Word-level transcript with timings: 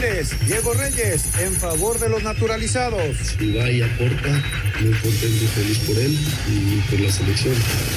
Tigres, 0.00 0.34
Diego 0.46 0.72
Reyes, 0.72 1.26
en 1.40 1.52
favor 1.54 1.98
de 1.98 2.08
los 2.08 2.22
naturalizados. 2.22 3.38
Ibai 3.38 3.82
aporta, 3.82 4.42
muy 4.80 4.92
contento 4.92 5.44
y 5.44 5.48
feliz 5.48 5.78
por 5.80 5.98
él 5.98 6.18
y 6.48 6.80
por 6.88 7.00
la 7.00 7.12
selección. 7.12 7.54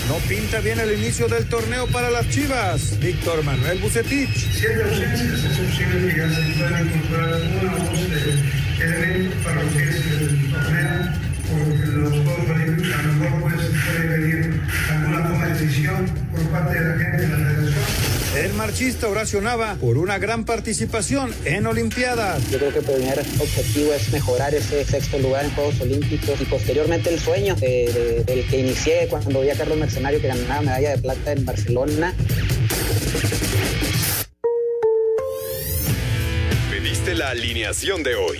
No 0.10 0.16
pinta 0.28 0.60
bien 0.60 0.80
el 0.82 1.00
inicio 1.00 1.30
del 1.30 1.46
torneo 1.46 1.88
para 1.88 2.10
las 2.10 2.28
Chivas. 2.30 3.00
Víctor 3.00 3.44
Manuel 3.44 3.80
Bucetich. 3.80 4.36
Siete 4.36 4.84
ausencias, 4.84 5.46
es 5.46 5.58
posible 5.58 6.14
que 6.14 6.18
ya 6.20 6.30
se 6.30 6.42
puedan 6.58 6.88
incorporar 6.88 7.42
una 7.62 7.74
o 7.74 7.80
dos 7.80 8.10
de 8.10 8.84
elementos 8.84 9.44
para 9.44 9.64
lo 9.64 9.72
que 9.72 9.84
es 9.84 9.96
el 9.96 10.52
torneo, 10.52 11.14
porque 11.50 11.86
los 11.88 12.12
juegos 12.12 12.50
olímpicos 12.50 13.00
a 13.00 13.02
lo 13.04 13.14
mejor 13.14 13.40
puede 13.42 14.18
venir 14.18 14.62
alguna 14.90 15.24
toma 15.30 15.46
de 15.46 15.54
decisión 15.54 16.06
por 16.32 16.42
parte 16.50 16.80
de 16.80 16.86
la 16.86 16.98
gente 16.98 17.22
de 17.22 17.28
la 17.30 17.38
federación. 17.38 17.93
El 18.36 18.54
marchista 18.54 19.08
Horacio 19.08 19.42
Nava 19.42 19.76
por 19.76 20.00
una 20.00 20.18
gran 20.18 20.44
participación 20.44 21.32
en 21.46 21.68
Olimpiadas. 21.68 22.42
Yo 22.50 22.58
creo 22.58 22.74
que 22.74 22.80
el 22.80 22.86
primer 22.86 23.20
objetivo 23.20 23.94
es 23.94 24.12
mejorar 24.12 24.56
ese 24.56 24.84
sexto 24.86 25.20
lugar 25.20 25.46
en 25.46 25.52
Juegos 25.52 25.80
Olímpicos 25.82 26.42
y 26.42 26.46
posteriormente 26.46 27.14
el 27.14 27.20
sueño 27.20 27.54
de, 27.54 27.94
de, 27.94 28.24
del 28.24 28.48
que 28.48 28.58
inicié 28.58 29.08
cuando 29.08 29.42
vi 29.42 29.52
a 29.52 29.56
Carlos 29.56 29.78
Mercenario 29.78 30.20
que 30.20 30.30
ganaba 30.30 30.62
medalla 30.62 30.96
de 30.96 30.98
plata 30.98 31.32
en 31.32 31.46
Barcelona. 31.46 32.16
Pediste 36.72 37.14
la 37.14 37.30
alineación 37.30 38.02
de 38.02 38.16
hoy. 38.16 38.40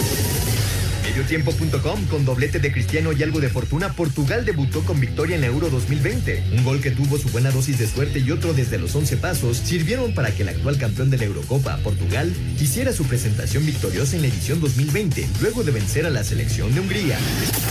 Mediotiempo.com 1.11 2.05
con 2.05 2.23
doblete 2.23 2.59
de 2.59 2.71
Cristiano 2.71 3.11
y 3.11 3.21
algo 3.21 3.41
de 3.41 3.49
fortuna, 3.49 3.91
Portugal 3.91 4.45
debutó 4.45 4.81
con 4.85 4.97
victoria 4.97 5.35
en 5.35 5.43
Euro 5.43 5.69
2020. 5.69 6.41
Un 6.53 6.63
gol 6.63 6.79
que 6.79 6.91
tuvo 6.91 7.17
su 7.17 7.27
buena 7.27 7.51
dosis 7.51 7.77
de 7.79 7.87
suerte 7.87 8.19
y 8.19 8.31
otro 8.31 8.53
desde 8.53 8.77
los 8.77 8.95
11 8.95 9.17
pasos 9.17 9.57
sirvieron 9.57 10.13
para 10.13 10.31
que 10.31 10.43
el 10.43 10.49
actual 10.49 10.77
campeón 10.77 11.09
de 11.09 11.17
la 11.17 11.25
Eurocopa, 11.25 11.75
Portugal, 11.83 12.33
hiciera 12.57 12.93
su 12.93 13.03
presentación 13.03 13.65
victoriosa 13.65 14.15
en 14.15 14.21
la 14.21 14.29
edición 14.29 14.61
2020, 14.61 15.27
luego 15.41 15.65
de 15.65 15.73
vencer 15.73 16.05
a 16.05 16.09
la 16.09 16.23
selección 16.23 16.73
de 16.73 16.79
Hungría. 16.79 17.19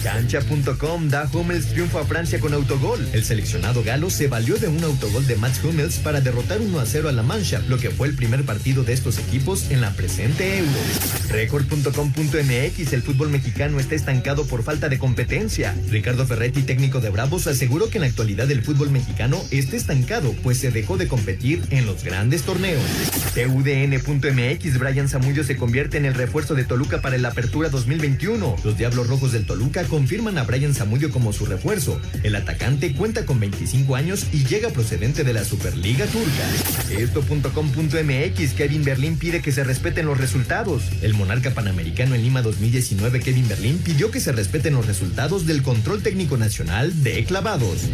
Cancha.com 0.02 1.08
da 1.08 1.26
Hummels 1.32 1.68
triunfo 1.68 1.98
a 1.98 2.04
Francia 2.04 2.40
con 2.40 2.52
autogol. 2.52 3.08
El 3.14 3.24
seleccionado 3.24 3.82
galo 3.82 4.10
se 4.10 4.28
valió 4.28 4.58
de 4.58 4.68
un 4.68 4.84
autogol 4.84 5.26
de 5.26 5.36
Mats 5.36 5.64
Hummels 5.64 5.96
para 5.96 6.20
derrotar 6.20 6.60
1 6.60 6.78
a 6.78 6.84
0 6.84 7.08
a 7.08 7.12
la 7.12 7.22
Mancha, 7.22 7.62
lo 7.68 7.78
que 7.78 7.88
fue 7.88 8.08
el 8.08 8.16
primer 8.16 8.44
partido 8.44 8.84
de 8.84 8.92
estos 8.92 9.18
equipos 9.18 9.70
en 9.70 9.80
la 9.80 9.94
presente 9.94 10.58
Euro. 10.58 10.78
Record.com.mx 11.30 12.92
el 12.92 13.02
fútbol 13.02 13.29
mexicano 13.30 13.80
está 13.80 13.94
estancado 13.94 14.46
por 14.46 14.62
falta 14.62 14.88
de 14.88 14.98
competencia. 14.98 15.74
Ricardo 15.88 16.26
Ferretti, 16.26 16.62
técnico 16.62 17.00
de 17.00 17.10
Bravos, 17.10 17.46
aseguró 17.46 17.88
que 17.88 17.98
en 17.98 18.02
la 18.02 18.08
actualidad 18.08 18.50
el 18.50 18.62
fútbol 18.62 18.90
mexicano 18.90 19.42
está 19.50 19.76
estancado, 19.76 20.34
pues 20.42 20.58
se 20.58 20.70
dejó 20.70 20.96
de 20.96 21.08
competir 21.08 21.62
en 21.70 21.86
los 21.86 22.04
grandes 22.04 22.42
torneos. 22.42 22.82
TUDN.mx, 23.34 24.78
Brian 24.78 25.08
Zamullo 25.08 25.44
se 25.44 25.56
convierte 25.56 25.98
en 25.98 26.04
el 26.04 26.14
refuerzo 26.14 26.54
de 26.54 26.64
Toluca 26.64 27.00
para 27.00 27.18
la 27.18 27.28
Apertura 27.28 27.68
2021. 27.68 28.56
Los 28.64 28.76
Diablos 28.76 29.06
Rojos 29.06 29.32
del 29.32 29.46
Toluca 29.46 29.84
confirman 29.84 30.38
a 30.38 30.44
Brian 30.44 30.74
Zamullo 30.74 31.10
como 31.10 31.32
su 31.32 31.46
refuerzo. 31.46 32.00
El 32.22 32.34
atacante 32.34 32.92
cuenta 32.94 33.26
con 33.26 33.40
25 33.40 33.96
años 33.96 34.26
y 34.32 34.44
llega 34.44 34.70
procedente 34.70 35.24
de 35.24 35.32
la 35.32 35.44
Superliga 35.44 36.06
Turca. 36.06 36.98
Esto.com.mx, 36.98 38.52
Kevin 38.54 38.84
Berlín 38.84 39.16
pide 39.16 39.40
que 39.40 39.52
se 39.52 39.64
respeten 39.64 40.06
los 40.06 40.18
resultados. 40.18 40.82
El 41.02 41.14
monarca 41.14 41.50
panamericano 41.52 42.14
en 42.14 42.22
Lima 42.22 42.42
2019, 42.42 43.19
Kevin 43.20 43.48
Berlín, 43.48 43.78
pidió 43.78 44.10
que 44.10 44.20
se 44.20 44.32
respeten 44.32 44.74
los 44.74 44.86
resultados 44.86 45.46
del 45.46 45.62
control 45.62 46.02
técnico 46.02 46.36
nacional 46.36 47.02
de 47.02 47.24
clavados. 47.24 47.88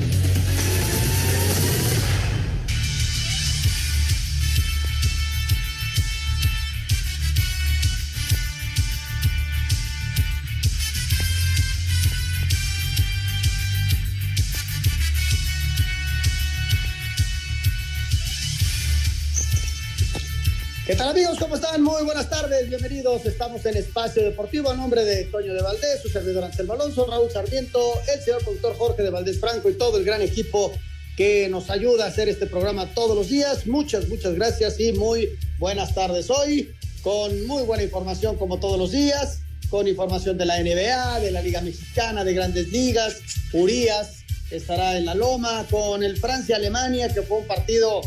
¿Qué 20.87 20.95
tal 20.95 21.09
amigos? 21.09 21.37
¿Cómo 21.41 21.57
están? 21.57 21.83
Muy 21.83 22.05
buenas 22.05 22.31
tardes, 22.31 22.69
bienvenidos. 22.69 23.27
Estamos 23.27 23.67
en 23.67 23.77
Espacio 23.77 24.23
Deportivo 24.23 24.71
a 24.71 24.77
nombre 24.77 25.05
de 25.05 25.25
Toño 25.25 25.53
de 25.53 25.61
Valdés, 25.61 26.01
su 26.01 26.09
servidor 26.09 26.45
Anselmo 26.45 26.75
Alonso, 26.75 27.05
Raúl 27.11 27.29
Sarmiento, 27.29 27.95
el 28.15 28.21
señor 28.21 28.45
productor 28.45 28.77
Jorge 28.77 29.03
de 29.03 29.11
Valdés 29.11 29.41
Franco 29.41 29.69
y 29.69 29.75
todo 29.75 29.99
el 29.99 30.05
gran 30.05 30.23
equipo 30.23 30.71
que 31.17 31.49
nos 31.49 31.71
ayuda 31.71 32.05
a 32.05 32.09
hacer 32.09 32.29
este 32.29 32.47
programa 32.47 32.87
todos 32.95 33.17
los 33.17 33.29
días. 33.29 33.67
Muchas, 33.67 34.09
muchas 34.09 34.37
gracias 34.37 34.79
y 34.79 34.93
muy 34.93 35.29
buenas 35.59 35.93
tardes 35.93 36.31
hoy, 36.31 36.73
con 37.03 37.45
muy 37.49 37.65
buena 37.65 37.83
información 37.83 38.37
como 38.37 38.61
todos 38.61 38.79
los 38.79 38.93
días, 38.93 39.41
con 39.69 39.89
información 39.89 40.39
de 40.39 40.45
la 40.45 40.63
NBA, 40.63 41.19
de 41.19 41.33
la 41.33 41.43
Liga 41.43 41.63
Mexicana, 41.63 42.23
de 42.23 42.33
grandes 42.33 42.69
ligas, 42.69 43.17
Urias 43.53 44.19
estará 44.53 44.97
en 44.97 45.07
la 45.07 45.17
Loma, 45.17 45.67
con 45.69 46.05
el 46.05 46.17
Francia-Alemania, 46.17 47.09
que 47.13 47.23
fue 47.23 47.39
un 47.39 47.47
partido 47.49 48.03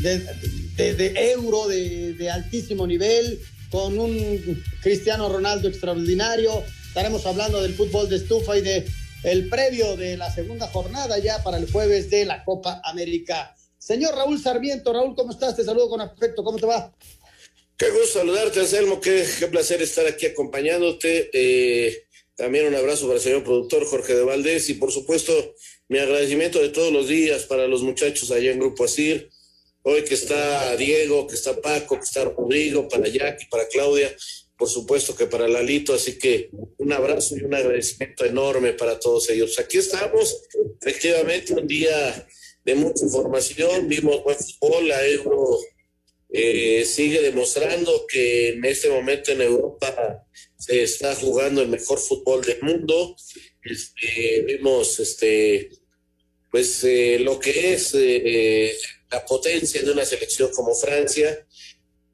de, 0.00 0.26
de, 0.76 1.30
euro 1.32 1.68
de, 1.68 2.30
altísimo 2.30 2.86
nivel, 2.86 3.40
con 3.70 3.98
un 3.98 4.62
Cristiano 4.82 5.28
Ronaldo 5.28 5.68
extraordinario. 5.68 6.62
Estaremos 6.88 7.26
hablando 7.26 7.60
del 7.62 7.74
fútbol 7.74 8.08
de 8.08 8.16
estufa 8.16 8.56
y 8.56 8.62
de 8.62 8.86
previo 9.50 9.96
de 9.96 10.16
la 10.16 10.32
segunda 10.32 10.68
jornada 10.68 11.18
ya 11.18 11.42
para 11.42 11.56
el 11.56 11.70
jueves 11.70 12.10
de 12.10 12.24
la 12.24 12.44
Copa 12.44 12.80
América. 12.84 13.54
Señor 13.78 14.14
Raúl 14.14 14.40
Sarmiento, 14.40 14.92
Raúl, 14.92 15.14
¿cómo 15.14 15.32
estás? 15.32 15.56
Te 15.56 15.64
saludo 15.64 15.88
con 15.88 16.00
afecto, 16.00 16.44
¿cómo 16.44 16.58
te 16.58 16.66
va? 16.66 16.94
Qué 17.76 17.90
gusto 17.90 18.20
saludarte, 18.20 18.60
Anselmo, 18.60 19.00
qué, 19.00 19.26
qué 19.38 19.46
placer 19.48 19.82
estar 19.82 20.06
aquí 20.06 20.26
acompañándote. 20.26 21.30
Eh, 21.32 22.04
también 22.36 22.66
un 22.66 22.74
abrazo 22.74 23.06
para 23.06 23.16
el 23.16 23.22
señor 23.22 23.44
productor 23.44 23.84
Jorge 23.84 24.14
de 24.14 24.22
Valdés 24.22 24.68
y 24.70 24.74
por 24.74 24.90
supuesto 24.90 25.32
mi 25.88 25.98
agradecimiento 25.98 26.60
de 26.60 26.68
todos 26.68 26.92
los 26.92 27.08
días 27.08 27.44
para 27.44 27.68
los 27.68 27.82
muchachos 27.82 28.30
allá 28.30 28.52
en 28.52 28.58
Grupo 28.58 28.84
Asir, 28.84 29.30
hoy 29.84 30.02
que 30.02 30.14
está 30.14 30.76
Diego, 30.76 31.26
que 31.26 31.34
está 31.34 31.60
Paco, 31.60 31.96
que 31.96 32.04
está 32.04 32.24
Rodrigo, 32.24 32.88
para 32.88 33.08
Jackie, 33.08 33.46
para 33.50 33.68
Claudia, 33.68 34.14
por 34.56 34.68
supuesto 34.68 35.14
que 35.14 35.26
para 35.26 35.48
Lalito, 35.48 35.94
así 35.94 36.18
que 36.18 36.50
un 36.78 36.92
abrazo 36.92 37.36
y 37.36 37.42
un 37.42 37.54
agradecimiento 37.54 38.24
enorme 38.24 38.72
para 38.72 38.98
todos 38.98 39.28
ellos. 39.30 39.58
Aquí 39.58 39.78
estamos, 39.78 40.42
efectivamente, 40.80 41.52
un 41.54 41.66
día 41.66 42.26
de 42.64 42.74
mucha 42.74 43.04
información, 43.04 43.88
vimos 43.88 44.22
buen 44.22 44.38
fútbol, 44.38 44.88
la 44.88 45.06
Euro 45.06 45.58
eh, 46.30 46.84
sigue 46.84 47.20
demostrando 47.20 48.06
que 48.08 48.50
en 48.50 48.64
este 48.64 48.88
momento 48.88 49.32
en 49.32 49.42
Europa 49.42 50.26
se 50.56 50.82
está 50.82 51.14
jugando 51.14 51.60
el 51.60 51.68
mejor 51.68 51.98
fútbol 51.98 52.42
del 52.42 52.62
mundo. 52.62 53.14
Este, 53.62 54.42
vimos 54.46 54.98
este, 54.98 55.70
pues 56.54 56.84
eh, 56.84 57.18
lo 57.18 57.40
que 57.40 57.74
es 57.74 57.90
eh, 57.94 58.78
la 59.10 59.26
potencia 59.26 59.82
de 59.82 59.90
una 59.90 60.04
selección 60.04 60.52
como 60.52 60.72
Francia, 60.72 61.44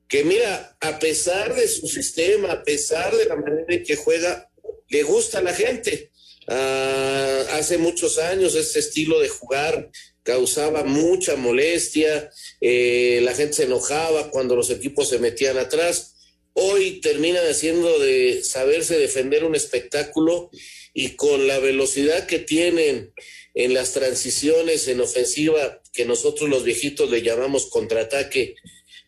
que 0.08 0.24
mira, 0.24 0.78
a 0.80 0.98
pesar 0.98 1.54
de 1.54 1.68
su 1.68 1.86
sistema, 1.86 2.50
a 2.50 2.62
pesar 2.62 3.14
de 3.14 3.26
la 3.26 3.36
manera 3.36 3.66
en 3.68 3.84
que 3.84 3.96
juega, 3.96 4.50
le 4.88 5.02
gusta 5.02 5.40
a 5.40 5.42
la 5.42 5.52
gente. 5.52 6.10
Ah, 6.48 7.48
hace 7.52 7.76
muchos 7.76 8.16
años 8.16 8.54
este 8.54 8.78
estilo 8.78 9.20
de 9.20 9.28
jugar 9.28 9.90
causaba 10.22 10.84
mucha 10.84 11.36
molestia, 11.36 12.30
eh, 12.62 13.20
la 13.22 13.34
gente 13.34 13.56
se 13.56 13.64
enojaba 13.64 14.30
cuando 14.30 14.56
los 14.56 14.70
equipos 14.70 15.10
se 15.10 15.18
metían 15.18 15.58
atrás. 15.58 16.14
Hoy 16.54 17.02
terminan 17.02 17.46
haciendo 17.46 17.98
de 17.98 18.42
saberse 18.42 18.96
defender 18.96 19.44
un 19.44 19.54
espectáculo 19.54 20.50
y 20.94 21.10
con 21.10 21.46
la 21.46 21.58
velocidad 21.58 22.26
que 22.26 22.38
tienen 22.38 23.12
en 23.54 23.74
las 23.74 23.92
transiciones 23.92 24.88
en 24.88 25.00
ofensiva, 25.00 25.82
que 25.92 26.04
nosotros 26.04 26.48
los 26.48 26.64
viejitos 26.64 27.10
le 27.10 27.22
llamamos 27.22 27.66
contraataque, 27.66 28.54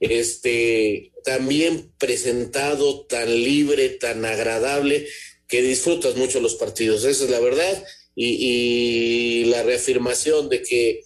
este, 0.01 1.13
también 1.25 1.93
presentado, 1.99 3.07
tan 3.07 3.33
libre, 3.33 3.89
tan 3.89 4.25
agradable, 4.25 5.07
que 5.49 5.63
disfrutas 5.63 6.17
mucho 6.17 6.41
los 6.41 6.57
partidos. 6.57 7.05
Esa 7.05 7.25
es 7.25 7.31
la 7.31 7.41
verdad. 7.41 7.85
Y, 8.15 8.37
y 8.41 9.45
la 9.47 9.63
reafirmación 9.63 10.49
de 10.49 10.63
que 10.63 11.03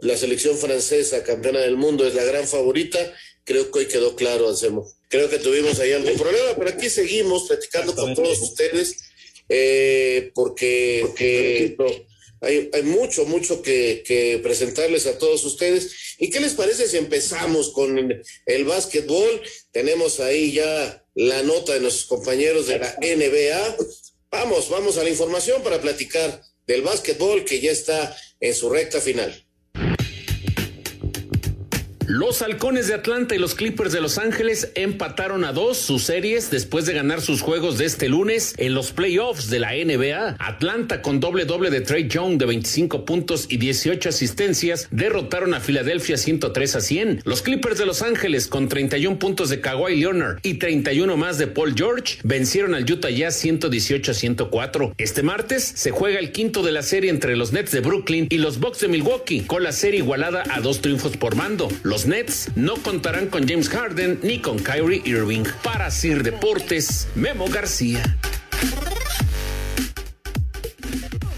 la 0.00 0.16
selección 0.16 0.56
francesa, 0.56 1.24
campeona 1.24 1.60
del 1.60 1.76
mundo, 1.76 2.06
es 2.06 2.14
la 2.14 2.24
gran 2.24 2.46
favorita, 2.46 2.98
creo 3.44 3.70
que 3.70 3.80
hoy 3.80 3.86
quedó 3.86 4.14
claro, 4.14 4.48
Anselmo. 4.48 4.90
Creo 5.08 5.30
que 5.30 5.38
tuvimos 5.38 5.78
ahí 5.80 5.92
algún 5.92 6.16
problema, 6.16 6.54
pero 6.56 6.70
aquí 6.70 6.90
seguimos 6.90 7.48
platicando 7.48 7.94
con 7.94 8.14
todos 8.14 8.40
ustedes, 8.40 9.07
eh, 9.48 10.30
porque, 10.34 11.04
porque 11.06 12.06
hay, 12.40 12.70
hay, 12.72 12.82
mucho, 12.82 13.24
mucho 13.24 13.62
que, 13.62 14.02
que, 14.06 14.38
presentarles 14.42 15.06
a 15.06 15.18
todos 15.18 15.44
ustedes. 15.44 16.16
¿Y 16.18 16.30
qué 16.30 16.40
les 16.40 16.54
parece 16.54 16.88
si 16.88 16.96
empezamos 16.96 17.70
con 17.70 17.98
el, 17.98 18.22
el 18.46 18.64
básquetbol? 18.64 19.42
Tenemos 19.72 20.20
ahí 20.20 20.52
ya 20.52 21.04
la 21.14 21.42
nota 21.42 21.74
de 21.74 21.80
nuestros 21.80 22.06
compañeros 22.06 22.66
de 22.66 22.78
la 22.78 22.96
NBA. 23.00 23.76
Vamos, 24.30 24.68
vamos 24.68 24.98
a 24.98 25.04
la 25.04 25.10
información 25.10 25.62
para 25.62 25.80
platicar 25.80 26.42
del 26.66 26.82
básquetbol 26.82 27.44
que 27.44 27.60
ya 27.60 27.72
está 27.72 28.16
en 28.40 28.54
su 28.54 28.68
recta 28.68 29.00
final. 29.00 29.47
Los 32.10 32.40
halcones 32.40 32.88
de 32.88 32.94
Atlanta 32.94 33.34
y 33.34 33.38
los 33.38 33.54
Clippers 33.54 33.92
de 33.92 34.00
Los 34.00 34.16
Ángeles 34.16 34.72
empataron 34.74 35.44
a 35.44 35.52
dos 35.52 35.76
sus 35.76 36.04
series 36.04 36.50
después 36.50 36.86
de 36.86 36.94
ganar 36.94 37.20
sus 37.20 37.42
juegos 37.42 37.76
de 37.76 37.84
este 37.84 38.08
lunes 38.08 38.54
en 38.56 38.72
los 38.72 38.92
playoffs 38.92 39.50
de 39.50 39.60
la 39.60 39.72
NBA. 39.72 40.36
Atlanta 40.38 41.02
con 41.02 41.20
doble 41.20 41.44
doble 41.44 41.68
de 41.68 41.82
Trey 41.82 42.08
Young 42.08 42.38
de 42.38 42.46
25 42.46 43.04
puntos 43.04 43.44
y 43.50 43.58
18 43.58 44.08
asistencias 44.08 44.88
derrotaron 44.90 45.52
a 45.52 45.60
Filadelfia 45.60 46.16
103 46.16 46.76
a 46.76 46.80
100. 46.80 47.20
Los 47.26 47.42
Clippers 47.42 47.76
de 47.76 47.84
Los 47.84 48.00
Ángeles 48.00 48.46
con 48.46 48.70
31 48.70 49.18
puntos 49.18 49.50
de 49.50 49.60
Kawhi 49.60 49.96
Leonard 49.96 50.38
y 50.42 50.54
31 50.54 51.14
más 51.18 51.36
de 51.36 51.46
Paul 51.46 51.74
George 51.76 52.20
vencieron 52.24 52.74
al 52.74 52.90
Utah 52.90 53.10
Jazz 53.10 53.36
118 53.36 54.12
a 54.12 54.14
104. 54.14 54.94
Este 54.96 55.22
martes 55.22 55.62
se 55.62 55.90
juega 55.90 56.20
el 56.20 56.32
quinto 56.32 56.62
de 56.62 56.72
la 56.72 56.82
serie 56.82 57.10
entre 57.10 57.36
los 57.36 57.52
Nets 57.52 57.72
de 57.72 57.80
Brooklyn 57.80 58.28
y 58.30 58.38
los 58.38 58.60
Bucks 58.60 58.80
de 58.80 58.88
Milwaukee 58.88 59.42
con 59.42 59.62
la 59.62 59.72
serie 59.72 60.00
igualada 60.00 60.42
a 60.48 60.62
dos 60.62 60.80
triunfos 60.80 61.14
por 61.18 61.34
mando. 61.34 61.68
Nets 62.06 62.48
no 62.56 62.74
contarán 62.82 63.28
con 63.28 63.46
James 63.46 63.68
Harden 63.68 64.20
ni 64.22 64.40
con 64.40 64.58
Kyrie 64.58 65.02
Irving. 65.04 65.44
Para 65.62 65.90
Sir 65.90 66.22
Deportes, 66.22 67.08
Memo 67.14 67.46
García. 67.48 68.02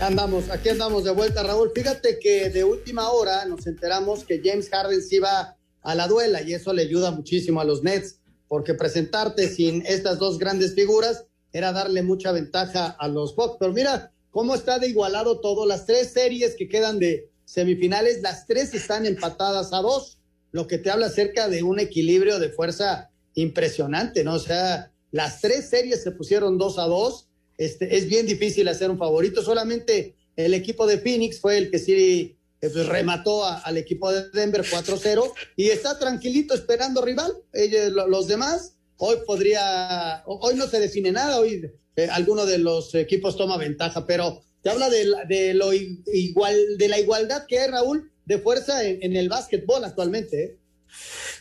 Andamos, 0.01 0.49
aquí 0.51 0.71
andamos 0.71 1.05
de 1.05 1.11
vuelta, 1.11 1.43
Raúl. 1.43 1.73
Fíjate 1.75 2.19
que 2.19 2.51
de 2.51 2.65
última 2.65 3.11
hora 3.11 3.45
nos 3.45 3.67
enteramos 3.67 4.25
que 4.25 4.41
James 4.43 4.69
Harden 4.71 5.03
se 5.03 5.17
iba 5.17 5.57
a 5.83 5.95
la 5.95 6.09
duela 6.09 6.43
y 6.43 6.55
eso 6.55 6.73
le 6.73 6.83
ayuda 6.83 7.11
muchísimo 7.11 7.61
a 7.61 7.65
los 7.65 7.83
Nets, 7.83 8.21
porque 8.49 8.75
presentarte 8.75 9.49
sin 9.49 9.85
estas 9.87 10.19
dos 10.19 10.39
grandes 10.39 10.75
figuras 10.75 11.27
era 11.53 11.73
darle 11.73 12.03
mucha 12.03 12.33
ventaja 12.33 12.97
a 12.99 13.09
los 13.09 13.37
Bucks. 13.37 13.57
Pero 13.61 13.73
mira 13.73 14.12
cómo 14.31 14.55
está 14.55 14.79
de 14.79 14.89
igualado 14.89 15.41
todo. 15.41 15.67
Las 15.67 15.87
tres 15.87 16.12
series 16.12 16.55
que 16.57 16.69
quedan 16.69 16.99
de 16.99 17.29
semifinales, 17.45 18.23
las 18.23 18.47
tres 18.47 18.73
están 18.75 19.05
empatadas 19.05 19.73
a 19.73 19.79
dos 19.79 20.19
lo 20.52 20.67
que 20.67 20.79
te 20.79 20.91
habla 20.91 21.06
acerca 21.06 21.49
de 21.49 21.62
un 21.62 21.79
equilibrio 21.79 22.38
de 22.38 22.50
fuerza 22.50 23.11
impresionante, 23.35 24.25
¿no? 24.25 24.35
O 24.35 24.38
sea, 24.38 24.93
las 25.11 25.41
tres 25.41 25.69
series 25.69 26.02
se 26.02 26.12
pusieron 26.12 26.58
dos 26.58 26.79
a 26.79 26.85
dos. 26.85 27.29
Este, 27.58 27.97
es 27.97 28.08
bien 28.08 28.26
difícil 28.26 28.69
hacer 28.69 28.91
un 28.91 28.99
favorito. 28.99 29.43
Solamente 29.43 30.14
el 30.37 30.55
equipo 30.55 30.87
de 30.87 30.99
Phoenix 30.99 31.41
fue 31.41 31.58
el 31.58 31.70
que 31.70 31.79
sí 31.79 31.93
eh, 31.94 32.37
pues, 32.61 32.87
remató 32.87 33.44
al 33.44 33.76
equipo 33.76 34.12
de 34.12 34.31
Denver 34.31 34.62
4-0 34.62 35.32
y 35.56 35.69
está 35.69 35.99
tranquilito 35.99 36.55
esperando 36.55 37.02
rival. 37.02 37.32
Ellos, 37.52 37.93
los 37.93 38.29
demás, 38.29 38.76
hoy 38.97 39.17
podría, 39.26 40.23
hoy 40.26 40.55
no 40.55 40.67
se 40.67 40.81
define 40.81 41.12
nada, 41.12 41.41
hoy 41.41 41.70
eh, 41.97 42.08
alguno 42.11 42.47
de 42.47 42.58
los 42.58 42.94
equipos 42.94 43.37
toma 43.37 43.56
ventaja, 43.56 44.06
pero 44.06 44.43
te 44.62 44.70
habla 44.70 44.91
de, 44.91 45.06
de 45.29 45.55
lo 45.55 45.73
igual, 45.73 46.56
de 46.79 46.88
la 46.88 46.99
igualdad 46.99 47.47
que 47.47 47.58
hay, 47.58 47.70
Raúl, 47.70 48.11
de 48.31 48.38
fuerza 48.38 48.85
en, 48.85 49.17
el 49.17 49.29
básquetbol 49.29 49.85
actualmente. 49.85 50.43
¿eh? 50.44 50.56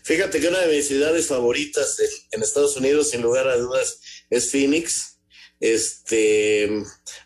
Fíjate 0.01 0.39
que 0.39 0.47
una 0.47 0.62
de 0.62 0.75
mis 0.75 0.88
ciudades 0.88 1.27
favoritas 1.27 1.97
en 2.31 2.41
Estados 2.41 2.75
Unidos, 2.77 3.12
sin 3.12 3.21
lugar 3.21 3.47
a 3.47 3.57
dudas, 3.57 4.00
es 4.31 4.50
Phoenix. 4.50 5.19
Este, 5.59 6.68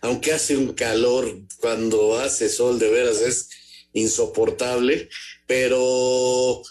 aunque 0.01 0.33
hace 0.33 0.57
un 0.57 0.74
calor 0.74 1.33
cuando 1.62 2.19
hace 2.19 2.50
sol, 2.50 2.77
de 2.77 2.89
veras 2.89 3.21
es 3.21 3.48
insoportable, 3.94 5.07
pero 5.48 6.62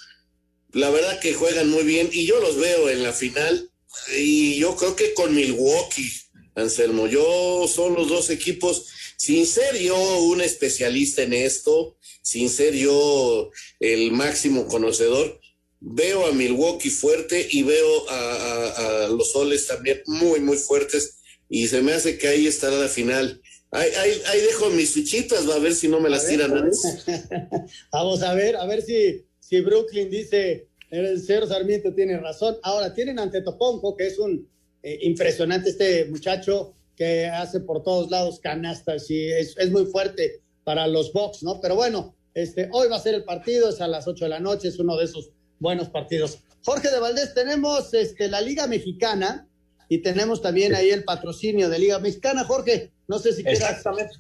la 0.72 0.90
verdad 0.90 1.18
que 1.18 1.32
juegan 1.32 1.70
muy 1.70 1.84
bien 1.84 2.10
y 2.12 2.26
yo 2.26 2.40
los 2.40 2.58
veo 2.58 2.90
en 2.90 3.02
la 3.02 3.14
final 3.14 3.70
y 4.18 4.58
yo 4.58 4.76
creo 4.76 4.96
que 4.96 5.14
con 5.14 5.34
Milwaukee, 5.34 6.12
Anselmo, 6.56 7.06
yo 7.06 7.66
son 7.72 7.94
los 7.94 8.08
dos 8.08 8.28
equipos, 8.28 8.86
sin 9.16 9.46
ser 9.46 9.78
yo 9.78 9.96
un 10.24 10.42
especialista 10.42 11.22
en 11.22 11.32
esto, 11.32 11.96
sin 12.22 12.48
ser 12.48 12.74
yo 12.74 13.50
el 13.80 14.12
máximo 14.12 14.66
conocedor, 14.66 15.40
veo 15.80 16.26
a 16.26 16.32
Milwaukee 16.32 16.90
fuerte 16.90 17.46
y 17.50 17.64
veo 17.64 18.08
a, 18.08 18.14
a, 18.14 19.04
a 19.04 19.08
los 19.08 19.32
soles 19.32 19.66
también 19.66 20.02
muy, 20.06 20.40
muy 20.40 20.56
fuertes 20.56 21.18
y 21.48 21.66
se 21.66 21.82
me 21.82 21.92
hace 21.92 22.16
que 22.16 22.28
ahí 22.28 22.46
estará 22.46 22.76
la 22.76 22.88
final. 22.88 23.42
Ahí, 23.72 23.90
ahí, 23.98 24.22
ahí 24.26 24.40
dejo 24.40 24.70
mis 24.70 24.92
fichitas, 24.92 25.48
va 25.48 25.56
a 25.56 25.58
ver 25.58 25.74
si 25.74 25.88
no 25.88 26.00
me 26.00 26.08
las 26.08 26.26
tiran 26.26 26.56
antes. 26.56 27.04
Vamos 27.92 28.22
a 28.22 28.34
ver, 28.34 28.56
a 28.56 28.64
ver 28.66 28.82
si, 28.82 29.24
si 29.40 29.60
Brooklyn 29.60 30.10
dice, 30.10 30.68
el 30.90 31.20
señor 31.20 31.48
Sarmiento 31.48 31.92
tiene 31.94 32.18
razón. 32.18 32.56
Ahora, 32.62 32.94
tienen 32.94 33.18
ante 33.18 33.42
Toponco, 33.42 33.96
que 33.96 34.06
es 34.06 34.18
un 34.18 34.48
eh, 34.82 34.98
impresionante 35.02 35.70
este 35.70 36.04
muchacho 36.06 36.74
que 36.96 37.26
hace 37.26 37.60
por 37.60 37.82
todos 37.82 38.10
lados 38.10 38.38
canastas 38.40 39.10
y 39.10 39.26
es, 39.26 39.56
es 39.58 39.70
muy 39.70 39.86
fuerte 39.86 40.42
para 40.64 40.86
los 40.86 41.12
Bucks, 41.12 41.42
¿no? 41.42 41.60
Pero 41.60 41.74
bueno, 41.74 42.14
este, 42.34 42.68
hoy 42.72 42.88
va 42.88 42.96
a 42.96 43.00
ser 43.00 43.14
el 43.14 43.24
partido, 43.24 43.68
es 43.68 43.80
a 43.80 43.88
las 43.88 44.06
8 44.06 44.24
de 44.24 44.28
la 44.28 44.40
noche, 44.40 44.68
es 44.68 44.78
uno 44.78 44.96
de 44.96 45.04
esos 45.04 45.30
buenos 45.58 45.88
partidos. 45.88 46.38
Jorge 46.64 46.90
de 46.90 47.00
Valdés, 47.00 47.34
tenemos 47.34 47.92
este, 47.94 48.28
la 48.28 48.40
Liga 48.40 48.66
Mexicana 48.66 49.48
y 49.88 49.98
tenemos 49.98 50.40
también 50.40 50.74
ahí 50.74 50.90
el 50.90 51.04
patrocinio 51.04 51.68
de 51.68 51.78
Liga 51.78 51.98
Mexicana. 51.98 52.44
Jorge, 52.44 52.92
no 53.08 53.18
sé 53.18 53.32
si 53.32 53.42
quieras. 53.42 53.60
Exactamente, 53.60 54.14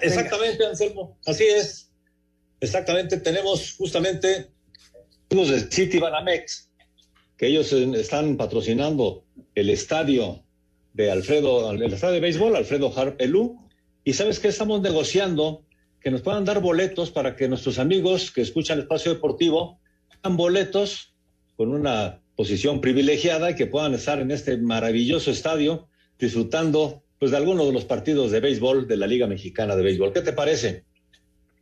exactamente, 0.00 0.66
Anselmo, 0.66 1.18
así 1.26 1.44
es. 1.44 1.90
Exactamente, 2.60 3.18
tenemos 3.18 3.74
justamente 3.76 4.50
los 5.30 5.48
de 5.48 5.60
City 5.70 5.98
Banamex, 5.98 6.70
que 7.36 7.46
ellos 7.46 7.72
están 7.72 8.36
patrocinando 8.36 9.24
el 9.54 9.70
estadio 9.70 10.42
de 10.94 11.10
Alfredo, 11.10 11.70
el 11.70 11.92
estadio 11.92 12.14
de 12.14 12.20
béisbol, 12.20 12.56
Alfredo 12.56 12.92
Harpelú, 12.96 13.58
y 14.04 14.14
sabes 14.14 14.40
que 14.40 14.48
estamos 14.48 14.80
negociando 14.80 15.64
que 16.00 16.10
nos 16.10 16.22
puedan 16.22 16.44
dar 16.44 16.60
boletos 16.60 17.10
para 17.10 17.36
que 17.36 17.48
nuestros 17.48 17.78
amigos 17.78 18.30
que 18.30 18.42
escuchan 18.42 18.78
el 18.78 18.84
espacio 18.84 19.12
deportivo 19.12 19.80
tengan 20.10 20.36
boletos 20.36 21.14
con 21.56 21.72
una 21.72 22.20
posición 22.36 22.80
privilegiada 22.80 23.50
y 23.50 23.54
que 23.56 23.66
puedan 23.66 23.94
estar 23.94 24.20
en 24.20 24.30
este 24.30 24.56
maravilloso 24.58 25.30
estadio 25.30 25.88
disfrutando 26.18 27.02
pues 27.18 27.32
de 27.32 27.36
algunos 27.36 27.66
de 27.66 27.72
los 27.72 27.84
partidos 27.84 28.30
de 28.30 28.40
béisbol 28.40 28.86
de 28.86 28.96
la 28.96 29.06
Liga 29.06 29.26
Mexicana 29.26 29.74
de 29.74 29.82
Béisbol. 29.82 30.12
¿Qué 30.12 30.20
te 30.20 30.32
parece? 30.32 30.84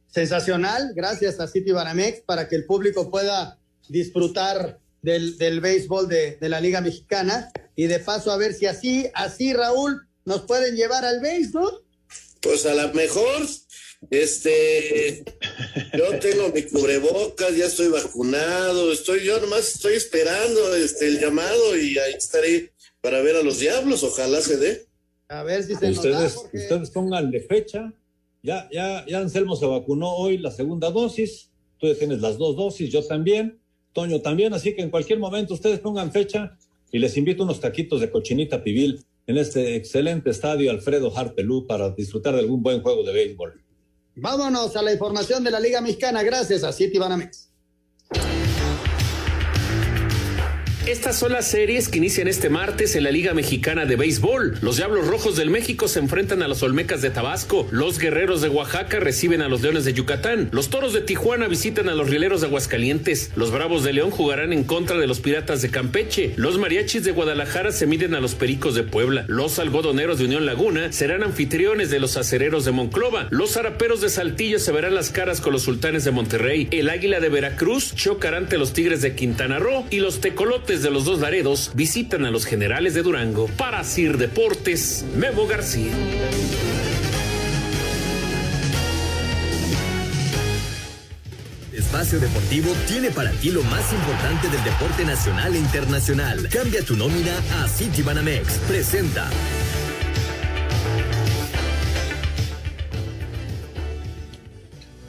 Sensacional, 0.07 0.93
gracias 0.95 1.41
a 1.41 1.49
City 1.49 1.73
Banamex 1.73 2.21
para 2.21 2.49
que 2.49 2.57
el 2.57 2.67
público 2.67 3.11
pueda 3.11 3.59
disfrutar 3.89 4.79
del, 5.03 5.39
del 5.39 5.61
béisbol 5.61 6.09
de, 6.09 6.37
de, 6.37 6.49
la 6.49 6.61
Liga 6.61 6.81
Mexicana 6.81 7.51
y 7.75 7.87
de 7.87 7.99
paso 7.99 8.31
a 8.31 8.37
ver 8.37 8.53
si 8.53 8.67
así, 8.67 9.09
así 9.15 9.53
Raúl, 9.53 10.07
nos 10.25 10.43
pueden 10.43 10.77
llevar 10.77 11.05
al 11.05 11.21
béisbol. 11.21 11.85
Pues 12.41 12.67
a 12.67 12.75
lo 12.75 12.93
mejor, 12.93 13.47
este, 14.11 15.25
yo 15.97 16.19
tengo 16.19 16.51
mi 16.55 16.63
cubrebocas, 16.63 17.57
ya 17.57 17.67
estoy 17.67 17.89
vacunado, 17.89 18.93
estoy, 18.93 19.25
yo 19.25 19.41
nomás 19.41 19.75
estoy 19.75 19.95
esperando 19.95 20.75
este, 20.77 21.09
el 21.09 21.21
llamado 21.21 21.77
y 21.77 21.99
ahí 21.99 22.15
estaré 22.15 22.73
para 23.01 23.21
ver 23.23 23.37
a 23.37 23.43
los 23.43 23.59
diablos, 23.59 24.03
ojalá 24.03 24.41
se 24.41 24.57
dé. 24.57 24.87
A 25.29 25.43
ver 25.43 25.63
si 25.63 25.75
se 25.75 25.91
ustedes, 25.91 26.17
nos 26.17 26.35
da, 26.35 26.41
porque... 26.41 26.59
ustedes 26.59 26.91
pongan 26.91 27.31
de 27.31 27.41
fecha, 27.41 27.93
ya, 28.43 28.69
ya, 28.71 29.05
ya 29.07 29.19
Anselmo 29.19 29.57
se 29.57 29.67
vacunó 29.67 30.15
hoy 30.15 30.39
la 30.39 30.51
segunda 30.51 30.91
dosis, 30.91 31.51
tú 31.79 31.89
ya 31.89 31.95
tienes 31.95 32.21
las 32.21 32.39
dos 32.39 32.57
dosis, 32.57 32.91
yo 32.91 33.05
también, 33.05 33.59
Toño 33.93 34.21
también, 34.21 34.53
así 34.53 34.75
que 34.75 34.83
en 34.83 34.91
cualquier 34.91 35.19
momento 35.19 35.55
ustedes 35.55 35.81
pongan 35.81 36.13
fecha 36.13 36.57
y 36.93 36.99
les 36.99 37.17
invito 37.17 37.43
unos 37.43 37.61
taquitos 37.61 38.01
de 38.01 38.11
cochinita 38.11 38.63
pibil 38.63 39.05
en 39.27 39.39
este 39.39 39.75
excelente 39.75 40.31
estadio 40.31 40.71
Alfredo 40.71 41.17
Harpelú 41.17 41.67
para 41.67 41.91
disfrutar 41.91 42.35
de 42.35 42.41
algún 42.41 42.63
buen 42.63 42.83
juego 42.83 43.03
de 43.03 43.13
béisbol. 43.13 43.66
Vámonos 44.19 44.75
a 44.77 44.83
la 44.83 44.95
información 44.95 45.45
de 45.45 45.51
la 45.51 45.61
Liga 45.61 45.83
Mexicana 45.83 46.23
gracias 46.23 46.65
a 46.65 46.73
City 46.73 46.99
Banamex. 46.99 47.46
Estas 50.87 51.19
son 51.19 51.33
las 51.33 51.49
series 51.49 51.89
que 51.89 51.99
inician 51.99 52.29
este 52.29 52.49
martes 52.49 52.95
en 52.95 53.03
la 53.03 53.11
Liga 53.11 53.35
Mexicana 53.35 53.87
de 53.87 53.97
Béisbol. 53.97 54.59
Los 54.63 54.77
Diablos 54.77 55.09
Rojos 55.09 55.35
del 55.35 55.51
México 55.51 55.89
se 55.89 55.99
enfrentan 55.99 56.45
a 56.45 56.49
los 56.49 56.63
Olmecas 56.63 57.03
de 57.03 57.11
Tabasco. 57.11 57.67
Los 57.73 57.99
Guerreros 57.99 58.41
de 58.41 58.49
Oaxaca 58.49 59.01
reciben 59.01 59.43
a 59.43 59.49
los 59.49 59.63
Leones 59.63 59.85
de 59.85 59.95
Yucatán. 59.95 60.49
Los 60.53 60.71
Toros 60.71 60.93
de 60.93 61.01
Tijuana 61.01 61.49
visitan 61.49 61.89
a 61.89 61.97
los 61.97 62.09
Rieleros 62.09 62.41
de 62.41 62.47
Aguascalientes. 62.47 63.33
Los 63.35 63.51
Bravos 63.51 63.83
de 63.83 63.95
León 63.95 64.13
jugarán 64.13 64.53
en 64.53 64.63
contra 64.63 64.97
de 64.97 65.09
los 65.09 65.19
Piratas 65.19 65.61
de 65.61 65.71
Campeche. 65.71 66.35
Los 66.37 66.57
Mariachis 66.57 67.03
de 67.03 67.11
Guadalajara 67.11 67.73
se 67.73 67.89
miden 67.89 68.15
a 68.15 68.21
los 68.21 68.37
Pericos 68.37 68.77
de 68.77 68.85
Puebla. 68.85 69.25
Los 69.27 69.59
Algodoneros 69.59 70.19
de 70.19 70.27
Unión 70.27 70.47
Laguna 70.47 70.93
serán 70.93 71.25
anfitriones 71.25 71.91
de 71.91 71.99
los 71.99 72.17
Acereros 72.17 72.65
de 72.65 72.71
Monclova. 72.71 73.27
Los 73.31 73.55
Zaraperos 73.55 74.03
de 74.03 74.09
Saltillo 74.09 74.61
se 74.61 74.71
verán 74.71 74.95
las 74.95 75.11
caras 75.11 75.41
con 75.41 75.53
los 75.53 75.63
Sultanes 75.63 76.05
de 76.05 76.13
Monterrey. 76.13 76.69
El 76.71 76.91
Águila 76.91 77.19
de 77.19 77.29
Veracruz 77.29 77.93
chocará 77.97 78.37
ante 78.37 78.57
los 78.57 78.73
Tigres 78.73 79.03
de 79.03 79.17
Quintana 79.17 79.59
Roo. 79.59 79.85
Y 79.91 79.99
los 79.99 80.21
Tecolotes 80.21 80.76
de 80.83 80.91
los 80.91 81.05
dos 81.05 81.21
Laredos 81.21 81.71
visitan 81.75 82.25
a 82.25 82.31
los 82.31 82.45
generales 82.45 82.95
de 82.95 83.03
Durango. 83.03 83.47
Para 83.57 83.85
Sir 83.85 84.19
Deportes, 84.19 85.05
Memo 85.17 85.47
García. 85.47 85.93
Espacio 91.73 92.19
Deportivo 92.19 92.73
tiene 92.89 93.11
para 93.11 93.31
ti 93.31 93.51
lo 93.51 93.63
más 93.65 93.93
importante 93.93 94.49
del 94.49 94.63
deporte 94.65 95.05
nacional 95.05 95.55
e 95.55 95.59
internacional. 95.59 96.49
Cambia 96.51 96.83
tu 96.83 96.97
nómina 96.97 97.37
a 97.63 97.69
Citibanamex. 97.69 98.59
Presenta. 98.69 99.31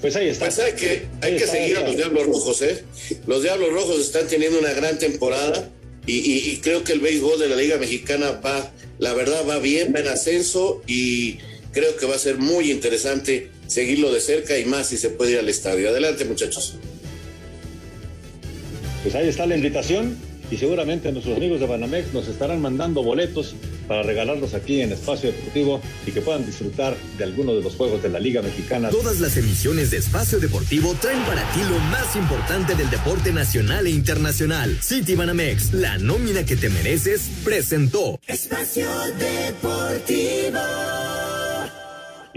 Pues 0.01 0.15
ahí 0.15 0.29
está. 0.29 0.45
Pues 0.45 0.59
hay 0.59 0.73
que, 0.73 1.07
hay 1.21 1.37
que 1.37 1.47
seguir 1.47 1.77
a 1.77 1.81
los 1.81 1.95
Diablos 1.95 2.25
Rojos, 2.25 2.61
¿eh? 2.61 2.83
Los 3.25 3.41
Diablos 3.41 3.71
Rojos 3.71 3.99
están 3.99 4.27
teniendo 4.27 4.59
una 4.59 4.73
gran 4.73 4.99
temporada 4.99 5.69
y, 6.05 6.13
y, 6.13 6.51
y, 6.51 6.57
creo 6.57 6.83
que 6.83 6.93
el 6.93 6.99
béisbol 6.99 7.39
de 7.39 7.49
la 7.49 7.55
Liga 7.55 7.77
Mexicana 7.77 8.39
va, 8.43 8.71
la 8.99 9.13
verdad, 9.13 9.45
va 9.47 9.59
bien, 9.59 9.93
va 9.93 9.99
en 9.99 10.07
ascenso 10.07 10.81
y 10.87 11.39
creo 11.71 11.97
que 11.97 12.05
va 12.05 12.15
a 12.15 12.19
ser 12.19 12.37
muy 12.37 12.71
interesante 12.71 13.49
seguirlo 13.67 14.11
de 14.11 14.21
cerca 14.21 14.57
y 14.57 14.65
más 14.65 14.87
si 14.87 14.97
se 14.97 15.09
puede 15.09 15.33
ir 15.33 15.39
al 15.39 15.49
estadio. 15.49 15.89
Adelante, 15.89 16.25
muchachos. 16.25 16.75
Pues 19.03 19.15
ahí 19.15 19.27
está 19.27 19.45
la 19.45 19.55
invitación 19.55 20.17
y 20.49 20.57
seguramente 20.57 21.11
nuestros 21.11 21.37
amigos 21.37 21.59
de 21.59 21.65
Banamex 21.65 22.13
nos 22.13 22.27
estarán 22.27 22.61
mandando 22.61 23.03
boletos 23.03 23.55
para 23.87 24.03
regalarlos 24.03 24.53
aquí 24.53 24.81
en 24.81 24.91
Espacio 24.91 25.31
Deportivo 25.31 25.81
y 26.05 26.11
que 26.11 26.21
puedan 26.21 26.45
disfrutar 26.45 26.95
de 27.17 27.23
alguno 27.23 27.55
de 27.55 27.61
los 27.61 27.75
juegos 27.75 28.03
de 28.03 28.09
la 28.09 28.19
Liga 28.19 28.41
Mexicana. 28.41 28.89
Todas 28.89 29.19
las 29.19 29.37
emisiones 29.37 29.91
de 29.91 29.97
Espacio 29.97 30.39
Deportivo 30.39 30.95
traen 30.99 31.21
para 31.23 31.41
ti 31.53 31.61
lo 31.69 31.79
más 31.91 32.15
importante 32.15 32.75
del 32.75 32.89
deporte 32.89 33.31
nacional 33.31 33.87
e 33.87 33.91
internacional. 33.91 34.77
City 34.81 35.15
Banamex, 35.15 35.73
la 35.73 35.97
nómina 35.97 36.45
que 36.45 36.55
te 36.55 36.69
mereces, 36.69 37.29
presentó 37.43 38.19
Espacio 38.27 38.87
Deportivo. 39.17 41.16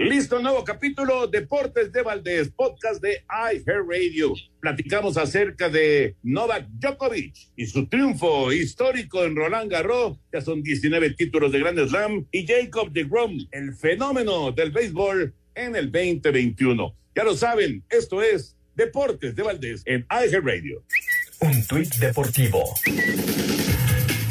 Listo, 0.01 0.41
nuevo 0.41 0.65
capítulo, 0.65 1.27
Deportes 1.27 1.93
de 1.93 2.01
Valdés, 2.01 2.49
podcast 2.49 3.03
de 3.03 3.23
iHeartRadio. 3.29 4.33
Platicamos 4.59 5.19
acerca 5.19 5.69
de 5.69 6.17
Novak 6.23 6.67
Djokovic 6.71 7.35
y 7.55 7.67
su 7.67 7.87
triunfo 7.87 8.51
histórico 8.51 9.23
en 9.25 9.37
Roland 9.37 9.71
Garros. 9.71 10.17
Ya 10.33 10.41
son 10.41 10.63
19 10.63 11.11
títulos 11.11 11.53
de 11.53 11.59
Grand 11.59 11.87
Slam. 11.87 12.27
Y 12.33 12.47
Jacob 12.47 12.91
de 12.93 13.05
Grom, 13.05 13.47
el 13.51 13.75
fenómeno 13.75 14.53
del 14.53 14.71
béisbol 14.71 15.35
en 15.55 15.77
el 15.77 15.93
2021. 15.93 16.97
Ya 17.15 17.23
lo 17.23 17.37
saben, 17.37 17.85
esto 17.91 18.23
es 18.23 18.57
Deportes 18.75 19.37
de 19.37 19.43
Valdés 19.43 19.83
en 19.85 20.07
iHeartRadio. 20.11 20.83
Un 21.41 21.67
tuit 21.67 21.95
deportivo. 21.97 22.75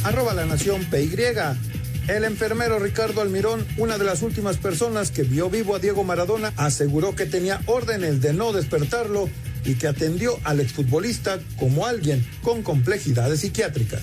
Arroba 0.03 0.33
la 0.33 0.47
nación 0.47 0.83
PY. 0.85 1.78
El 2.09 2.23
enfermero 2.23 2.79
Ricardo 2.79 3.21
Almirón, 3.21 3.63
una 3.77 3.99
de 3.99 4.03
las 4.03 4.23
últimas 4.23 4.57
personas 4.57 5.11
que 5.11 5.21
vio 5.21 5.47
vivo 5.47 5.75
a 5.75 5.79
Diego 5.79 6.03
Maradona, 6.03 6.51
aseguró 6.57 7.15
que 7.15 7.27
tenía 7.27 7.61
órdenes 7.67 8.19
de 8.19 8.33
no 8.33 8.51
despertarlo 8.51 9.29
y 9.63 9.75
que 9.75 9.87
atendió 9.87 10.39
al 10.43 10.59
exfutbolista 10.59 11.37
como 11.57 11.85
alguien 11.85 12.27
con 12.41 12.63
complejidades 12.63 13.41
psiquiátricas. 13.41 14.01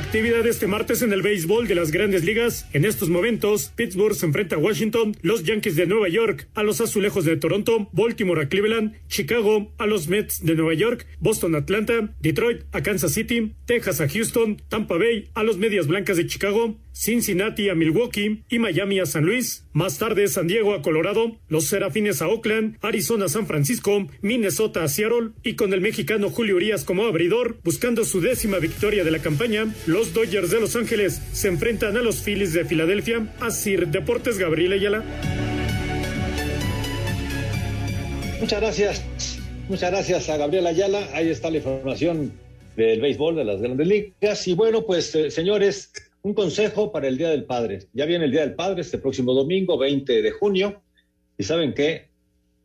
Actividad 0.00 0.46
este 0.46 0.66
martes 0.66 1.02
en 1.02 1.12
el 1.12 1.20
béisbol 1.20 1.68
de 1.68 1.74
las 1.74 1.90
grandes 1.90 2.24
ligas. 2.24 2.66
En 2.72 2.86
estos 2.86 3.10
momentos, 3.10 3.70
Pittsburgh 3.76 4.14
se 4.14 4.24
enfrenta 4.24 4.56
a 4.56 4.58
Washington, 4.58 5.14
los 5.20 5.44
Yankees 5.44 5.76
de 5.76 5.86
Nueva 5.86 6.08
York 6.08 6.48
a 6.54 6.62
los 6.62 6.80
Azulejos 6.80 7.26
de 7.26 7.36
Toronto, 7.36 7.90
Baltimore 7.92 8.42
a 8.42 8.48
Cleveland, 8.48 8.94
Chicago 9.08 9.72
a 9.76 9.86
los 9.86 10.08
Mets 10.08 10.42
de 10.42 10.54
Nueva 10.54 10.72
York, 10.72 11.06
Boston 11.20 11.54
a 11.54 11.58
Atlanta, 11.58 12.14
Detroit 12.18 12.62
a 12.72 12.82
Kansas 12.82 13.12
City, 13.12 13.54
Texas 13.66 14.00
a 14.00 14.08
Houston, 14.08 14.56
Tampa 14.68 14.96
Bay 14.96 15.28
a 15.34 15.42
los 15.42 15.58
Medias 15.58 15.86
Blancas 15.86 16.16
de 16.16 16.26
Chicago, 16.26 16.78
Cincinnati 17.00 17.70
a 17.70 17.74
Milwaukee 17.74 18.42
y 18.50 18.58
Miami 18.58 19.00
a 19.00 19.06
San 19.06 19.24
Luis. 19.24 19.64
Más 19.72 19.96
tarde 19.96 20.28
San 20.28 20.46
Diego 20.46 20.74
a 20.74 20.82
Colorado, 20.82 21.38
los 21.48 21.64
Serafines 21.64 22.20
a 22.20 22.28
Oakland, 22.28 22.76
Arizona 22.82 23.24
a 23.24 23.28
San 23.30 23.46
Francisco, 23.46 24.06
Minnesota 24.20 24.84
a 24.84 24.88
Seattle 24.88 25.30
y 25.42 25.54
con 25.54 25.72
el 25.72 25.80
mexicano 25.80 26.28
Julio 26.28 26.56
Urias 26.56 26.84
como 26.84 27.04
abridor, 27.04 27.56
buscando 27.64 28.04
su 28.04 28.20
décima 28.20 28.58
victoria 28.58 29.02
de 29.02 29.12
la 29.12 29.20
campaña, 29.20 29.74
los 29.86 30.12
Dodgers 30.12 30.50
de 30.50 30.60
Los 30.60 30.76
Ángeles 30.76 31.22
se 31.32 31.48
enfrentan 31.48 31.96
a 31.96 32.02
los 32.02 32.20
Phillies 32.20 32.52
de 32.52 32.66
Filadelfia. 32.66 33.34
A 33.40 33.48
Deportes 33.86 34.36
Gabriel 34.36 34.74
Ayala. 34.74 35.02
Muchas 38.40 38.60
gracias. 38.60 39.38
Muchas 39.70 39.90
gracias 39.90 40.28
a 40.28 40.36
Gabriel 40.36 40.66
Ayala. 40.66 41.08
Ahí 41.14 41.30
está 41.30 41.50
la 41.50 41.56
información 41.56 42.30
del 42.76 43.00
béisbol 43.00 43.36
de 43.36 43.44
las 43.44 43.62
grandes 43.62 43.86
ligas. 43.86 44.46
Y 44.46 44.52
bueno, 44.52 44.84
pues 44.84 45.14
eh, 45.14 45.30
señores, 45.30 45.90
un 46.22 46.34
consejo 46.34 46.92
para 46.92 47.08
el 47.08 47.16
Día 47.16 47.30
del 47.30 47.44
Padre. 47.44 47.86
Ya 47.92 48.04
viene 48.04 48.26
el 48.26 48.30
Día 48.30 48.42
del 48.42 48.54
Padre 48.54 48.82
este 48.82 48.98
próximo 48.98 49.32
domingo, 49.32 49.78
20 49.78 50.22
de 50.22 50.30
junio. 50.32 50.82
Y 51.38 51.44
saben 51.44 51.72
que 51.72 52.08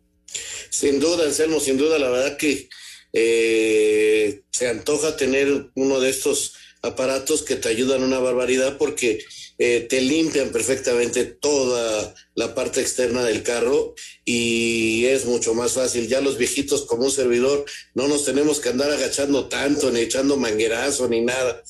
Sin 0.70 1.00
duda, 1.00 1.26
Anselmo, 1.26 1.60
sin 1.60 1.78
duda, 1.78 2.00
la 2.00 2.10
verdad 2.10 2.38
que 2.38 2.70
eh, 3.14 4.42
se 4.52 4.68
antoja 4.68 5.18
tener 5.18 5.72
uno 5.76 6.00
de 6.00 6.10
estos 6.10 6.54
aparatos 6.82 7.44
que 7.44 7.56
te 7.56 7.70
ayudan 7.70 8.04
una 8.04 8.20
barbaridad 8.20 8.78
porque 8.78 9.20
eh, 9.58 9.86
te 9.90 10.00
limpian 10.00 10.52
perfectamente 10.52 11.26
toda 11.26 12.16
la 12.36 12.56
parte 12.56 12.80
externa 12.80 13.26
del 13.26 13.44
carro 13.44 13.94
y 14.24 15.06
es 15.06 15.26
mucho 15.26 15.54
más 15.54 15.74
fácil. 15.74 16.08
Ya 16.08 16.22
los 16.22 16.38
viejitos 16.38 16.86
como 16.86 17.04
un 17.04 17.12
servidor 17.12 17.66
no 17.94 18.08
nos 18.08 18.24
tenemos 18.24 18.62
que 18.62 18.70
andar 18.70 18.90
agachando 18.90 19.50
tanto, 19.50 19.92
ni 19.92 20.00
echando 20.00 20.38
manguerazo, 20.38 21.10
ni 21.10 21.22
nada. 21.22 21.62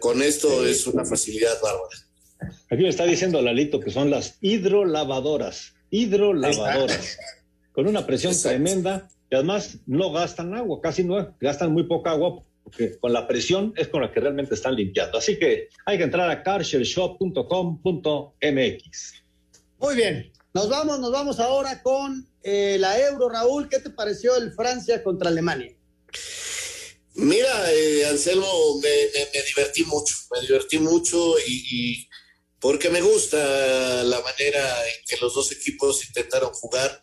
Con 0.00 0.22
esto 0.22 0.64
sí. 0.64 0.70
es 0.70 0.86
una 0.88 1.04
facilidad 1.04 1.60
bárbara. 1.62 1.96
Aquí 2.68 2.82
me 2.82 2.88
está 2.88 3.04
diciendo 3.04 3.40
Lalito 3.40 3.78
que 3.78 3.92
son 3.92 4.10
las 4.10 4.38
hidrolavadoras, 4.40 5.74
hidrolavadoras, 5.90 7.16
con 7.76 7.86
una 7.86 8.04
presión 8.06 8.32
Exacto. 8.32 8.56
tremenda 8.56 9.08
y 9.30 9.34
además 9.34 9.76
no 9.86 10.10
gastan 10.10 10.54
agua, 10.54 10.80
casi 10.82 11.04
no 11.04 11.36
gastan 11.38 11.72
muy 11.72 11.82
poca 11.82 12.12
agua 12.12 12.42
porque 12.64 12.98
con 12.98 13.12
la 13.12 13.28
presión 13.28 13.74
es 13.76 13.88
con 13.88 14.00
la 14.00 14.10
que 14.10 14.18
realmente 14.18 14.54
están 14.54 14.74
limpiando. 14.74 15.18
Así 15.18 15.38
que 15.38 15.68
hay 15.84 15.98
que 15.98 16.04
entrar 16.04 16.30
a 16.30 16.42
carshareshop.com.mx. 16.42 19.12
Muy 19.78 19.94
bien, 19.94 20.32
nos 20.54 20.70
vamos, 20.70 21.00
nos 21.00 21.12
vamos 21.12 21.38
ahora 21.38 21.82
con 21.82 22.26
eh, 22.42 22.78
la 22.80 22.98
Euro, 22.98 23.28
Raúl. 23.28 23.68
¿Qué 23.68 23.78
te 23.78 23.90
pareció 23.90 24.36
el 24.36 24.54
Francia 24.54 25.04
contra 25.04 25.28
Alemania? 25.28 25.76
Mira, 27.14 27.72
eh, 27.72 28.06
Anselmo, 28.06 28.80
me, 28.82 28.88
divertí 29.46 29.84
mucho, 29.84 30.14
me 30.32 30.40
divertí 30.40 30.78
mucho 30.78 31.34
y, 31.46 32.08
porque 32.58 32.88
me 32.88 33.02
gusta 33.02 34.02
la 34.02 34.22
manera 34.22 34.86
en 34.86 34.94
que 35.06 35.18
los 35.20 35.34
dos 35.34 35.52
equipos 35.52 36.08
intentaron 36.08 36.54
jugar. 36.54 37.02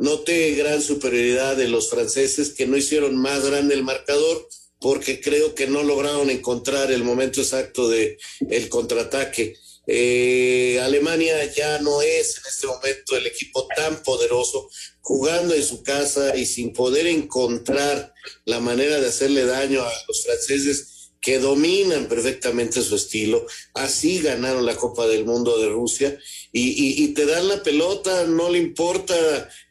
Noté 0.00 0.54
gran 0.54 0.80
superioridad 0.80 1.58
de 1.58 1.68
los 1.68 1.90
franceses 1.90 2.54
que 2.54 2.66
no 2.66 2.78
hicieron 2.78 3.16
más 3.16 3.44
grande 3.44 3.74
el 3.74 3.82
marcador 3.82 4.48
porque 4.80 5.20
creo 5.20 5.54
que 5.54 5.66
no 5.66 5.82
lograron 5.82 6.30
encontrar 6.30 6.90
el 6.90 7.04
momento 7.04 7.42
exacto 7.42 7.86
de 7.86 8.16
el 8.48 8.70
contraataque. 8.70 9.58
Eh, 9.86 10.80
Alemania 10.82 11.44
ya 11.52 11.80
no 11.80 12.00
es 12.00 12.38
en 12.38 12.42
este 12.48 12.66
momento 12.66 13.14
el 13.14 13.26
equipo 13.26 13.68
tan 13.76 14.02
poderoso, 14.02 14.70
jugando 15.02 15.52
en 15.52 15.62
su 15.62 15.82
casa 15.82 16.34
y 16.34 16.46
sin 16.46 16.72
poder 16.72 17.06
encontrar 17.06 18.14
la 18.46 18.58
manera 18.58 19.00
de 19.00 19.08
hacerle 19.08 19.44
daño 19.44 19.82
a 19.82 19.92
los 20.08 20.24
franceses 20.24 20.89
que 21.20 21.38
dominan 21.38 22.06
perfectamente 22.06 22.82
su 22.82 22.96
estilo. 22.96 23.46
Así 23.74 24.20
ganaron 24.20 24.64
la 24.64 24.76
Copa 24.76 25.06
del 25.06 25.24
Mundo 25.24 25.58
de 25.58 25.68
Rusia 25.68 26.18
y, 26.52 27.04
y 27.04 27.08
te 27.08 27.26
dan 27.26 27.48
la 27.48 27.62
pelota, 27.62 28.26
no 28.26 28.50
le 28.50 28.58
importa 28.58 29.14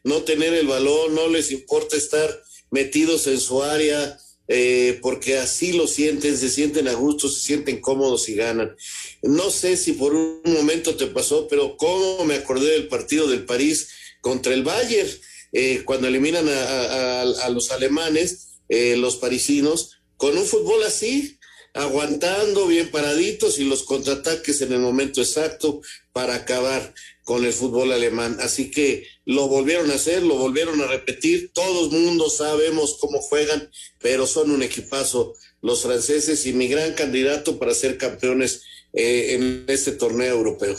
no 0.04 0.22
tener 0.22 0.54
el 0.54 0.66
balón, 0.66 1.14
no 1.14 1.28
les 1.28 1.50
importa 1.50 1.96
estar 1.96 2.42
metidos 2.70 3.26
en 3.26 3.40
su 3.40 3.62
área 3.62 4.18
eh, 4.52 4.98
porque 5.00 5.38
así 5.38 5.72
lo 5.72 5.86
sienten, 5.86 6.36
se 6.36 6.50
sienten 6.50 6.88
a 6.88 6.94
gusto, 6.94 7.28
se 7.28 7.38
sienten 7.38 7.80
cómodos 7.80 8.28
y 8.28 8.34
ganan. 8.34 8.74
No 9.22 9.48
sé 9.48 9.76
si 9.76 9.92
por 9.92 10.12
un 10.12 10.42
momento 10.44 10.96
te 10.96 11.06
pasó, 11.06 11.46
pero 11.46 11.76
cómo 11.76 12.24
me 12.24 12.34
acordé 12.34 12.72
del 12.72 12.88
partido 12.88 13.28
del 13.28 13.44
París 13.44 13.90
contra 14.20 14.52
el 14.52 14.64
Bayern, 14.64 15.08
eh, 15.52 15.82
cuando 15.84 16.08
eliminan 16.08 16.48
a, 16.48 17.48
los 17.50 17.70
alemanes, 17.70 18.58
eh, 18.68 18.96
los 18.96 19.16
parisinos, 19.16 20.00
con 20.16 20.36
un 20.36 20.44
fútbol 20.44 20.82
así, 20.82 21.38
aguantando 21.74 22.66
bien 22.66 22.90
paraditos 22.90 23.58
y 23.58 23.64
los 23.64 23.84
contraataques 23.84 24.60
en 24.62 24.72
el 24.72 24.80
momento 24.80 25.20
exacto 25.20 25.80
para 26.12 26.34
acabar 26.34 26.94
con 27.24 27.44
el 27.44 27.52
fútbol 27.52 27.92
alemán. 27.92 28.38
Así 28.40 28.70
que 28.70 29.06
lo 29.24 29.48
volvieron 29.48 29.90
a 29.90 29.94
hacer, 29.94 30.22
lo 30.22 30.36
volvieron 30.36 30.80
a 30.80 30.86
repetir. 30.86 31.52
Todo 31.52 31.86
el 31.86 31.92
mundo 31.92 32.28
sabemos 32.28 32.98
cómo 33.00 33.20
juegan, 33.20 33.70
pero 34.00 34.26
son 34.26 34.50
un 34.50 34.62
equipazo 34.62 35.34
los 35.62 35.82
franceses 35.82 36.46
y 36.46 36.52
mi 36.52 36.68
gran 36.68 36.94
candidato 36.94 37.58
para 37.58 37.74
ser 37.74 37.98
campeones 37.98 38.62
eh, 38.92 39.34
en 39.34 39.64
este 39.68 39.92
torneo 39.92 40.34
europeo. 40.34 40.76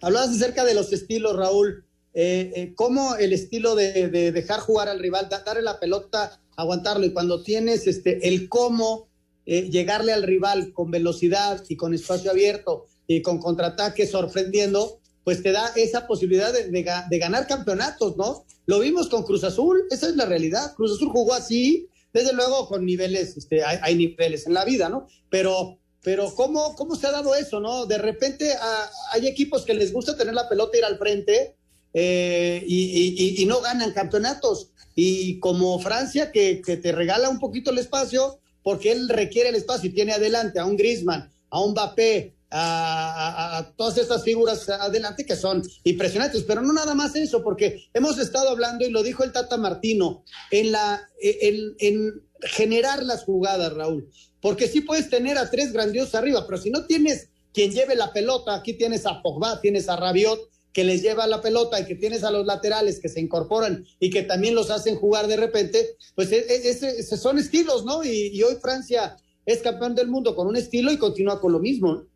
Hablabas 0.00 0.30
acerca 0.30 0.64
de 0.64 0.74
los 0.74 0.92
estilos, 0.92 1.36
Raúl. 1.36 1.84
Eh, 2.14 2.52
eh, 2.56 2.72
¿Cómo 2.74 3.14
el 3.16 3.32
estilo 3.32 3.76
de, 3.76 4.08
dejar 4.08 4.60
jugar 4.60 4.88
al 4.88 4.98
rival, 4.98 5.28
darle 5.28 5.62
la 5.62 5.78
pelota, 5.78 6.40
aguantarlo? 6.56 7.06
Y 7.06 7.12
cuando 7.12 7.42
tienes 7.42 7.86
este, 7.86 8.26
el 8.26 8.48
cómo 8.48 9.09
llegarle 9.44 10.12
al 10.12 10.22
rival 10.22 10.72
con 10.72 10.90
velocidad 10.90 11.62
y 11.68 11.76
con 11.76 11.94
espacio 11.94 12.30
abierto 12.30 12.86
y 13.06 13.22
con 13.22 13.38
contraataque 13.38 14.06
sorprendiendo, 14.06 15.00
pues 15.24 15.42
te 15.42 15.52
da 15.52 15.72
esa 15.76 16.06
posibilidad 16.06 16.52
de, 16.52 17.18
ganar 17.18 17.46
campeonatos, 17.46 18.16
¿no? 18.16 18.44
Lo 18.66 18.78
vimos 18.78 19.08
con 19.08 19.24
Cruz 19.24 19.42
Azul, 19.44 19.82
esa 19.90 20.08
es 20.08 20.16
la 20.16 20.26
realidad. 20.26 20.74
Cruz 20.74 20.92
Azul 20.92 21.08
jugó 21.08 21.34
así, 21.34 21.88
desde 22.12 22.32
luego 22.32 22.68
con 22.68 22.84
niveles, 22.84 23.36
este, 23.36 23.64
hay, 23.64 23.94
niveles 23.96 24.46
en 24.46 24.54
la 24.54 24.64
vida, 24.64 24.88
¿no? 24.88 25.08
Pero, 25.28 25.78
pero 26.02 26.32
¿cómo, 26.34 26.74
¿cómo 26.76 26.94
se 26.94 27.06
ha 27.08 27.10
dado 27.10 27.34
eso, 27.34 27.60
no? 27.60 27.86
De 27.86 27.98
repente 27.98 28.52
ah, 28.60 28.90
hay 29.12 29.26
equipos 29.26 29.64
que 29.64 29.74
les 29.74 29.92
gusta 29.92 30.16
tener 30.16 30.34
la 30.34 30.48
pelota, 30.48 30.78
ir 30.78 30.84
al 30.84 30.98
frente 30.98 31.56
eh, 31.92 32.62
y, 32.66 33.44
no 33.46 33.60
ganan 33.60 33.92
campeonatos. 33.92 34.70
Y 34.94 35.38
como 35.40 35.78
Francia, 35.80 36.30
que, 36.30 36.62
que 36.64 36.76
te 36.76 36.92
regala 36.92 37.28
un 37.28 37.40
poquito 37.40 37.70
el 37.70 37.78
espacio, 37.78 38.40
porque 38.62 38.92
él 38.92 39.08
requiere 39.08 39.48
el 39.48 39.54
espacio 39.54 39.90
y 39.90 39.94
tiene 39.94 40.12
adelante 40.12 40.58
a 40.58 40.64
un 40.64 40.76
Grisman, 40.76 41.30
a 41.50 41.60
un 41.62 41.72
Mbappé, 41.72 42.34
a, 42.50 43.72
todas 43.76 43.98
estas 43.98 44.24
figuras 44.24 44.68
adelante 44.68 45.24
que 45.24 45.36
son 45.36 45.62
impresionantes, 45.84 46.42
pero 46.42 46.62
no 46.62 46.72
nada 46.72 46.94
más 46.94 47.14
eso, 47.14 47.42
porque 47.42 47.88
hemos 47.94 48.18
estado 48.18 48.50
hablando, 48.50 48.84
y 48.84 48.90
lo 48.90 49.02
dijo 49.02 49.22
el 49.22 49.32
Tata 49.32 49.56
Martino, 49.56 50.24
en, 50.50 50.72
la, 50.72 51.00
en, 51.20 51.74
en 51.78 52.22
generar 52.42 53.04
las 53.04 53.24
jugadas, 53.24 53.72
Raúl, 53.72 54.10
porque 54.40 54.66
sí 54.66 54.80
puedes 54.80 55.08
tener 55.08 55.38
a 55.38 55.50
tres 55.50 55.72
grandiosos 55.72 56.14
arriba, 56.14 56.44
pero 56.46 56.60
si 56.60 56.70
no 56.70 56.86
tienes 56.86 57.28
quien 57.52 57.72
lleve 57.72 57.94
la 57.94 58.12
pelota, 58.12 58.54
aquí 58.54 58.74
tienes 58.74 59.06
a 59.06 59.22
Pogba, 59.22 59.60
tienes 59.60 59.88
a 59.88 59.96
Rabiot, 59.96 60.49
que 60.72 60.84
les 60.84 61.02
lleva 61.02 61.26
la 61.26 61.42
pelota 61.42 61.80
y 61.80 61.86
que 61.86 61.94
tienes 61.94 62.24
a 62.24 62.30
los 62.30 62.46
laterales 62.46 63.00
que 63.00 63.08
se 63.08 63.20
incorporan 63.20 63.86
y 63.98 64.10
que 64.10 64.22
también 64.22 64.54
los 64.54 64.70
hacen 64.70 64.96
jugar 64.96 65.26
de 65.26 65.36
repente, 65.36 65.96
pues 66.14 66.30
e, 66.32 66.44
e, 66.48 67.02
son 67.02 67.38
estilos, 67.38 67.84
¿no? 67.84 68.04
Y, 68.04 68.28
y, 68.32 68.42
hoy 68.42 68.56
Francia 68.60 69.16
es 69.46 69.62
campeón 69.62 69.94
del 69.94 70.08
mundo 70.08 70.34
con 70.34 70.46
un 70.46 70.56
estilo 70.56 70.92
y 70.92 70.98
continúa 70.98 71.40
con 71.40 71.52
lo 71.52 71.58
mismo. 71.58 72.06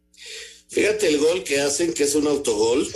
Fíjate 0.68 1.08
el 1.08 1.18
gol 1.18 1.44
que 1.44 1.60
hacen, 1.60 1.92
que 1.92 2.04
es 2.04 2.14
un 2.14 2.26
autogol 2.26 2.86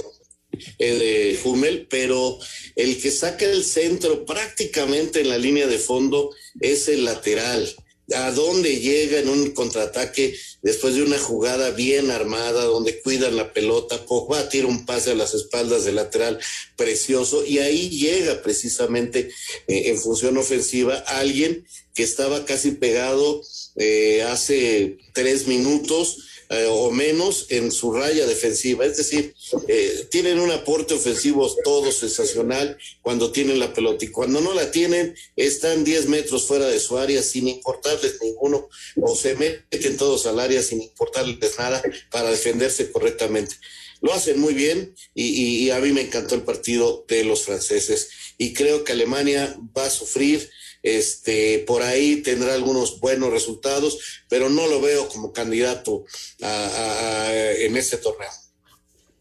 eh, 0.78 0.94
de 0.94 1.38
Hummel, 1.44 1.86
pero 1.88 2.38
el 2.74 3.00
que 3.00 3.10
saca 3.10 3.44
el 3.44 3.64
centro 3.64 4.24
prácticamente 4.24 5.20
en 5.20 5.28
la 5.28 5.38
línea 5.38 5.66
de 5.66 5.78
fondo 5.78 6.30
es 6.60 6.88
el 6.88 7.04
lateral. 7.04 7.68
¿A 8.14 8.32
dónde 8.32 8.80
llega 8.80 9.18
en 9.18 9.28
un 9.28 9.50
contraataque 9.50 10.34
después 10.62 10.94
de 10.94 11.02
una 11.02 11.18
jugada 11.18 11.70
bien 11.70 12.10
armada 12.10 12.64
donde 12.64 13.00
cuidan 13.02 13.36
la 13.36 13.52
pelota? 13.52 14.06
Pogba 14.06 14.48
tira 14.48 14.66
un 14.66 14.86
pase 14.86 15.10
a 15.10 15.14
las 15.14 15.34
espaldas 15.34 15.84
del 15.84 15.96
lateral 15.96 16.38
precioso 16.76 17.44
y 17.44 17.58
ahí 17.58 17.90
llega 17.90 18.42
precisamente 18.42 19.30
eh, 19.66 19.90
en 19.90 19.98
función 19.98 20.38
ofensiva 20.38 20.94
alguien 21.06 21.66
que 21.94 22.02
estaba 22.02 22.46
casi 22.46 22.72
pegado 22.72 23.42
eh, 23.76 24.22
hace 24.22 24.98
tres 25.12 25.46
minutos 25.46 26.27
eh, 26.50 26.66
o 26.70 26.90
menos 26.90 27.46
en 27.50 27.70
su 27.70 27.92
raya 27.92 28.26
defensiva. 28.26 28.86
Es 28.86 28.96
decir, 28.96 29.34
eh, 29.66 30.06
tienen 30.10 30.38
un 30.38 30.50
aporte 30.50 30.94
ofensivo 30.94 31.54
todo 31.62 31.92
sensacional 31.92 32.78
cuando 33.02 33.32
tienen 33.32 33.58
la 33.58 33.74
pelota 33.74 34.04
y 34.04 34.08
cuando 34.08 34.40
no 34.40 34.54
la 34.54 34.70
tienen 34.70 35.14
están 35.36 35.84
10 35.84 36.08
metros 36.08 36.46
fuera 36.46 36.66
de 36.66 36.80
su 36.80 36.96
área 36.96 37.22
sin 37.22 37.48
importarles 37.48 38.20
ninguno 38.22 38.68
o 38.96 39.14
se 39.14 39.34
meten 39.34 39.96
todos 39.98 40.26
al 40.26 40.40
área 40.40 40.62
sin 40.62 40.80
importarles 40.80 41.58
nada 41.58 41.82
para 42.10 42.30
defenderse 42.30 42.90
correctamente. 42.90 43.56
Lo 44.00 44.14
hacen 44.14 44.38
muy 44.38 44.54
bien 44.54 44.94
y, 45.14 45.64
y 45.64 45.70
a 45.70 45.80
mí 45.80 45.92
me 45.92 46.02
encantó 46.02 46.34
el 46.34 46.42
partido 46.42 47.04
de 47.08 47.24
los 47.24 47.42
franceses 47.42 48.08
y 48.38 48.54
creo 48.54 48.84
que 48.84 48.92
Alemania 48.92 49.58
va 49.76 49.86
a 49.86 49.90
sufrir 49.90 50.48
este, 50.96 51.64
por 51.66 51.82
ahí 51.82 52.22
tendrá 52.22 52.54
algunos 52.54 53.00
buenos 53.00 53.30
resultados, 53.30 53.98
pero 54.28 54.48
no 54.48 54.66
lo 54.66 54.80
veo 54.80 55.08
como 55.08 55.32
candidato 55.32 56.04
en 56.40 57.76
este 57.76 57.98
torneo. 57.98 58.30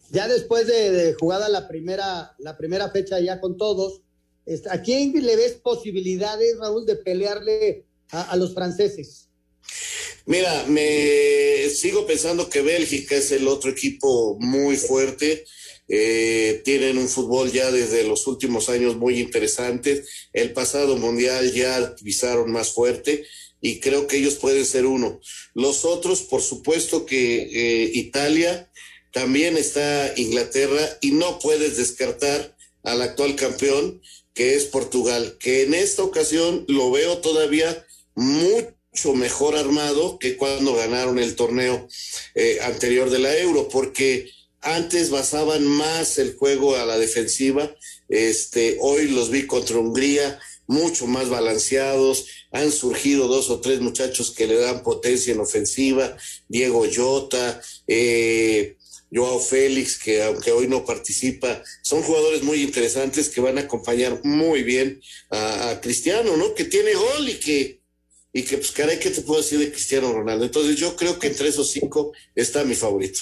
Ya 0.10 0.28
después 0.28 0.68
de, 0.68 1.16
jugada 1.20 1.50
la 1.50 1.68
primera, 1.68 2.36
la 2.40 2.58
primera 2.58 2.90
fecha 2.92 3.20
ya 3.20 3.42
con 3.42 3.58
todos, 3.58 4.02
¿a 4.70 4.82
quién 4.82 5.14
le 5.14 5.36
ves 5.36 5.54
posibilidades, 5.54 6.58
Raúl, 6.58 6.86
de 6.86 6.96
pelearle 6.96 7.86
a 8.12 8.36
los 8.38 8.54
franceses? 8.54 9.28
Mira, 10.28 10.66
me 10.68 11.70
sigo 11.70 12.06
pensando 12.06 12.50
que 12.50 12.62
Bélgica 12.62 13.16
es 13.16 13.32
el 13.32 13.48
otro 13.48 13.72
equipo 13.72 14.38
muy 14.40 14.76
fuerte. 14.76 15.46
Eh, 15.88 16.62
tienen 16.66 16.98
un 16.98 17.08
fútbol 17.08 17.52
ya 17.52 17.72
desde 17.72 18.04
los 18.04 18.28
últimos 18.28 18.70
años 18.70 18.98
muy 18.98 19.20
interesante. 19.20 20.04
El 20.34 20.54
pasado 20.54 20.98
mundial 20.98 21.54
ya 21.54 21.96
pisaron 22.04 22.52
más 22.52 22.72
fuerte 22.72 23.26
y 23.62 23.80
creo 23.80 24.08
que 24.08 24.18
ellos 24.18 24.36
pueden 24.36 24.66
ser 24.66 24.86
uno. 24.86 25.20
Los 25.54 25.86
otros, 25.86 26.22
por 26.22 26.42
supuesto 26.42 27.06
que 27.06 27.44
eh, 27.44 27.92
Italia, 27.94 28.70
también 29.12 29.58
está 29.58 30.14
Inglaterra 30.16 30.98
y 31.02 31.12
no 31.12 31.40
puedes 31.40 31.78
descartar 31.78 32.56
al 32.84 33.02
actual 33.02 33.36
campeón 33.36 34.02
que 34.34 34.54
es 34.56 34.66
Portugal, 34.66 35.38
que 35.40 35.64
en 35.64 35.74
esta 35.74 36.04
ocasión 36.04 36.64
lo 36.68 36.92
veo 36.92 37.18
todavía 37.18 37.86
mucho 38.14 39.14
mejor 39.16 39.56
armado 39.56 40.20
que 40.20 40.38
cuando 40.38 40.76
ganaron 40.76 41.18
el 41.18 41.36
torneo 41.36 41.88
eh, 42.36 42.60
anterior 42.62 43.10
de 43.10 43.18
la 43.18 43.36
Euro, 43.36 43.68
porque 43.70 44.30
antes 44.62 45.10
basaban 45.10 45.66
más 45.66 46.18
el 46.18 46.36
juego 46.36 46.76
a 46.76 46.86
la 46.86 46.98
defensiva. 46.98 47.74
Este, 48.10 48.78
hoy 48.82 49.08
los 49.08 49.30
vi 49.30 49.48
contra 49.48 49.78
Hungría 49.78 50.40
mucho 50.68 51.08
más 51.08 51.30
balanceados. 51.30 52.26
Han 52.52 52.72
surgido 52.72 53.28
dos 53.28 53.50
o 53.50 53.62
tres 53.62 53.80
muchachos 53.80 54.32
que 54.32 54.48
le 54.48 54.60
dan 54.60 54.84
potencia 54.84 55.34
en 55.34 55.40
ofensiva. 55.40 56.18
Diego 56.48 56.86
Llota, 56.86 57.62
eh, 57.88 58.78
Joao 59.12 59.40
Félix, 59.40 59.98
que 59.98 60.24
aunque 60.24 60.52
hoy 60.52 60.68
no 60.68 60.86
participa, 60.86 61.64
son 61.82 62.04
jugadores 62.04 62.44
muy 62.44 62.62
interesantes 62.62 63.30
que 63.30 63.42
van 63.42 63.58
a 63.58 63.62
acompañar 63.62 64.20
muy 64.24 64.64
bien 64.64 65.02
a, 65.30 65.70
a 65.70 65.82
Cristiano, 65.82 66.36
¿no? 66.36 66.54
Que 66.54 66.66
tiene 66.66 66.94
gol 66.94 67.30
y 67.30 67.40
que 67.40 67.78
y 68.34 68.44
que 68.44 68.58
pues 68.58 68.72
caray, 68.72 69.00
¿qué 69.00 69.10
te 69.10 69.22
puedo 69.22 69.42
decir 69.42 69.58
de 69.58 69.72
Cristiano 69.72 70.14
Ronaldo? 70.14 70.46
Entonces 70.46 70.76
yo 70.76 70.96
creo 70.96 71.18
que 71.18 71.28
entre 71.28 71.48
esos 71.48 71.72
cinco 71.72 72.12
está 72.36 72.64
mi 72.64 72.76
favorito. 72.76 73.22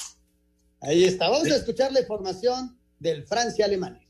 Ahí 0.86 1.04
está, 1.04 1.30
vamos 1.30 1.50
a 1.50 1.56
escuchar 1.56 1.92
la 1.92 2.02
información 2.02 2.78
del 3.00 3.26
Francia-Alemania. 3.26 4.05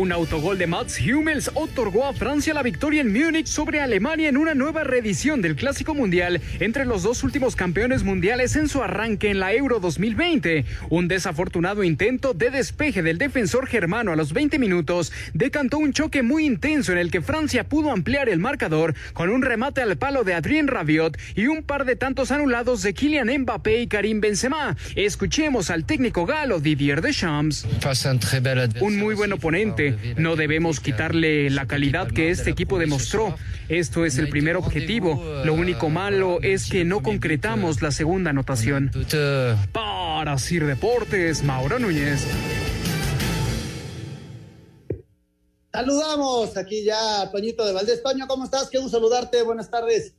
Un 0.00 0.12
autogol 0.12 0.56
de 0.56 0.66
Mats 0.66 0.98
Hummels 0.98 1.50
otorgó 1.52 2.06
a 2.06 2.14
Francia 2.14 2.54
la 2.54 2.62
victoria 2.62 3.02
en 3.02 3.12
Múnich 3.12 3.46
sobre 3.46 3.82
Alemania 3.82 4.30
en 4.30 4.38
una 4.38 4.54
nueva 4.54 4.82
reedición 4.82 5.42
del 5.42 5.56
Clásico 5.56 5.94
Mundial 5.94 6.40
entre 6.58 6.86
los 6.86 7.02
dos 7.02 7.22
últimos 7.22 7.54
campeones 7.54 8.02
mundiales 8.02 8.56
en 8.56 8.70
su 8.70 8.82
arranque 8.82 9.28
en 9.28 9.40
la 9.40 9.52
Euro 9.52 9.78
2020. 9.78 10.64
Un 10.88 11.06
desafortunado 11.06 11.84
intento 11.84 12.32
de 12.32 12.48
despeje 12.48 13.02
del 13.02 13.18
defensor 13.18 13.66
germano 13.66 14.10
a 14.10 14.16
los 14.16 14.32
20 14.32 14.58
minutos 14.58 15.12
decantó 15.34 15.76
un 15.76 15.92
choque 15.92 16.22
muy 16.22 16.46
intenso 16.46 16.92
en 16.92 16.98
el 16.98 17.10
que 17.10 17.20
Francia 17.20 17.64
pudo 17.64 17.92
ampliar 17.92 18.30
el 18.30 18.38
marcador 18.38 18.94
con 19.12 19.28
un 19.28 19.42
remate 19.42 19.82
al 19.82 19.98
palo 19.98 20.24
de 20.24 20.32
Adrien 20.32 20.66
Rabiot 20.66 21.18
y 21.34 21.48
un 21.48 21.62
par 21.62 21.84
de 21.84 21.96
tantos 21.96 22.30
anulados 22.30 22.80
de 22.80 22.94
Kylian 22.94 23.28
Mbappé 23.40 23.82
y 23.82 23.86
Karim 23.86 24.22
Benzema. 24.22 24.78
Escuchemos 24.96 25.68
al 25.68 25.84
técnico 25.84 26.24
galo 26.24 26.58
Didier 26.58 27.02
Deschamps. 27.02 27.66
Un 28.80 28.96
muy 28.96 29.14
buen 29.14 29.34
oponente 29.34 29.89
no 30.16 30.36
debemos 30.36 30.80
quitarle 30.80 31.50
la 31.50 31.66
calidad 31.66 32.08
que 32.10 32.30
este 32.30 32.50
equipo 32.50 32.78
demostró. 32.78 33.36
Esto 33.68 34.04
es 34.04 34.18
el 34.18 34.28
primer 34.28 34.56
objetivo. 34.56 35.42
Lo 35.44 35.54
único 35.54 35.90
malo 35.90 36.38
es 36.42 36.68
que 36.68 36.84
no 36.84 37.02
concretamos 37.02 37.82
la 37.82 37.90
segunda 37.90 38.30
anotación. 38.30 38.90
Para 39.72 40.38
Sir 40.38 40.66
Deportes, 40.66 41.42
Mauro 41.42 41.78
Núñez. 41.78 42.26
Saludamos 45.72 46.56
aquí 46.56 46.84
ya 46.84 47.22
a 47.22 47.30
Toñito 47.30 47.64
de 47.64 47.72
Valdés. 47.72 48.02
Toño, 48.02 48.26
¿cómo 48.26 48.44
estás? 48.44 48.68
Quiero 48.70 48.88
saludarte. 48.88 49.42
Buenas 49.42 49.70
tardes. 49.70 50.14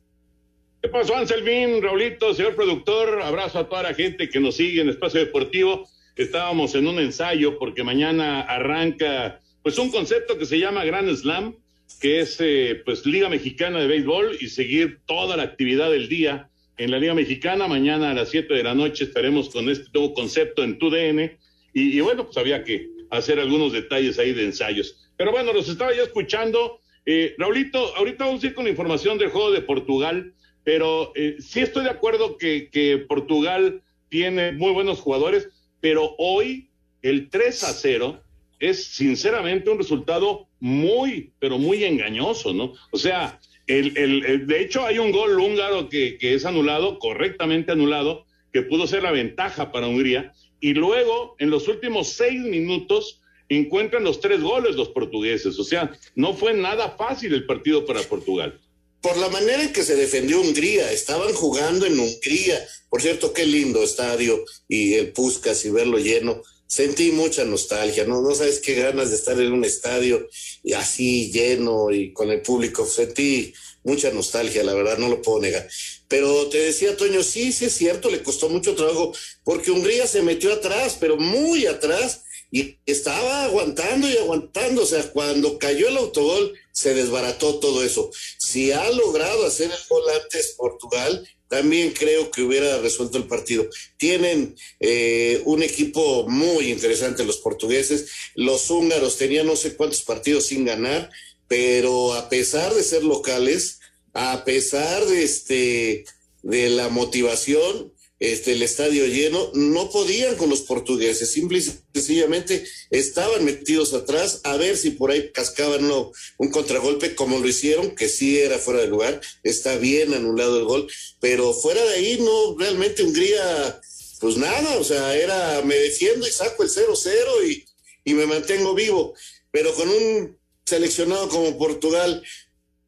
¿Qué 0.80 0.88
pasó, 0.88 1.14
Anselmín, 1.14 1.82
Raulito, 1.82 2.34
señor 2.34 2.56
productor? 2.56 3.20
Abrazo 3.22 3.60
a 3.60 3.68
toda 3.68 3.84
la 3.84 3.94
gente 3.94 4.28
que 4.28 4.40
nos 4.40 4.56
sigue 4.56 4.80
en 4.80 4.88
Espacio 4.88 5.20
Deportivo. 5.20 5.86
Estábamos 6.16 6.74
en 6.74 6.88
un 6.88 6.98
ensayo 6.98 7.58
porque 7.58 7.84
mañana 7.84 8.40
arranca 8.40 9.41
pues 9.62 9.78
un 9.78 9.90
concepto 9.90 10.38
que 10.38 10.46
se 10.46 10.58
llama 10.58 10.84
Grand 10.84 11.14
Slam, 11.14 11.56
que 12.00 12.20
es 12.20 12.36
eh, 12.40 12.82
pues 12.84 13.06
Liga 13.06 13.28
Mexicana 13.28 13.80
de 13.80 13.86
Béisbol 13.86 14.38
y 14.40 14.48
seguir 14.48 15.00
toda 15.06 15.36
la 15.36 15.44
actividad 15.44 15.90
del 15.90 16.08
día 16.08 16.50
en 16.76 16.90
la 16.90 16.98
Liga 16.98 17.14
Mexicana. 17.14 17.68
Mañana 17.68 18.10
a 18.10 18.14
las 18.14 18.30
7 18.30 18.52
de 18.52 18.62
la 18.62 18.74
noche 18.74 19.04
estaremos 19.04 19.50
con 19.50 19.68
este 19.70 19.88
nuevo 19.94 20.14
concepto 20.14 20.64
en 20.64 20.78
TUDN 20.78 21.38
y, 21.74 21.96
y 21.96 22.00
bueno, 22.00 22.24
pues 22.24 22.36
había 22.38 22.64
que 22.64 22.88
hacer 23.10 23.38
algunos 23.38 23.72
detalles 23.72 24.18
ahí 24.18 24.32
de 24.32 24.44
ensayos. 24.44 25.10
Pero 25.16 25.30
bueno, 25.30 25.52
los 25.52 25.68
estaba 25.68 25.94
yo 25.94 26.02
escuchando. 26.02 26.80
Eh, 27.04 27.34
Raulito, 27.38 27.94
ahorita 27.96 28.24
vamos 28.24 28.42
a 28.42 28.46
ir 28.46 28.54
con 28.54 28.66
información 28.66 29.18
del 29.18 29.30
juego 29.30 29.52
de 29.52 29.60
Portugal, 29.60 30.32
pero 30.64 31.12
eh, 31.14 31.36
sí 31.38 31.60
estoy 31.60 31.84
de 31.84 31.90
acuerdo 31.90 32.38
que, 32.38 32.70
que 32.70 32.98
Portugal 32.98 33.82
tiene 34.08 34.52
muy 34.52 34.72
buenos 34.72 35.00
jugadores, 35.00 35.48
pero 35.80 36.14
hoy 36.18 36.68
el 37.02 37.28
3 37.28 37.64
a 37.64 37.72
0 37.72 38.22
es 38.62 38.84
sinceramente 38.84 39.70
un 39.70 39.78
resultado 39.78 40.46
muy, 40.60 41.32
pero 41.40 41.58
muy 41.58 41.82
engañoso, 41.82 42.54
¿no? 42.54 42.74
O 42.92 42.96
sea, 42.96 43.40
el, 43.66 43.98
el, 43.98 44.46
de 44.46 44.62
hecho 44.62 44.86
hay 44.86 45.00
un 45.00 45.10
gol 45.10 45.38
húngaro 45.40 45.88
que, 45.88 46.16
que, 46.16 46.34
es 46.34 46.46
anulado, 46.46 47.00
correctamente 47.00 47.72
anulado, 47.72 48.24
que 48.52 48.62
pudo 48.62 48.86
ser 48.86 49.02
la 49.02 49.10
ventaja 49.10 49.72
para 49.72 49.88
Hungría, 49.88 50.32
y 50.60 50.74
luego 50.74 51.34
en 51.40 51.50
los 51.50 51.66
últimos 51.66 52.10
seis 52.10 52.40
minutos 52.40 53.20
encuentran 53.48 54.04
los 54.04 54.20
tres 54.20 54.40
goles 54.40 54.76
los 54.76 54.90
portugueses, 54.90 55.58
o 55.58 55.64
sea, 55.64 55.90
no 56.14 56.32
fue 56.32 56.54
nada 56.54 56.94
fácil 56.96 57.34
el 57.34 57.46
partido 57.46 57.84
para 57.84 58.02
Portugal. 58.02 58.60
Por 59.00 59.18
la 59.18 59.28
manera 59.28 59.60
en 59.60 59.72
que 59.72 59.82
se 59.82 59.96
defendió 59.96 60.40
Hungría, 60.40 60.92
estaban 60.92 61.32
jugando 61.32 61.84
en 61.84 61.98
Hungría, 61.98 62.60
por 62.88 63.02
cierto, 63.02 63.32
qué 63.32 63.44
lindo 63.44 63.82
estadio 63.82 64.44
y 64.68 64.94
el 64.94 65.12
Puskas 65.12 65.64
y 65.64 65.70
verlo 65.70 65.98
lleno, 65.98 66.40
sentí 66.72 67.12
mucha 67.12 67.44
nostalgia, 67.44 68.06
¿no? 68.06 68.22
No 68.22 68.34
sabes 68.34 68.58
qué 68.58 68.74
ganas 68.74 69.10
de 69.10 69.16
estar 69.16 69.38
en 69.38 69.52
un 69.52 69.62
estadio 69.62 70.26
y 70.62 70.72
así 70.72 71.30
lleno 71.30 71.90
y 71.90 72.14
con 72.14 72.30
el 72.30 72.40
público. 72.40 72.86
Sentí 72.86 73.52
mucha 73.84 74.10
nostalgia, 74.10 74.64
la 74.64 74.72
verdad, 74.72 74.96
no 74.96 75.08
lo 75.08 75.20
puedo 75.20 75.38
negar. 75.38 75.68
Pero 76.08 76.48
te 76.48 76.56
decía, 76.60 76.96
Toño, 76.96 77.22
sí, 77.22 77.52
sí 77.52 77.66
es 77.66 77.74
cierto, 77.74 78.08
le 78.08 78.22
costó 78.22 78.48
mucho 78.48 78.74
trabajo, 78.74 79.12
porque 79.44 79.70
Hungría 79.70 80.06
se 80.06 80.22
metió 80.22 80.50
atrás, 80.50 80.96
pero 80.98 81.18
muy 81.18 81.66
atrás, 81.66 82.22
y 82.52 82.78
estaba 82.84 83.44
aguantando 83.44 84.08
y 84.08 84.16
aguantando. 84.18 84.82
O 84.82 84.86
sea, 84.86 85.10
cuando 85.10 85.58
cayó 85.58 85.88
el 85.88 85.96
autogol, 85.96 86.52
se 86.70 86.94
desbarató 86.94 87.58
todo 87.58 87.82
eso. 87.82 88.10
Si 88.38 88.70
ha 88.70 88.88
logrado 88.90 89.46
hacer 89.46 89.70
el 89.70 89.78
gol 89.88 90.02
antes 90.22 90.54
Portugal, 90.56 91.26
también 91.48 91.92
creo 91.92 92.30
que 92.30 92.42
hubiera 92.42 92.78
resuelto 92.78 93.16
el 93.16 93.26
partido. 93.26 93.66
Tienen 93.96 94.54
eh, 94.80 95.40
un 95.46 95.62
equipo 95.62 96.28
muy 96.28 96.70
interesante 96.70 97.24
los 97.24 97.38
portugueses. 97.38 98.10
Los 98.34 98.70
húngaros 98.70 99.16
tenían 99.16 99.46
no 99.46 99.56
sé 99.56 99.74
cuántos 99.74 100.02
partidos 100.02 100.46
sin 100.46 100.66
ganar, 100.66 101.10
pero 101.48 102.12
a 102.12 102.28
pesar 102.28 102.74
de 102.74 102.82
ser 102.82 103.02
locales, 103.02 103.80
a 104.12 104.44
pesar 104.44 105.04
de 105.06 105.24
este 105.24 106.04
de 106.42 106.68
la 106.70 106.88
motivación, 106.88 107.91
este, 108.22 108.52
el 108.52 108.62
estadio 108.62 109.04
lleno, 109.06 109.50
no 109.52 109.90
podían 109.90 110.36
con 110.36 110.48
los 110.48 110.60
portugueses, 110.60 111.32
simple 111.32 111.58
y 111.58 111.62
sencillamente 111.92 112.64
estaban 112.90 113.44
metidos 113.44 113.94
atrás 113.94 114.42
a 114.44 114.56
ver 114.56 114.76
si 114.76 114.90
por 114.90 115.10
ahí 115.10 115.32
cascaban 115.32 115.86
uno, 115.86 116.12
un 116.38 116.52
contragolpe 116.52 117.16
como 117.16 117.40
lo 117.40 117.48
hicieron, 117.48 117.96
que 117.96 118.08
sí 118.08 118.38
era 118.38 118.60
fuera 118.60 118.80
de 118.80 118.86
lugar, 118.86 119.20
está 119.42 119.74
bien 119.74 120.14
anulado 120.14 120.56
el 120.60 120.66
gol, 120.66 120.86
pero 121.18 121.52
fuera 121.52 121.84
de 121.84 121.94
ahí 121.94 122.18
no, 122.20 122.56
realmente 122.56 123.02
Hungría, 123.02 123.80
pues 124.20 124.36
nada, 124.36 124.78
o 124.78 124.84
sea, 124.84 125.16
era 125.16 125.60
me 125.62 125.74
defiendo 125.74 126.24
y 126.24 126.30
saco 126.30 126.62
el 126.62 126.70
0-0 126.70 127.10
y, 127.48 127.64
y 128.04 128.14
me 128.14 128.26
mantengo 128.26 128.72
vivo, 128.72 129.14
pero 129.50 129.74
con 129.74 129.88
un 129.88 130.38
seleccionado 130.64 131.28
como 131.28 131.58
Portugal, 131.58 132.22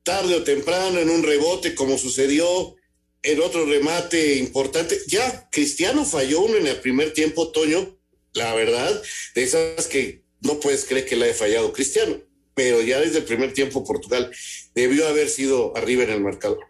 tarde 0.05 0.37
o 0.37 0.45
temprano, 0.45 1.01
en 1.01 1.11
un 1.11 1.25
rebote 1.25 1.75
como 1.75 1.99
sucedió, 1.99 2.77
el 3.25 3.41
otro 3.41 3.65
remate 3.65 4.37
importante. 4.37 4.99
Ya, 5.09 5.49
Cristiano 5.51 6.05
falló 6.05 6.43
uno 6.43 6.57
en 6.57 6.67
el 6.67 6.77
primer 6.77 7.13
tiempo, 7.13 7.51
Toño, 7.51 7.99
la 8.35 8.55
verdad, 8.55 9.03
de 9.35 9.43
esas 9.43 9.87
que 9.87 10.23
no 10.43 10.61
puedes 10.61 10.85
creer 10.85 11.07
que 11.07 11.17
le 11.17 11.27
haya 11.27 11.35
fallado 11.35 11.73
Cristiano, 11.73 12.17
pero 12.55 12.83
ya 12.83 13.01
desde 13.01 13.19
el 13.19 13.25
primer 13.25 13.55
tiempo 13.55 13.83
Portugal 13.83 14.31
debió 14.75 15.09
haber 15.09 15.29
sido 15.29 15.77
arriba 15.77 16.05
en 16.05 16.11
el 16.11 16.21
marcador. 16.21 16.61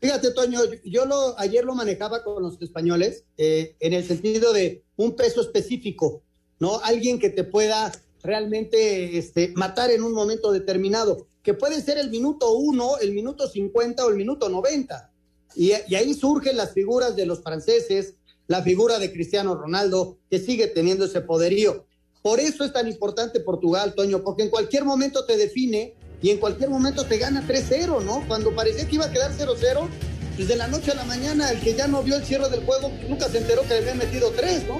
Fíjate, 0.00 0.32
Toño, 0.32 0.60
yo 0.84 1.06
lo, 1.06 1.38
ayer 1.40 1.64
lo 1.64 1.74
manejaba 1.74 2.22
con 2.22 2.42
los 2.42 2.60
españoles 2.60 3.24
eh, 3.38 3.74
en 3.80 3.94
el 3.94 4.06
sentido 4.06 4.52
de 4.52 4.84
un 4.96 5.16
peso 5.16 5.40
específico, 5.40 6.22
¿no? 6.58 6.78
Alguien 6.80 7.18
que 7.18 7.30
te 7.30 7.42
pueda 7.42 7.90
realmente 8.22 9.16
este, 9.16 9.52
matar 9.54 9.90
en 9.90 10.02
un 10.02 10.12
momento 10.12 10.52
determinado, 10.52 11.26
que 11.42 11.54
puede 11.54 11.80
ser 11.80 11.96
el 11.96 12.10
minuto 12.10 12.52
uno, 12.52 12.98
el 12.98 13.12
minuto 13.12 13.48
cincuenta 13.48 14.04
o 14.04 14.10
el 14.10 14.16
minuto 14.16 14.50
noventa 14.50 15.13
y, 15.56 15.72
ahí 15.72 16.14
surgen 16.14 16.56
las 16.56 16.72
figuras 16.72 17.16
de 17.16 17.26
los 17.26 17.42
franceses, 17.42 18.14
la 18.46 18.62
figura 18.62 18.98
de 18.98 19.12
Cristiano 19.12 19.54
Ronaldo, 19.54 20.18
que 20.30 20.38
sigue 20.38 20.66
teniendo 20.66 21.04
ese 21.04 21.20
poderío. 21.20 21.86
Por 22.22 22.40
eso 22.40 22.64
es 22.64 22.72
tan 22.72 22.88
importante 22.88 23.40
Portugal, 23.40 23.94
Toño, 23.94 24.22
porque 24.22 24.42
en 24.42 24.50
cualquier 24.50 24.84
momento 24.84 25.24
te 25.24 25.36
define 25.36 25.94
y 26.22 26.30
en 26.30 26.38
cualquier 26.38 26.70
momento 26.70 27.04
te 27.04 27.18
gana 27.18 27.46
3-0, 27.46 28.02
¿no? 28.02 28.24
Cuando 28.26 28.54
parecía 28.54 28.88
que 28.88 28.94
iba 28.94 29.04
a 29.04 29.12
quedar 29.12 29.32
0-0, 29.32 29.88
desde 30.36 30.46
pues 30.46 30.58
la 30.58 30.66
noche 30.66 30.90
a 30.90 30.94
la 30.94 31.04
mañana, 31.04 31.50
el 31.50 31.60
que 31.60 31.74
ya 31.74 31.86
no 31.86 32.02
vio 32.02 32.16
el 32.16 32.24
cierre 32.24 32.48
del 32.48 32.64
juego, 32.64 32.90
nunca 33.08 33.28
se 33.28 33.38
enteró 33.38 33.62
que 33.62 33.68
le 33.68 33.78
habían 33.78 33.98
metido 33.98 34.30
3, 34.30 34.66
¿no? 34.66 34.78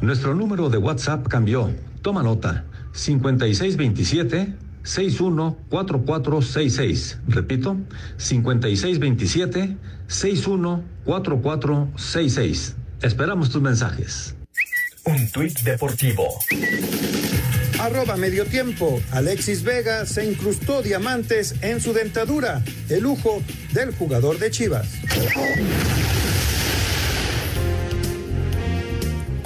Nuestro 0.00 0.34
número 0.34 0.70
de 0.70 0.78
WhatsApp 0.78 1.26
cambió. 1.26 1.74
Toma 2.00 2.22
nota. 2.22 2.64
5627 2.96 4.54
614466. 4.82 7.18
Repito, 7.28 7.76
5627 8.16 9.76
614466. 10.08 12.74
Esperamos 13.02 13.50
tus 13.50 13.60
mensajes. 13.60 14.34
Un 15.04 15.30
tuit 15.30 15.60
deportivo. 15.60 16.24
Arroba 17.78 18.16
medio 18.16 18.46
tiempo. 18.46 19.02
Alexis 19.12 19.62
Vega 19.62 20.06
se 20.06 20.24
incrustó 20.24 20.80
diamantes 20.82 21.54
en 21.60 21.80
su 21.80 21.92
dentadura. 21.92 22.64
El 22.88 23.02
lujo 23.02 23.42
del 23.72 23.94
jugador 23.94 24.38
de 24.38 24.50
Chivas. 24.50 24.88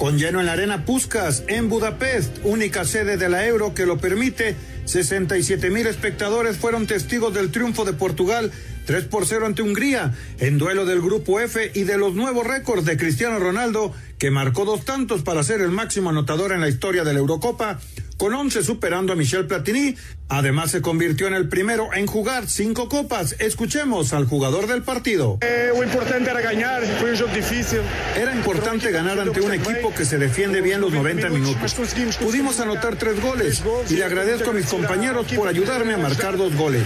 Con 0.01 0.17
lleno 0.17 0.39
en 0.39 0.47
la 0.47 0.53
arena 0.53 0.83
Puskas 0.83 1.43
en 1.47 1.69
Budapest, 1.69 2.39
única 2.43 2.85
sede 2.85 3.17
de 3.17 3.29
la 3.29 3.45
Euro 3.45 3.75
que 3.75 3.85
lo 3.85 3.99
permite, 3.99 4.55
67 4.85 5.69
mil 5.69 5.85
espectadores 5.85 6.57
fueron 6.57 6.87
testigos 6.87 7.35
del 7.35 7.51
triunfo 7.51 7.85
de 7.85 7.93
Portugal 7.93 8.51
3 8.87 9.03
por 9.03 9.27
0 9.27 9.45
ante 9.45 9.61
Hungría 9.61 10.11
en 10.39 10.57
duelo 10.57 10.87
del 10.87 11.01
grupo 11.01 11.39
F 11.39 11.69
y 11.75 11.83
de 11.83 11.99
los 11.99 12.15
nuevos 12.15 12.47
récords 12.47 12.83
de 12.83 12.97
Cristiano 12.97 13.37
Ronaldo 13.37 13.93
que 14.17 14.31
marcó 14.31 14.65
dos 14.65 14.85
tantos 14.85 15.21
para 15.21 15.43
ser 15.43 15.61
el 15.61 15.69
máximo 15.69 16.09
anotador 16.09 16.51
en 16.51 16.61
la 16.61 16.69
historia 16.69 17.03
de 17.03 17.13
la 17.13 17.19
Eurocopa, 17.19 17.79
con 18.21 18.35
11 18.35 18.61
superando 18.61 19.13
a 19.13 19.15
Michel 19.15 19.47
Platini. 19.47 19.95
Además 20.29 20.69
se 20.69 20.79
convirtió 20.79 21.25
en 21.25 21.33
el 21.33 21.49
primero 21.49 21.91
en 21.91 22.05
jugar 22.05 22.47
cinco 22.47 22.87
copas. 22.87 23.35
Escuchemos 23.39 24.13
al 24.13 24.27
jugador 24.27 24.67
del 24.67 24.83
partido. 24.83 25.39
Eh, 25.41 25.71
importante 25.83 26.29
era 26.29 26.39
ganar, 26.39 26.83
fue 26.99 27.13
un 27.13 27.17
juego 27.17 27.33
difícil. 27.33 27.79
Era 28.15 28.31
importante 28.35 28.91
ganar 28.91 29.19
ante 29.19 29.41
un 29.41 29.51
equipo 29.51 29.91
que 29.95 30.05
se 30.05 30.19
defiende 30.19 30.61
bien 30.61 30.81
los 30.81 30.93
90 30.93 31.29
minutos. 31.29 31.75
Pudimos 32.19 32.59
anotar 32.59 32.95
tres 32.95 33.19
goles 33.19 33.63
y 33.89 33.95
le 33.95 34.03
agradezco 34.03 34.51
a 34.51 34.53
mis 34.53 34.67
compañeros 34.67 35.25
por 35.33 35.47
ayudarme 35.47 35.95
a 35.95 35.97
marcar 35.97 36.37
dos 36.37 36.55
goles. 36.55 36.83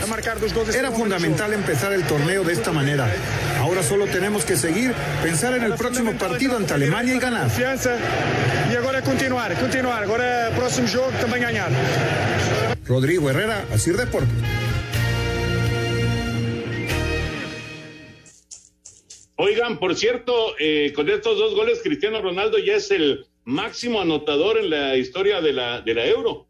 Era 0.73 0.91
fundamental 0.91 1.51
empezar 1.51 1.91
el 1.91 2.03
torneo 2.03 2.45
de 2.45 2.53
esta 2.53 2.71
manera. 2.71 3.13
Ahora 3.59 3.83
solo 3.83 4.05
tenemos 4.05 4.45
que 4.45 4.55
seguir, 4.55 4.93
pensar 5.21 5.53
en 5.55 5.63
el 5.63 5.73
próximo 5.73 6.13
partido 6.13 6.55
ante 6.55 6.73
Alemania 6.73 7.13
y 7.13 7.19
ganar. 7.19 7.51
Y 8.71 8.75
ahora 8.75 9.01
continuar, 9.01 9.59
continuar. 9.59 10.03
Ahora 10.03 10.51
próximo 10.55 10.87
juego 10.87 11.09
también 11.21 11.43
ganar. 11.43 11.71
Rodrigo 12.85 13.29
Herrera, 13.29 13.65
Asir 13.71 13.95
Deportes. 13.97 14.29
Oigan, 19.37 19.79
por 19.79 19.95
cierto, 19.95 20.55
eh, 20.59 20.93
con 20.95 21.09
estos 21.09 21.37
dos 21.37 21.55
goles, 21.55 21.81
Cristiano 21.83 22.21
Ronaldo 22.21 22.57
ya 22.57 22.75
es 22.75 22.89
el 22.91 23.27
máximo 23.43 23.99
anotador 24.01 24.57
en 24.57 24.69
la 24.69 24.95
historia 24.95 25.41
de 25.41 25.53
la, 25.53 25.81
de 25.81 25.93
la 25.93 26.05
Euro. 26.05 26.47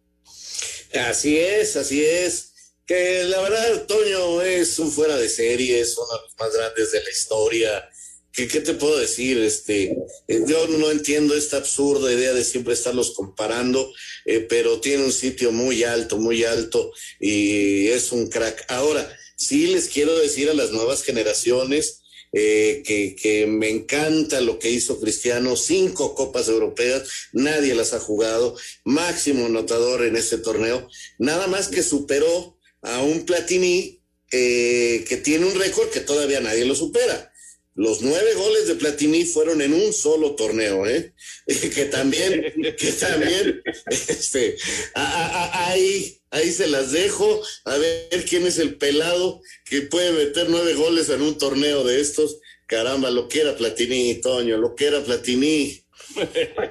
Así 1.10 1.38
es, 1.38 1.76
así 1.76 2.06
es. 2.06 2.54
Que 2.86 3.24
la 3.24 3.42
verdad, 3.42 3.86
Toño 3.88 4.42
es 4.42 4.78
un 4.78 4.92
fuera 4.92 5.18
de 5.18 5.28
serie, 5.28 5.80
es 5.80 5.98
uno 5.98 6.08
de 6.16 6.24
los 6.24 6.36
más 6.38 6.56
grandes 6.56 6.92
de 6.92 7.04
la 7.04 7.10
historia. 7.10 7.90
¿Qué, 8.36 8.48
qué 8.48 8.62
te 8.62 8.74
puedo 8.74 8.98
decir? 8.98 9.38
Este, 9.40 9.96
eh, 10.28 10.42
yo 10.46 10.68
no 10.68 10.92
entiendo 10.92 11.36
esta 11.36 11.58
absurda 11.58 12.12
idea 12.12 12.34
de 12.34 12.44
siempre 12.44 12.74
estarlos 12.74 13.12
comparando, 13.12 13.94
eh, 14.26 14.42
pero 14.42 14.80
tiene 14.82 15.06
un 15.06 15.12
sitio 15.12 15.52
muy 15.52 15.84
alto, 15.84 16.18
muy 16.18 16.44
alto 16.44 16.92
y 17.20 17.88
es 17.88 18.12
un 18.12 18.28
crack. 18.30 18.66
Ahora, 18.68 19.10
sí 19.38 19.68
les 19.68 19.88
quiero 19.90 20.18
decir 20.18 20.50
a 20.50 20.54
las 20.54 20.72
nuevas 20.72 21.04
generaciones, 21.04 22.02
eh, 22.38 22.84
que, 22.86 23.16
que, 23.16 23.48
me 23.48 23.70
encanta 23.70 24.42
lo 24.42 24.60
que 24.60 24.70
hizo 24.70 25.00
Cristiano, 25.00 25.56
cinco 25.56 26.16
copas 26.16 26.50
europeas, 26.50 27.08
nadie 27.32 27.74
las 27.76 27.94
ha 27.94 28.00
jugado, 28.02 28.58
máximo 28.84 29.46
anotador 29.46 30.04
en 30.04 30.18
este 30.18 30.38
torneo, 30.40 30.86
nada 31.18 31.48
más 31.48 31.70
que 31.70 31.82
superó 31.82 32.58
a 32.82 33.02
un 33.02 33.26
Platini 33.26 34.02
eh, 34.32 35.06
que 35.08 35.18
tiene 35.18 35.46
un 35.46 35.56
récord 35.58 35.90
que 35.90 36.02
todavía 36.02 36.42
nadie 36.42 36.66
lo 36.66 36.76
supera. 36.76 37.32
Los 37.76 38.02
nueve 38.02 38.34
goles 38.36 38.68
de 38.68 38.76
Platini 38.76 39.26
fueron 39.26 39.62
en 39.62 39.74
un 39.74 39.92
solo 39.92 40.36
torneo, 40.36 40.88
¿eh? 40.88 41.14
que 41.46 41.86
también, 41.86 42.54
que 42.78 42.92
también, 42.94 43.62
este, 43.86 44.56
ahí, 44.94 46.18
ahí 46.30 46.52
se 46.52 46.68
las 46.68 46.94
dejo, 46.94 47.42
a 47.66 47.78
ver 47.78 48.26
quién 48.30 48.48
es 48.48 48.60
el 48.60 48.78
pelado 48.78 49.42
que 49.66 49.82
puede 49.82 50.14
meter 50.14 50.48
nueve 50.50 50.74
goles 50.74 51.10
en 51.10 51.22
un 51.22 51.38
torneo 51.38 51.84
de 51.84 52.00
estos. 52.00 52.40
Caramba, 52.66 53.12
lo 53.12 53.28
que 53.28 53.42
era 53.42 53.58
Platini, 53.58 54.22
Toño, 54.22 54.58
lo 54.58 54.74
que 54.74 54.86
era 54.86 55.04
Platini. 55.04 55.84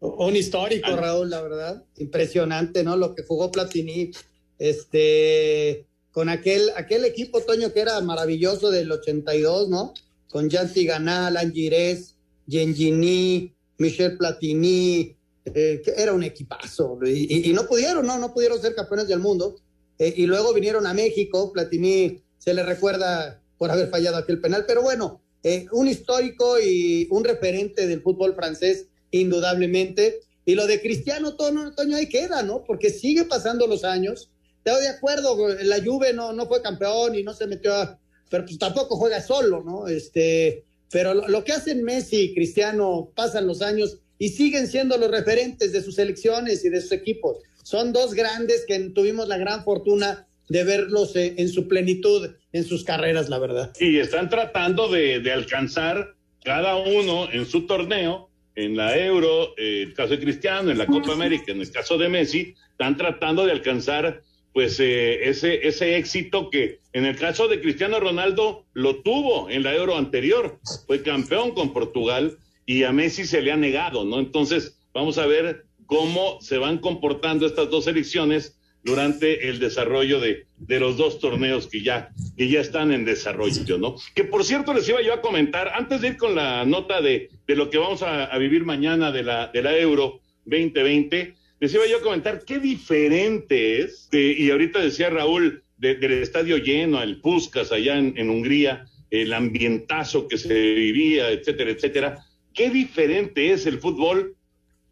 Un 0.00 0.36
histórico, 0.36 0.94
Raúl, 0.94 1.30
la 1.30 1.42
verdad. 1.42 1.82
Impresionante, 1.96 2.84
¿no? 2.84 2.96
Lo 2.96 3.14
que 3.14 3.24
jugó 3.24 3.50
Platini, 3.50 4.10
este, 4.58 5.86
con 6.12 6.28
aquel, 6.28 6.70
aquel 6.76 7.04
equipo, 7.04 7.40
Toño, 7.40 7.72
que 7.72 7.80
era 7.80 8.00
maravilloso 8.02 8.70
del 8.70 8.92
82, 8.92 9.68
¿no? 9.68 9.94
Con 10.34 10.50
Yanti 10.50 10.84
Ganal, 10.84 11.36
Angirés, 11.36 12.16
Gengini, 12.48 13.54
Michel 13.78 14.16
Platini, 14.16 15.16
eh, 15.44 15.80
que 15.84 15.92
era 15.96 16.12
un 16.12 16.24
equipazo, 16.24 16.98
y, 17.06 17.52
no 17.52 17.64
pudieron, 17.68 18.04
no, 18.04 18.18
no 18.18 18.34
pudieron 18.34 18.60
ser 18.60 18.74
campeones 18.74 19.06
del 19.06 19.20
mundo, 19.20 19.54
eh, 19.96 20.12
y 20.16 20.26
luego 20.26 20.52
vinieron 20.52 20.88
a 20.88 20.92
México, 20.92 21.52
Platini 21.52 22.20
se 22.36 22.52
le 22.52 22.64
recuerda 22.64 23.40
por 23.58 23.70
haber 23.70 23.88
fallado 23.90 24.16
aquel 24.16 24.40
penal, 24.40 24.64
pero 24.66 24.82
bueno, 24.82 25.20
eh, 25.44 25.68
un 25.70 25.86
histórico 25.86 26.58
y 26.58 27.06
un 27.12 27.22
referente 27.22 27.86
del 27.86 28.02
fútbol 28.02 28.34
francés, 28.34 28.88
indudablemente, 29.12 30.18
y 30.44 30.56
lo 30.56 30.66
de 30.66 30.80
Cristiano 30.80 31.36
Toño, 31.36 31.76
Toño 31.76 31.96
ahí 31.96 32.08
queda, 32.08 32.42
¿no? 32.42 32.64
Porque 32.64 32.90
sigue 32.90 33.24
pasando 33.24 33.68
los 33.68 33.84
años, 33.84 34.32
estoy 34.64 34.82
de 34.82 34.88
acuerdo, 34.88 35.36
la 35.62 35.80
Juve 35.80 36.12
no, 36.12 36.32
no 36.32 36.46
fue 36.48 36.60
campeón 36.60 37.14
y 37.14 37.22
no 37.22 37.34
se 37.34 37.46
metió 37.46 37.72
a 37.72 38.00
pero 38.34 38.46
pues 38.46 38.58
tampoco 38.58 38.96
juega 38.96 39.20
solo, 39.20 39.62
¿no? 39.62 39.86
Este, 39.86 40.64
pero 40.90 41.14
lo, 41.14 41.28
lo, 41.28 41.44
que 41.44 41.52
hacen 41.52 41.84
Messi 41.84 42.16
y 42.22 42.34
Cristiano 42.34 43.12
pasan 43.14 43.46
los 43.46 43.62
años 43.62 43.98
y 44.18 44.30
siguen 44.30 44.66
siendo 44.66 44.98
los 44.98 45.08
referentes 45.08 45.72
de 45.72 45.80
sus 45.80 45.94
selecciones 45.94 46.64
y 46.64 46.68
de 46.68 46.80
sus 46.80 46.90
equipos. 46.90 47.38
Son 47.62 47.92
dos 47.92 48.12
grandes 48.14 48.64
que 48.66 48.76
tuvimos 48.90 49.28
la 49.28 49.38
gran 49.38 49.62
fortuna 49.62 50.26
de 50.48 50.64
verlos 50.64 51.14
en, 51.14 51.38
en 51.38 51.48
su 51.48 51.68
plenitud 51.68 52.28
en 52.52 52.64
sus 52.64 52.82
carreras, 52.82 53.28
la 53.28 53.38
verdad. 53.38 53.72
Y 53.78 53.98
están 53.98 54.28
tratando 54.28 54.88
de, 54.88 55.20
de 55.20 55.30
alcanzar 55.30 56.16
cada 56.42 56.74
uno 56.74 57.30
en 57.30 57.46
su 57.46 57.68
torneo, 57.68 58.30
en 58.56 58.76
la 58.76 58.98
Euro, 58.98 59.56
eh, 59.56 59.82
el 59.82 59.94
caso 59.94 60.10
de 60.10 60.18
Cristiano, 60.18 60.72
en 60.72 60.78
la 60.78 60.86
Copa 60.86 61.12
América, 61.12 61.52
en 61.52 61.60
el 61.60 61.70
caso 61.70 61.96
de 61.98 62.08
Messi, 62.08 62.52
están 62.72 62.96
tratando 62.96 63.46
de 63.46 63.52
alcanzar 63.52 64.22
pues 64.54 64.78
eh, 64.78 65.28
ese, 65.28 65.66
ese 65.66 65.96
éxito 65.96 66.48
que 66.48 66.78
en 66.92 67.04
el 67.04 67.16
caso 67.16 67.48
de 67.48 67.60
Cristiano 67.60 67.98
Ronaldo 67.98 68.64
lo 68.72 69.02
tuvo 69.02 69.50
en 69.50 69.64
la 69.64 69.74
Euro 69.74 69.98
anterior, 69.98 70.60
fue 70.86 71.02
campeón 71.02 71.50
con 71.50 71.72
Portugal 71.72 72.38
y 72.64 72.84
a 72.84 72.92
Messi 72.92 73.24
se 73.24 73.42
le 73.42 73.50
ha 73.50 73.56
negado, 73.56 74.04
¿no? 74.04 74.20
Entonces, 74.20 74.78
vamos 74.94 75.18
a 75.18 75.26
ver 75.26 75.66
cómo 75.86 76.40
se 76.40 76.56
van 76.58 76.78
comportando 76.78 77.46
estas 77.46 77.68
dos 77.68 77.88
elecciones 77.88 78.56
durante 78.84 79.48
el 79.48 79.58
desarrollo 79.58 80.20
de, 80.20 80.46
de 80.56 80.78
los 80.78 80.96
dos 80.96 81.18
torneos 81.18 81.66
que 81.66 81.82
ya, 81.82 82.10
que 82.36 82.48
ya 82.48 82.60
están 82.60 82.92
en 82.92 83.04
desarrollo, 83.04 83.76
¿no? 83.76 83.96
Que 84.14 84.22
por 84.22 84.44
cierto 84.44 84.72
les 84.72 84.88
iba 84.88 85.02
yo 85.02 85.14
a 85.14 85.20
comentar, 85.20 85.72
antes 85.74 86.00
de 86.00 86.08
ir 86.08 86.16
con 86.16 86.36
la 86.36 86.64
nota 86.64 87.00
de, 87.00 87.28
de 87.44 87.56
lo 87.56 87.70
que 87.70 87.78
vamos 87.78 88.02
a, 88.02 88.26
a 88.26 88.38
vivir 88.38 88.64
mañana 88.64 89.10
de 89.10 89.24
la, 89.24 89.48
de 89.48 89.62
la 89.62 89.76
Euro 89.76 90.20
2020, 90.44 91.34
les 91.64 91.72
iba 91.72 91.86
yo 91.86 91.96
a 91.96 92.02
comentar 92.02 92.44
qué 92.44 92.58
diferente 92.58 93.80
es, 93.80 94.10
de, 94.10 94.34
y 94.38 94.50
ahorita 94.50 94.80
decía 94.80 95.08
Raúl, 95.08 95.64
de, 95.78 95.94
del 95.94 96.12
estadio 96.12 96.58
lleno, 96.58 97.02
el 97.02 97.22
Puskas 97.22 97.72
allá 97.72 97.96
en, 97.96 98.12
en, 98.18 98.28
Hungría, 98.28 98.84
el 99.10 99.32
ambientazo 99.32 100.28
que 100.28 100.36
se 100.36 100.52
vivía, 100.52 101.30
etcétera, 101.30 101.70
etcétera. 101.70 102.26
Qué 102.52 102.68
diferente 102.68 103.50
es 103.50 103.64
el 103.64 103.80
fútbol, 103.80 104.36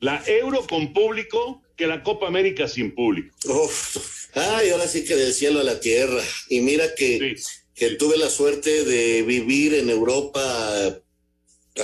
la 0.01 0.23
Euro 0.27 0.67
con 0.67 0.95
público, 0.95 1.63
que 1.77 1.87
la 1.87 2.03
Copa 2.03 2.27
América 2.27 2.67
sin 2.67 2.95
público. 2.95 3.37
Uf. 3.45 4.31
Ay, 4.35 4.71
ahora 4.71 4.89
sí 4.89 5.05
que 5.05 5.15
del 5.15 5.35
cielo 5.35 5.61
a 5.61 5.65
la 5.65 5.79
tierra. 5.79 6.23
Y 6.49 6.61
mira 6.61 6.95
que, 6.95 7.37
sí. 7.37 7.45
que 7.75 7.91
tuve 7.97 8.17
la 8.17 8.31
suerte 8.31 8.87
de 8.87 9.23
vivir 9.25 9.75
en 9.75 9.91
Europa 9.91 11.03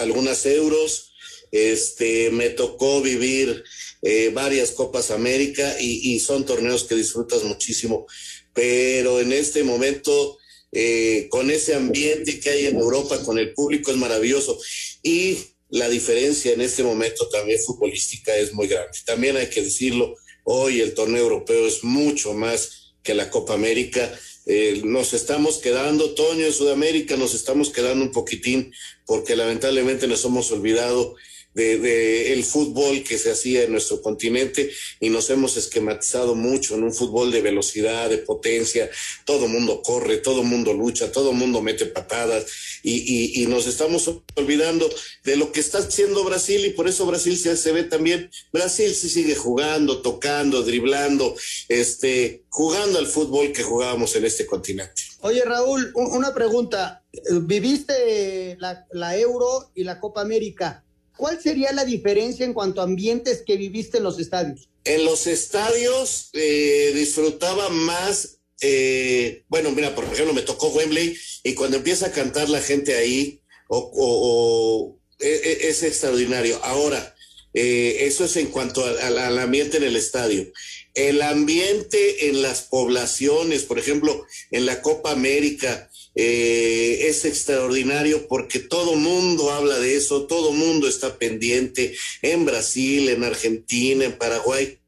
algunas 0.01 0.47
euros. 0.47 1.08
Este, 1.51 2.31
me 2.31 2.51
tocó 2.51 3.01
vivir 3.01 3.65
eh, 4.03 4.31
varias 4.33 4.71
Copas 4.71 5.11
América 5.11 5.77
y, 5.81 6.19
son 6.21 6.47
torneos 6.47 6.85
que 6.85 6.95
disfrutas 6.95 7.43
muchísimo. 7.45 8.07
Pero 8.55 9.21
en 9.21 9.33
este 9.33 9.65
momento, 9.65 10.39
eh, 10.73 11.27
con 11.31 11.51
ese 11.51 11.75
ambiente 11.75 12.41
que 12.41 12.51
hay 12.51 12.67
en 12.67 12.77
Europa, 12.77 13.23
con 13.25 13.39
el 13.39 13.53
público, 13.55 13.91
es 13.91 13.97
maravilloso. 13.97 14.59
Y 15.03 15.39
la 15.71 15.89
diferencia 15.89 16.53
en 16.53 16.61
este 16.61 16.83
momento 16.83 17.29
también 17.29 17.61
futbolística 17.61 18.37
es 18.37 18.53
muy 18.53 18.69
grande. 18.69 18.99
También 19.05 19.37
hay 19.37 19.49
que 19.49 19.63
decirlo, 19.63 20.17
hoy 20.45 20.81
el 20.81 20.95
torneo 20.95 21.23
europeo 21.23 21.67
es 21.67 21.85
mucho 21.85 22.33
más 22.35 22.95
que 23.03 23.15
la 23.15 23.31
Copa 23.31 23.55
América. 23.55 24.13
Eh, 24.47 24.81
nos 24.85 25.13
estamos 25.13 25.59
quedando, 25.59 26.15
Toño, 26.15 26.47
en 26.47 26.53
Sudamérica, 26.53 27.17
nos 27.17 27.35
estamos 27.35 27.71
quedando 27.71 28.05
un 28.05 28.13
poquitín 28.13 28.73
porque 29.07 29.37
lamentablemente 29.37 30.07
nos 30.07 30.25
hemos 30.25 30.51
olvidado 30.53 31.17
de, 31.55 32.33
el 32.33 32.45
fútbol 32.45 33.03
que 33.03 33.19
se 33.19 33.31
hacía 33.31 33.65
en 33.65 33.73
nuestro 33.73 34.01
continente 34.01 34.71
y 35.01 35.11
nos 35.11 35.31
hemos 35.31 35.57
esquematizado 35.57 36.35
mucho 36.35 36.75
en 36.75 36.85
un 36.85 36.93
fútbol 36.93 37.31
de 37.31 37.43
velocidad, 37.43 38.09
de 38.09 38.19
potencia, 38.19 38.91
todo 39.25 39.49
mundo 39.49 39.83
corre, 39.83 40.19
todo 40.19 40.43
mundo 40.43 40.73
lucha, 40.73 41.11
todo 41.11 41.33
mundo 41.33 41.63
mete 41.63 41.87
patadas 41.87 42.47
y, 42.83 42.93
y, 42.93 43.43
y, 43.43 43.47
nos 43.47 43.67
estamos 43.67 44.09
olvidando 44.37 44.89
de 45.25 45.37
lo 45.37 45.51
que 45.51 45.61
está 45.61 45.79
haciendo 45.79 46.25
Brasil 46.25 46.65
y 46.65 46.71
por 46.71 46.89
eso 46.89 47.07
Brasil 47.07 47.37
se, 47.37 47.57
se 47.57 47.73
ve 47.73 47.85
también, 47.85 48.31
Brasil 48.53 48.95
se 48.95 49.09
sigue 49.09 49.35
jugando, 49.35 50.01
tocando, 50.01 50.63
driblando, 50.63 51.35
este, 51.69 52.45
jugando 52.49 52.99
al 52.99 53.07
fútbol 53.07 53.53
que 53.53 53.63
jugábamos 53.63 54.15
en 54.17 54.25
este 54.25 54.47
continente. 54.47 55.03
Oye 55.21 55.45
Raúl, 55.45 55.91
una 55.95 56.33
pregunta, 56.33 57.03
viviste 57.43 58.57
la, 58.61 58.87
la 58.93 59.17
Euro 59.17 59.71
y 59.75 59.85
la 59.85 59.99
Copa 59.99 60.21
América. 60.21 60.85
¿Cuál 61.19 61.43
sería 61.43 61.73
la 61.73 61.85
diferencia 61.85 62.47
en 62.47 62.55
cuanto 62.55 62.81
a 62.81 62.85
ambientes 62.85 63.43
que 63.45 63.57
viviste 63.57 63.99
en 63.99 64.05
los 64.05 64.21
estadios? 64.21 64.69
En 64.85 65.05
los 65.05 65.27
estadios 65.27 66.31
eh, 66.33 66.93
disfrutaba 66.95 67.69
más, 67.71 68.39
eh, 68.61 69.43
bueno, 69.49 69.73
mira, 69.73 69.97
por 69.97 70.05
ejemplo, 70.05 70.33
me 70.33 70.43
tocó 70.43 70.69
Wembley 70.69 71.19
y 71.43 71.55
cuando 71.55 71.77
empieza 71.77 72.07
a 72.07 72.13
cantar 72.13 72.49
la 72.49 72.63
gente 72.63 72.95
ahí, 72.97 73.41
o, 73.67 73.91
o, 73.93 74.99
es, 75.19 75.83
extraordinario. 75.83 76.61
Ahora, 76.63 77.17
eh, 77.53 77.97
eso 78.03 78.25
es 78.25 78.37
en 78.37 78.47
cuanto 78.47 78.85
al 78.85 79.39
ambiente 79.41 79.79
en 79.79 79.83
el 79.83 79.97
estadio. 79.97 80.53
El 80.95 81.21
ambiente 81.23 82.29
en 82.29 82.43
las 82.43 82.63
poblaciones, 82.63 83.65
por 83.65 83.81
ejemplo, 83.81 84.25
en 84.53 84.67
la 84.67 84.83
Copa 84.83 85.11
América, 85.11 85.88
eh, 86.21 87.07
es 87.09 87.25
extraordinario 87.25 88.27
porque 88.27 88.59
todo 88.59 88.97
mundo 88.97 89.53
habla 89.53 89.79
de 89.79 89.95
eso, 89.95 90.27
todo 90.27 90.51
mundo 90.51 90.89
está 90.89 91.17
pendiente 91.17 91.97
en 92.23 92.45
Brasil, 92.45 93.09
en 93.09 93.23
Argentina, 93.23 94.05
en 94.05 94.19
Paraguay. 94.19 94.79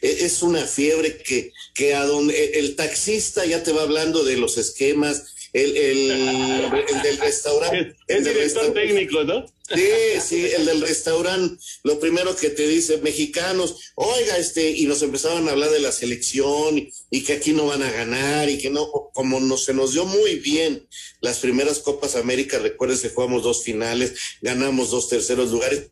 E, 0.00 0.24
es 0.24 0.42
una 0.42 0.66
fiebre 0.66 1.18
que, 1.18 1.52
que 1.74 1.94
a 1.94 2.06
donde 2.06 2.52
el 2.58 2.74
taxista 2.74 3.44
ya 3.44 3.62
te 3.62 3.72
va 3.72 3.82
hablando 3.82 4.24
de 4.24 4.38
los 4.38 4.56
esquemas, 4.56 5.34
el, 5.64 7.02
del 7.02 7.18
restaurante. 7.18 7.96
El, 8.06 8.24
director 8.24 8.72
técnico, 8.72 9.24
¿no? 9.24 9.46
Sí, 9.74 9.90
sí, 10.24 10.46
el 10.46 10.64
del 10.64 10.80
restaurante, 10.80 11.62
lo 11.84 12.00
primero 12.00 12.34
que 12.34 12.48
te 12.48 12.66
dice, 12.66 12.98
mexicanos, 12.98 13.92
oiga, 13.96 14.38
este, 14.38 14.70
y 14.70 14.86
nos 14.86 15.02
empezaban 15.02 15.46
a 15.46 15.52
hablar 15.52 15.70
de 15.70 15.80
la 15.80 15.92
selección 15.92 16.88
y, 17.10 17.24
que 17.24 17.34
aquí 17.34 17.52
no 17.52 17.66
van 17.66 17.82
a 17.82 17.90
ganar 17.90 18.48
y 18.48 18.58
que 18.58 18.70
no, 18.70 18.90
como 19.12 19.40
no, 19.40 19.58
se 19.58 19.74
nos 19.74 19.92
dio 19.92 20.06
muy 20.06 20.36
bien 20.36 20.86
las 21.20 21.40
primeras 21.40 21.80
Copas 21.80 22.16
América, 22.16 22.58
recuerden 22.58 22.98
jugamos 23.14 23.42
dos 23.42 23.62
finales, 23.62 24.14
ganamos 24.40 24.90
dos 24.90 25.08
terceros 25.08 25.50
lugares, 25.50 25.90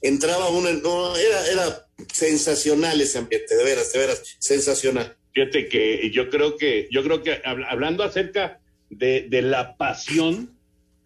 entraba 0.00 0.48
uno, 0.48 0.72
no, 0.72 1.16
era, 1.16 1.46
era 1.48 1.88
sensacional 2.12 2.98
ese 3.00 3.18
ambiente, 3.18 3.56
de 3.56 3.64
veras, 3.64 3.92
de 3.92 3.98
veras, 3.98 4.22
sensacional. 4.38 5.16
Fíjate 5.34 5.68
que 5.68 6.10
yo 6.12 6.30
creo 6.30 6.56
que, 6.56 6.88
yo 6.90 7.02
creo 7.02 7.22
que 7.22 7.40
hablando 7.44 8.02
acerca 8.02 8.60
de, 8.90 9.26
de 9.28 9.42
la 9.42 9.76
pasión, 9.76 10.50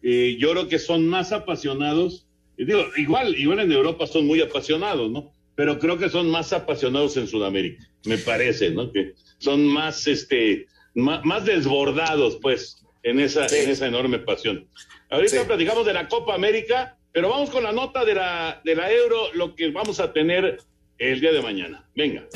eh, 0.02 0.36
yo 0.38 0.50
creo 0.50 0.68
que 0.68 0.78
son 0.78 1.06
más 1.06 1.32
apasionados. 1.32 2.26
Digo, 2.56 2.84
igual, 2.96 3.34
igual 3.36 3.60
en 3.60 3.72
Europa 3.72 4.06
son 4.06 4.26
muy 4.26 4.40
apasionados, 4.40 5.10
¿no? 5.10 5.32
Pero 5.54 5.78
creo 5.78 5.98
que 5.98 6.08
son 6.08 6.30
más 6.30 6.52
apasionados 6.52 7.16
en 7.16 7.26
Sudamérica, 7.26 7.86
me 8.04 8.18
parece, 8.18 8.70
¿no? 8.70 8.90
Que 8.90 9.14
son 9.38 9.66
más, 9.66 10.06
este, 10.06 10.66
más, 10.94 11.44
desbordados, 11.44 12.38
pues, 12.40 12.84
en 13.02 13.20
esa, 13.20 13.46
en 13.46 13.70
esa 13.70 13.86
enorme 13.86 14.18
pasión. 14.18 14.66
Ahorita 15.10 15.46
platicamos 15.46 15.84
de 15.84 15.92
la 15.92 16.08
Copa 16.08 16.34
América, 16.34 16.96
pero 17.12 17.28
vamos 17.28 17.50
con 17.50 17.64
la 17.64 17.72
nota 17.72 18.04
de 18.04 18.14
la, 18.14 18.60
de 18.64 18.74
la 18.74 18.90
Euro, 18.90 19.32
lo 19.34 19.54
que 19.54 19.70
vamos 19.70 20.00
a 20.00 20.12
tener 20.12 20.58
el 20.98 21.20
día 21.20 21.32
de 21.32 21.42
mañana. 21.42 21.84
Venga. 21.94 22.26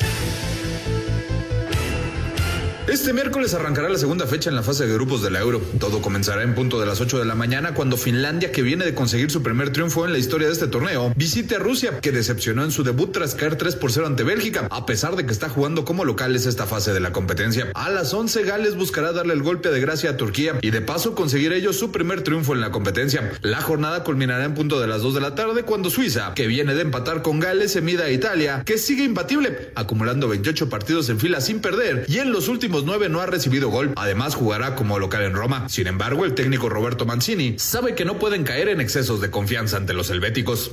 Este 2.87 3.11
miércoles 3.11 3.53
arrancará 3.53 3.89
la 3.89 3.97
segunda 3.97 4.25
fecha 4.27 4.49
en 4.49 4.55
la 4.55 4.63
fase 4.63 4.87
de 4.87 4.93
grupos 4.93 5.21
de 5.21 5.29
la 5.29 5.41
Euro. 5.41 5.59
Todo 5.77 6.01
comenzará 6.01 6.43
en 6.43 6.55
punto 6.55 6.79
de 6.79 6.85
las 6.85 7.01
8 7.01 7.19
de 7.19 7.25
la 7.25 7.35
mañana 7.35 7.73
cuando 7.73 7.97
Finlandia, 7.97 8.53
que 8.53 8.61
viene 8.61 8.85
de 8.85 8.95
conseguir 8.95 9.29
su 9.29 9.43
primer 9.43 9.73
triunfo 9.73 10.05
en 10.05 10.13
la 10.13 10.19
historia 10.19 10.47
de 10.47 10.53
este 10.53 10.67
torneo, 10.67 11.11
visite 11.17 11.55
a 11.55 11.59
Rusia, 11.59 11.99
que 11.99 12.13
decepcionó 12.13 12.63
en 12.63 12.71
su 12.71 12.85
debut 12.85 13.11
tras 13.11 13.35
caer 13.35 13.57
3 13.57 13.75
por 13.75 13.91
0 13.91 14.07
ante 14.07 14.23
Bélgica, 14.23 14.69
a 14.71 14.85
pesar 14.85 15.17
de 15.17 15.25
que 15.25 15.33
está 15.33 15.49
jugando 15.49 15.83
como 15.83 16.05
locales 16.05 16.45
esta 16.45 16.65
fase 16.65 16.93
de 16.93 17.01
la 17.01 17.11
competencia. 17.11 17.71
A 17.73 17.89
las 17.89 18.13
11 18.13 18.43
Gales 18.43 18.77
buscará 18.77 19.11
darle 19.11 19.33
el 19.33 19.43
golpe 19.43 19.69
de 19.69 19.81
gracia 19.81 20.11
a 20.11 20.17
Turquía 20.17 20.57
y 20.61 20.71
de 20.71 20.79
paso 20.79 21.13
conseguir 21.13 21.51
ellos 21.51 21.77
su 21.77 21.91
primer 21.91 22.21
triunfo 22.21 22.53
en 22.53 22.61
la 22.61 22.71
competencia. 22.71 23.33
La 23.41 23.59
jornada 23.59 24.05
culminará 24.05 24.45
en 24.45 24.53
punto 24.53 24.79
de 24.79 24.87
las 24.87 25.01
2 25.01 25.13
de 25.13 25.21
la 25.21 25.35
tarde 25.35 25.63
cuando 25.63 25.89
Suiza, 25.89 26.33
que 26.35 26.47
viene 26.47 26.73
de 26.73 26.83
empatar 26.83 27.21
con 27.21 27.41
Gales, 27.41 27.73
se 27.73 27.81
mida 27.81 28.05
a 28.05 28.11
Italia, 28.11 28.63
que 28.65 28.77
sigue 28.77 29.03
imbatible, 29.03 29.71
acumulando 29.75 30.29
28 30.29 30.69
partidos 30.69 31.09
en 31.09 31.19
fila 31.19 31.41
sin 31.41 31.59
perder 31.59 32.05
y 32.07 32.19
en 32.19 32.31
los 32.31 32.47
últimos 32.47 32.76
9 32.85 33.09
no 33.09 33.21
ha 33.21 33.25
recibido 33.25 33.69
gol. 33.69 33.93
Además, 33.95 34.35
jugará 34.35 34.75
como 34.75 34.99
local 34.99 35.23
en 35.23 35.33
Roma. 35.33 35.67
Sin 35.69 35.87
embargo, 35.87 36.25
el 36.25 36.33
técnico 36.33 36.69
Roberto 36.69 37.05
Mancini 37.05 37.55
sabe 37.57 37.95
que 37.95 38.05
no 38.05 38.19
pueden 38.19 38.43
caer 38.43 38.69
en 38.69 38.81
excesos 38.81 39.21
de 39.21 39.29
confianza 39.29 39.77
ante 39.77 39.93
los 39.93 40.09
helvéticos. 40.09 40.71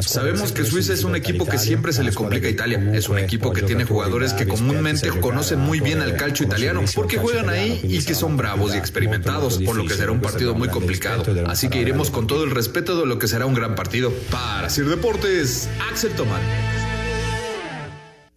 Sabemos 0.00 0.52
que 0.52 0.64
Suiza 0.64 0.92
es 0.92 1.04
un 1.04 1.16
equipo 1.16 1.46
que 1.46 1.58
siempre 1.58 1.92
se 1.92 2.02
le 2.02 2.12
complica 2.12 2.48
a 2.48 2.50
Italia. 2.50 2.90
Es 2.92 3.08
un 3.08 3.18
equipo 3.18 3.52
que 3.52 3.62
tiene 3.62 3.84
jugadores 3.84 4.32
que 4.32 4.46
comúnmente 4.46 5.08
conocen 5.20 5.60
muy 5.60 5.80
bien 5.80 6.00
al 6.00 6.16
calcio 6.16 6.46
italiano 6.46 6.82
porque 6.94 7.18
juegan 7.18 7.48
ahí 7.48 7.80
y 7.82 8.02
que 8.02 8.14
son 8.14 8.36
bravos 8.36 8.74
y 8.74 8.78
experimentados, 8.78 9.58
por 9.58 9.76
lo 9.76 9.86
que 9.86 9.94
será 9.94 10.12
un 10.12 10.20
partido 10.20 10.54
muy 10.54 10.68
complicado. 10.68 11.24
Así 11.46 11.68
que 11.68 11.80
iremos 11.80 12.10
con 12.10 12.26
todo 12.26 12.44
el 12.44 12.50
respeto 12.50 12.98
de 12.98 13.06
lo 13.06 13.18
que 13.18 13.28
será 13.28 13.46
un 13.46 13.54
gran 13.54 13.74
partido. 13.74 14.12
Para 14.30 14.70
Sir 14.70 14.88
Deportes, 14.88 15.68
Axel 15.90 16.12
Tomán. 16.12 16.40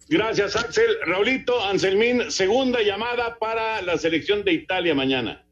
Gracias, 0.08 0.54
Axel. 0.56 0.98
Raulito, 1.06 1.62
Anselmín, 1.62 2.30
segunda 2.30 2.82
llamada 2.82 3.38
para 3.38 3.80
la 3.82 3.96
selección 3.98 4.44
de 4.44 4.52
Italia 4.52 4.94
mañana. 4.94 5.46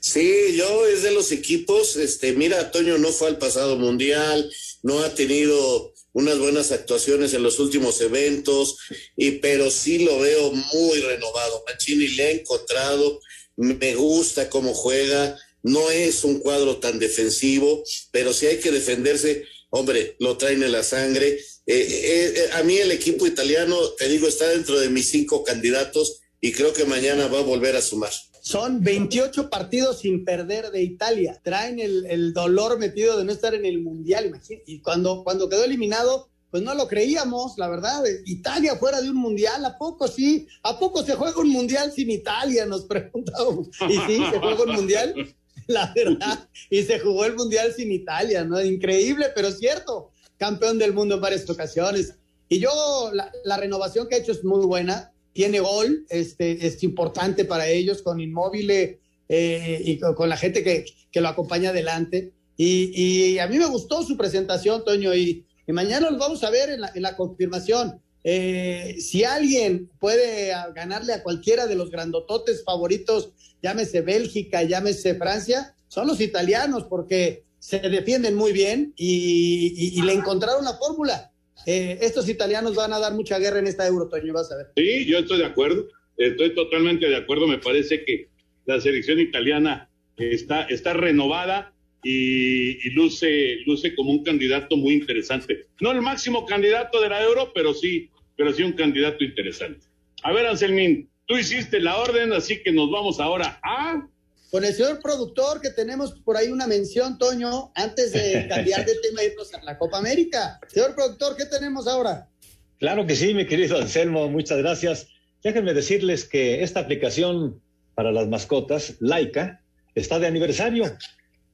Sí, 0.00 0.56
yo 0.56 0.86
es 0.86 1.02
de 1.02 1.10
los 1.10 1.32
equipos, 1.32 1.96
este, 1.96 2.32
mira, 2.32 2.70
Toño 2.70 2.98
no 2.98 3.08
fue 3.08 3.28
al 3.28 3.38
pasado 3.38 3.76
mundial, 3.76 4.50
no 4.82 5.00
ha 5.00 5.14
tenido 5.14 5.92
unas 6.12 6.38
buenas 6.38 6.72
actuaciones 6.72 7.34
en 7.34 7.42
los 7.42 7.58
últimos 7.58 8.00
eventos, 8.00 8.78
y, 9.16 9.32
pero 9.32 9.70
sí 9.70 10.04
lo 10.04 10.18
veo 10.20 10.52
muy 10.52 11.00
renovado. 11.00 11.62
Mancini 11.66 12.08
le 12.08 12.22
ha 12.24 12.30
encontrado, 12.30 13.20
me 13.56 13.94
gusta 13.94 14.48
cómo 14.48 14.72
juega, 14.72 15.36
no 15.62 15.90
es 15.90 16.24
un 16.24 16.38
cuadro 16.38 16.78
tan 16.78 16.98
defensivo, 16.98 17.82
pero 18.10 18.32
si 18.32 18.46
hay 18.46 18.58
que 18.58 18.70
defenderse, 18.70 19.44
hombre, 19.70 20.16
lo 20.18 20.36
traen 20.36 20.62
en 20.62 20.72
la 20.72 20.82
sangre 20.82 21.38
eh, 21.70 21.86
eh, 21.86 22.34
eh, 22.34 22.50
a 22.54 22.62
mí 22.62 22.78
el 22.78 22.90
equipo 22.92 23.26
italiano, 23.26 23.76
te 23.98 24.08
digo, 24.08 24.26
está 24.26 24.48
dentro 24.48 24.80
de 24.80 24.88
mis 24.88 25.10
cinco 25.10 25.44
candidatos 25.44 26.22
y 26.40 26.52
creo 26.52 26.72
que 26.72 26.86
mañana 26.86 27.26
va 27.26 27.40
a 27.40 27.42
volver 27.42 27.76
a 27.76 27.82
sumar. 27.82 28.10
Son 28.40 28.82
28 28.82 29.50
partidos 29.50 29.98
sin 29.98 30.24
perder 30.24 30.70
de 30.70 30.82
Italia. 30.82 31.38
Traen 31.44 31.78
el, 31.78 32.32
dolor 32.32 32.78
metido 32.78 33.18
de 33.18 33.26
no 33.26 33.32
estar 33.32 33.54
en 33.54 33.66
el 33.66 33.82
Mundial, 33.82 34.24
imagínate. 34.24 34.64
Y 34.66 34.80
cuando, 34.80 35.22
cuando 35.24 35.50
quedó 35.50 35.62
eliminado, 35.62 36.30
pues 36.50 36.62
no 36.62 36.74
lo 36.74 36.88
creíamos, 36.88 37.58
la 37.58 37.68
verdad. 37.68 38.02
Italia 38.24 38.76
fuera 38.76 39.02
de 39.02 39.10
un 39.10 39.16
Mundial, 39.16 39.62
¿a 39.66 39.76
poco 39.76 40.08
sí? 40.08 40.46
¿A 40.62 40.78
poco 40.78 41.04
se 41.04 41.16
juega 41.16 41.38
un 41.38 41.50
Mundial 41.50 41.92
sin 41.92 42.10
Italia? 42.10 42.64
Nos 42.64 42.86
preguntamos. 42.86 43.68
Y 43.86 43.98
sí, 44.06 44.22
se 44.32 44.38
juega 44.38 44.62
un 44.62 44.72
Mundial, 44.72 45.36
la 45.78 45.92
verdad. 45.94 46.48
Y 46.70 46.82
se 46.82 46.98
jugó 46.98 47.24
el 47.24 47.36
Mundial 47.36 47.72
sin 47.72 47.92
Italia, 47.92 48.44
¿no? 48.44 48.60
Increíble, 48.60 49.26
pero 49.34 49.52
cierto 49.52 50.10
campeón 50.38 50.78
del 50.78 50.94
mundo 50.94 51.16
en 51.16 51.20
varias 51.20 51.48
ocasiones. 51.50 52.14
Y 52.48 52.58
yo, 52.60 52.70
la, 53.12 53.56
renovación 53.58 54.08
que 54.08 54.14
ha 54.14 54.18
hecho 54.18 54.32
es 54.32 54.42
muy 54.42 54.64
buena, 54.64 55.12
tiene 55.32 55.60
gol, 55.60 56.06
este, 56.08 56.66
es 56.66 56.82
importante 56.82 57.44
para 57.44 57.68
ellos 57.68 58.00
con 58.02 58.20
Inmóvil 58.20 58.70
eh, 58.70 59.82
y 59.84 59.98
con, 59.98 60.28
la 60.28 60.36
gente 60.36 60.64
que, 60.64 60.86
que, 61.12 61.20
lo 61.20 61.28
acompaña 61.28 61.70
adelante. 61.70 62.32
Y, 62.56 62.92
y, 62.94 63.38
a 63.38 63.46
mí 63.46 63.58
me 63.58 63.66
gustó 63.66 64.02
su 64.02 64.16
presentación, 64.16 64.84
Toño, 64.84 65.14
y, 65.14 65.44
y 65.66 65.72
mañana 65.72 66.10
lo 66.10 66.18
vamos 66.18 66.42
a 66.42 66.50
ver 66.50 66.70
en 66.70 66.80
la, 66.80 66.90
en 66.94 67.02
la 67.02 67.16
confirmación. 67.16 68.00
Eh, 68.24 68.96
si 69.00 69.24
alguien 69.24 69.90
puede 70.00 70.52
ganarle 70.74 71.12
a 71.12 71.22
cualquiera 71.22 71.66
de 71.66 71.76
los 71.76 71.90
grandototes 71.90 72.64
favoritos, 72.64 73.30
llámese 73.62 74.00
Bélgica, 74.00 74.62
llámese 74.62 75.14
Francia, 75.14 75.74
son 75.88 76.06
los 76.06 76.20
italianos, 76.20 76.84
porque 76.84 77.44
se 77.58 77.80
defienden 77.80 78.34
muy 78.34 78.52
bien 78.52 78.92
y, 78.96 80.00
le 80.02 80.12
encontraron 80.12 80.64
la 80.64 80.74
fórmula. 80.74 81.32
Eh, 81.66 81.98
estos 82.02 82.28
italianos 82.28 82.74
van 82.74 82.92
a 82.92 82.98
dar 82.98 83.14
mucha 83.14 83.38
guerra 83.38 83.58
en 83.58 83.66
esta 83.66 83.86
Euro, 83.86 84.08
Toño, 84.08 84.32
vas 84.32 84.50
a 84.52 84.56
ver. 84.56 84.66
Sí, 84.76 85.04
yo 85.06 85.18
estoy 85.18 85.38
de 85.38 85.46
acuerdo, 85.46 85.86
estoy 86.16 86.54
totalmente 86.54 87.08
de 87.08 87.16
acuerdo. 87.16 87.46
Me 87.46 87.58
parece 87.58 88.04
que 88.04 88.28
la 88.64 88.80
selección 88.80 89.18
italiana 89.18 89.90
está, 90.16 90.62
está 90.62 90.92
renovada 90.92 91.74
y, 92.02 92.90
luce, 92.90 93.58
luce 93.66 93.94
como 93.94 94.10
un 94.10 94.22
candidato 94.22 94.76
muy 94.76 94.94
interesante. 94.94 95.66
No 95.80 95.90
el 95.90 96.00
máximo 96.00 96.46
candidato 96.46 97.00
de 97.00 97.08
la 97.08 97.22
Euro, 97.22 97.52
pero 97.54 97.74
sí, 97.74 98.08
pero 98.36 98.52
sí 98.52 98.62
un 98.62 98.72
candidato 98.72 99.24
interesante. 99.24 99.86
A 100.22 100.32
ver, 100.32 100.46
Anselmín, 100.46 101.08
tú 101.28 101.36
hiciste 101.36 101.78
la 101.78 101.98
orden, 101.98 102.32
así 102.32 102.62
que 102.62 102.72
nos 102.72 102.90
vamos 102.90 103.20
ahora 103.20 103.60
a 103.62 104.08
con 104.50 104.64
el 104.64 104.72
señor 104.72 105.00
productor, 105.00 105.60
que 105.60 105.68
tenemos 105.68 106.12
por 106.24 106.38
ahí 106.38 106.48
una 106.48 106.66
mención, 106.66 107.18
Toño, 107.18 107.70
antes 107.74 108.12
de 108.12 108.46
cambiar 108.48 108.86
de 108.86 108.94
tema 109.02 109.22
y 109.22 109.26
irnos 109.26 109.52
a 109.52 109.62
la 109.62 109.76
Copa 109.76 109.98
América. 109.98 110.58
Señor 110.68 110.94
productor, 110.94 111.36
¿qué 111.36 111.44
tenemos 111.44 111.86
ahora? 111.86 112.30
Claro 112.78 113.06
que 113.06 113.14
sí, 113.14 113.34
mi 113.34 113.46
querido 113.46 113.76
Anselmo, 113.76 114.28
muchas 114.30 114.56
gracias. 114.56 115.08
Déjenme 115.42 115.74
decirles 115.74 116.24
que 116.24 116.62
esta 116.62 116.80
aplicación 116.80 117.60
para 117.94 118.10
las 118.10 118.26
mascotas, 118.28 118.94
Laika, 119.00 119.60
está 119.94 120.18
de 120.18 120.28
aniversario. 120.28 120.96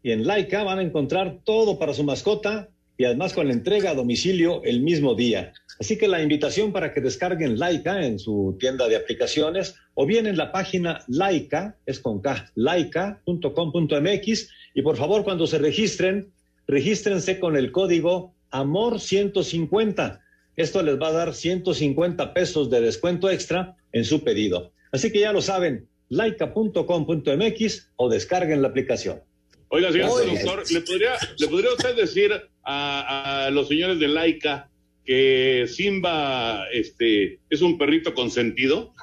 Y 0.02 0.12
en 0.12 0.24
Laika 0.24 0.62
van 0.62 0.78
a 0.78 0.82
encontrar 0.82 1.40
todo 1.44 1.78
para 1.78 1.94
su 1.94 2.04
mascota 2.04 2.68
y 2.96 3.06
además 3.06 3.32
con 3.32 3.48
la 3.48 3.54
entrega 3.54 3.90
a 3.90 3.94
domicilio 3.94 4.62
el 4.62 4.82
mismo 4.82 5.14
día. 5.14 5.52
Así 5.80 5.98
que 5.98 6.08
la 6.08 6.22
invitación 6.22 6.72
para 6.72 6.92
que 6.92 7.00
descarguen 7.00 7.58
Laika 7.58 8.04
en 8.04 8.18
su 8.18 8.56
tienda 8.60 8.88
de 8.88 8.96
aplicaciones 8.96 9.74
o 9.94 10.06
bien 10.06 10.26
en 10.26 10.36
la 10.36 10.52
página 10.52 11.04
Laika, 11.08 11.76
es 11.86 11.98
con 12.00 12.20
K, 12.20 12.52
laika.com.mx 12.54 14.48
y 14.74 14.82
por 14.82 14.96
favor 14.96 15.24
cuando 15.24 15.46
se 15.46 15.58
registren, 15.58 16.32
regístrense 16.66 17.40
con 17.40 17.56
el 17.56 17.72
código 17.72 18.34
AMOR150. 18.52 20.20
Esto 20.56 20.82
les 20.82 21.00
va 21.00 21.08
a 21.08 21.12
dar 21.12 21.34
150 21.34 22.32
pesos 22.32 22.70
de 22.70 22.80
descuento 22.80 23.28
extra 23.28 23.76
en 23.92 24.04
su 24.04 24.22
pedido. 24.22 24.72
Así 24.92 25.10
que 25.10 25.20
ya 25.20 25.32
lo 25.32 25.42
saben, 25.42 25.88
laika.com.mx 26.08 27.90
o 27.96 28.08
descarguen 28.08 28.62
la 28.62 28.68
aplicación. 28.68 29.20
Oiga, 29.68 29.90
señor 29.90 30.22
productor, 30.22 30.70
¿le 30.70 30.80
podría, 30.82 31.12
¿le 31.36 31.48
podría 31.48 31.72
usted 31.72 31.96
decir 31.96 32.30
a, 32.62 33.46
a 33.46 33.50
los 33.50 33.66
señores 33.66 33.98
de 33.98 34.06
Laika 34.06 34.70
que 35.04 35.66
Simba 35.68 36.66
este, 36.72 37.40
es 37.50 37.60
un 37.62 37.76
perrito 37.76 38.14
consentido? 38.14 38.94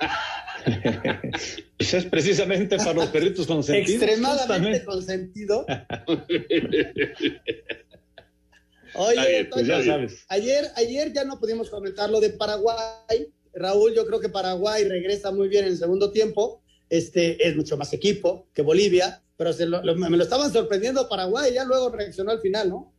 Eso 1.77 1.97
es 1.97 2.05
precisamente 2.05 2.77
para 2.77 2.93
los 2.93 3.07
perritos 3.07 3.45
consentidos. 3.47 4.01
Extremadamente 4.01 4.83
consentido. 4.83 5.65
Oye, 8.93 9.45
pues 9.45 9.67
ya 9.67 9.83
sabes. 9.83 10.25
Ayer, 10.27 10.67
ayer 10.75 11.13
ya 11.13 11.23
no 11.23 11.39
pudimos 11.39 11.69
comentar 11.69 12.09
lo 12.09 12.19
de 12.19 12.31
Paraguay. 12.31 13.27
Raúl, 13.53 13.93
yo 13.93 14.05
creo 14.05 14.19
que 14.19 14.29
Paraguay 14.29 14.83
regresa 14.85 15.31
muy 15.31 15.47
bien 15.47 15.65
en 15.65 15.71
el 15.71 15.77
segundo 15.77 16.11
tiempo. 16.11 16.61
Este 16.89 17.47
es 17.47 17.55
mucho 17.55 17.77
más 17.77 17.93
equipo 17.93 18.49
que 18.53 18.61
Bolivia, 18.61 19.23
pero 19.37 19.53
se 19.53 19.65
lo, 19.65 19.81
lo, 19.83 19.95
me 19.95 20.17
lo 20.17 20.23
estaban 20.23 20.51
sorprendiendo 20.51 21.07
Paraguay, 21.07 21.53
ya 21.53 21.63
luego 21.63 21.89
reaccionó 21.89 22.31
al 22.31 22.41
final, 22.41 22.69
¿no? 22.69 22.93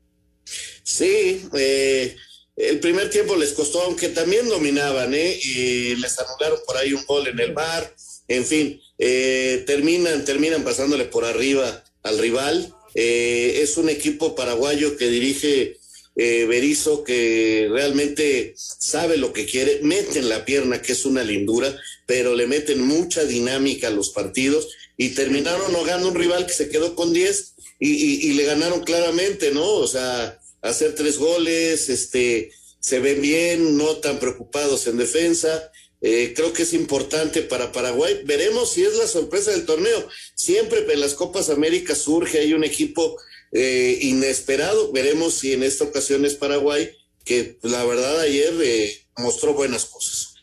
Sí, 0.83 1.47
eh, 1.55 2.17
el 2.57 2.81
primer 2.81 3.09
tiempo 3.11 3.37
les 3.37 3.53
costó, 3.53 3.83
aunque 3.83 4.09
también 4.09 4.49
dominaban, 4.49 5.15
¿eh? 5.15 5.39
Y 5.43 5.97
les 5.97 6.19
anularon 6.19 6.59
por 6.67 6.77
ahí 6.77 6.93
un 6.93 7.05
gol 7.07 7.27
en 7.29 7.41
el 7.41 7.53
bar, 7.53 7.95
en 8.29 8.47
fin, 8.47 8.81
eh, 8.99 9.65
terminan, 9.67 10.25
terminan 10.25 10.63
pasándole 10.63 11.07
por 11.07 11.25
arriba 11.25 11.85
al 12.03 12.19
rival. 12.19 12.75
Eh, 12.95 13.61
es 13.63 13.77
un 13.79 13.89
equipo 13.89 14.35
paraguayo 14.35 14.97
que 14.97 15.09
dirige 15.09 15.79
eh, 16.17 16.45
Berizzo, 16.47 17.05
que 17.05 17.69
realmente 17.71 18.55
sabe 18.57 19.17
lo 19.17 19.33
que 19.33 19.47
quiere, 19.47 19.81
meten 19.83 20.29
la 20.29 20.45
pierna, 20.45 20.83
que 20.83 20.93
es 20.93 21.07
una 21.07 21.25
lindura, 21.25 21.75
pero 22.07 22.35
le 22.35 22.47
meten 22.47 22.83
mucha 22.83 23.25
dinámica 23.25 23.89
a 23.89 23.93
los 23.93 24.11
partidos 24.11 24.69
y 24.99 25.11
terminaron 25.11 25.75
ahogando 25.75 26.09
un 26.09 26.15
rival 26.15 26.47
que 26.47 26.53
se 26.53 26.69
quedó 26.69 26.95
con 26.95 27.15
10 27.15 27.55
y, 27.81 27.91
y, 27.91 28.31
y 28.31 28.33
le 28.35 28.45
ganaron 28.45 28.83
claramente, 28.85 29.53
¿no? 29.53 29.65
O 29.65 29.87
sea, 29.87 30.39
hacer 30.63 30.95
tres 30.95 31.19
goles, 31.19 31.89
este, 31.89 32.53
se 32.81 33.01
ven 33.01 33.21
bien, 33.21 33.77
no 33.77 33.97
tan 33.97 34.19
preocupados 34.19 34.87
en 34.87 34.97
defensa. 34.97 35.71
Eh, 36.01 36.33
creo 36.35 36.53
que 36.53 36.63
es 36.63 36.73
importante 36.73 37.43
para 37.43 37.71
Paraguay. 37.71 38.23
Veremos 38.25 38.73
si 38.73 38.83
es 38.83 38.97
la 38.97 39.07
sorpresa 39.07 39.53
del 39.53 39.67
torneo. 39.67 40.09
Siempre 40.35 40.85
en 40.93 41.01
las 41.01 41.15
Copas 41.15 41.51
América 41.51 41.95
surge 41.95 42.41
ahí 42.41 42.55
un 42.55 42.65
equipo 42.65 43.17
eh, 43.53 43.99
inesperado. 44.01 44.91
Veremos 44.91 45.35
si 45.35 45.53
en 45.53 45.63
esta 45.63 45.85
ocasión 45.85 46.25
es 46.25 46.35
Paraguay, 46.35 46.91
que 47.25 47.59
la 47.63 47.85
verdad 47.85 48.21
ayer 48.21 48.53
eh, 48.63 49.01
mostró 49.17 49.55
buenas 49.55 49.85
cosas. 49.85 50.35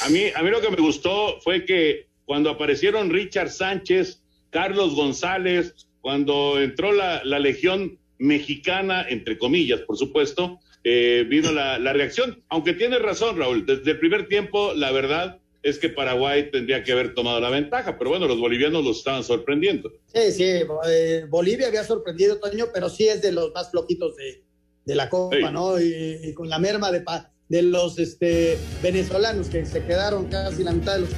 A 0.00 0.08
mí, 0.08 0.24
a 0.34 0.42
mí 0.42 0.50
lo 0.50 0.60
que 0.60 0.70
me 0.70 0.82
gustó 0.82 1.40
fue 1.40 1.64
que 1.64 2.08
cuando 2.24 2.50
aparecieron 2.50 3.10
Richard 3.10 3.52
Sánchez, 3.52 4.20
Carlos 4.50 4.94
González, 4.94 5.74
cuando 6.00 6.60
entró 6.60 6.92
la, 6.92 7.22
la 7.24 7.38
Legión 7.38 7.98
mexicana, 8.18 9.06
entre 9.08 9.38
comillas, 9.38 9.80
por 9.80 9.96
supuesto, 9.96 10.60
eh, 10.84 11.24
vino 11.28 11.52
la, 11.52 11.78
la, 11.78 11.92
reacción. 11.92 12.42
Aunque 12.48 12.74
tienes 12.74 13.00
razón, 13.00 13.38
Raúl, 13.38 13.66
desde 13.66 13.92
el 13.92 13.98
primer 13.98 14.28
tiempo, 14.28 14.72
la 14.74 14.92
verdad 14.92 15.38
es 15.62 15.78
que 15.78 15.88
Paraguay 15.88 16.50
tendría 16.50 16.82
que 16.82 16.92
haber 16.92 17.14
tomado 17.14 17.40
la 17.40 17.50
ventaja, 17.50 17.98
pero 17.98 18.10
bueno, 18.10 18.26
los 18.26 18.38
bolivianos 18.38 18.84
los 18.84 18.98
estaban 18.98 19.24
sorprendiendo. 19.24 19.92
Sí, 20.14 20.32
sí, 20.32 20.44
eh, 20.88 21.26
Bolivia 21.28 21.68
había 21.68 21.84
sorprendido, 21.84 22.38
Toño, 22.38 22.66
pero 22.72 22.88
sí 22.88 23.08
es 23.08 23.22
de 23.22 23.32
los 23.32 23.52
más 23.52 23.70
flojitos 23.70 24.16
de, 24.16 24.42
de 24.84 24.94
la 24.94 25.08
Copa, 25.08 25.36
sí. 25.36 25.44
¿no? 25.52 25.80
Y, 25.80 26.20
y, 26.22 26.34
con 26.34 26.48
la 26.48 26.58
merma 26.58 26.92
de, 26.92 27.04
de 27.48 27.62
los 27.62 27.98
este, 27.98 28.56
venezolanos 28.82 29.48
que 29.48 29.66
se 29.66 29.84
quedaron 29.84 30.26
casi 30.26 30.62
la 30.62 30.72
mitad 30.72 30.94
de 30.94 31.00
los 31.02 31.10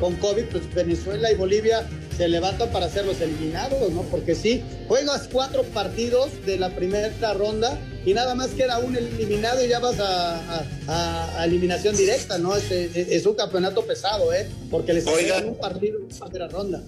con 0.00 0.14
COVID, 0.16 0.44
pues 0.44 0.74
Venezuela 0.74 1.30
y 1.32 1.34
Bolivia 1.34 1.88
se 2.18 2.26
levantan 2.26 2.70
para 2.72 2.90
ser 2.90 3.06
los 3.06 3.20
eliminados, 3.20 3.92
¿no? 3.92 4.02
Porque 4.02 4.34
sí, 4.34 4.62
juegas 4.88 5.28
cuatro 5.32 5.62
partidos 5.62 6.30
de 6.44 6.58
la 6.58 6.74
primera 6.74 7.32
ronda 7.32 7.78
y 8.04 8.12
nada 8.12 8.34
más 8.34 8.48
queda 8.48 8.80
un 8.80 8.96
eliminado 8.96 9.64
y 9.64 9.68
ya 9.68 9.78
vas 9.78 10.00
a, 10.00 10.66
a, 10.88 11.40
a 11.40 11.44
eliminación 11.44 11.96
directa, 11.96 12.36
¿no? 12.36 12.56
Es, 12.56 12.70
es, 12.72 12.96
es, 12.96 13.24
un 13.24 13.34
campeonato 13.34 13.86
pesado, 13.86 14.32
¿eh? 14.32 14.48
Porque 14.68 14.94
les 14.94 15.04
quedan 15.04 15.48
un 15.48 15.58
partido 15.58 16.00
en 16.00 16.10
primera 16.10 16.48
ronda. 16.48 16.82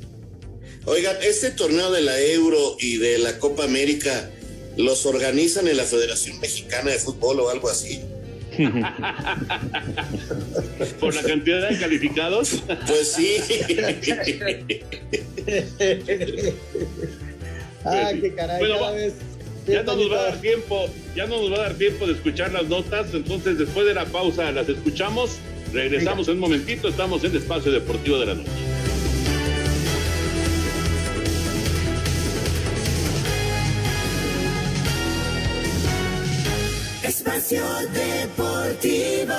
Oigan, 0.86 1.16
este 1.22 1.52
torneo 1.52 1.92
de 1.92 2.02
la 2.02 2.20
Euro 2.20 2.76
y 2.80 2.96
de 2.96 3.18
la 3.18 3.38
Copa 3.38 3.64
América 3.64 4.30
los 4.76 5.06
organizan 5.06 5.68
en 5.68 5.76
la 5.76 5.84
Federación 5.84 6.40
Mexicana 6.40 6.90
de 6.90 6.98
Fútbol 6.98 7.38
o 7.40 7.50
algo 7.50 7.68
así. 7.68 8.00
Por 11.00 11.14
la 11.14 11.22
cantidad 11.22 11.68
de 11.70 11.78
calificados. 11.78 12.62
Pues 12.86 13.12
sí. 13.12 13.36
ah, 17.84 18.10
qué 18.20 18.34
caray. 18.34 18.58
Bueno, 18.58 18.78
cada 18.78 18.92
vez 18.92 19.14
ya 19.66 19.82
no 19.82 19.96
nos 19.96 20.10
va 20.10 20.20
a 20.20 20.22
dar 20.24 20.40
tiempo, 20.40 20.88
ya 21.14 21.26
no 21.26 21.40
nos 21.40 21.52
va 21.52 21.56
a 21.56 21.60
dar 21.68 21.74
tiempo 21.74 22.06
de 22.06 22.14
escuchar 22.14 22.52
las 22.52 22.64
notas, 22.64 23.12
entonces 23.14 23.58
después 23.58 23.86
de 23.86 23.94
la 23.94 24.04
pausa 24.06 24.50
las 24.52 24.68
escuchamos, 24.68 25.38
regresamos 25.72 26.26
Venga. 26.26 26.32
en 26.32 26.36
un 26.36 26.40
momentito, 26.40 26.88
estamos 26.88 27.24
en 27.24 27.32
el 27.32 27.38
espacio 27.38 27.70
deportivo 27.72 28.18
de 28.18 28.26
la 28.26 28.34
noche. 28.34 28.69
Espacio 37.40 37.64
Deportivo. 37.94 39.34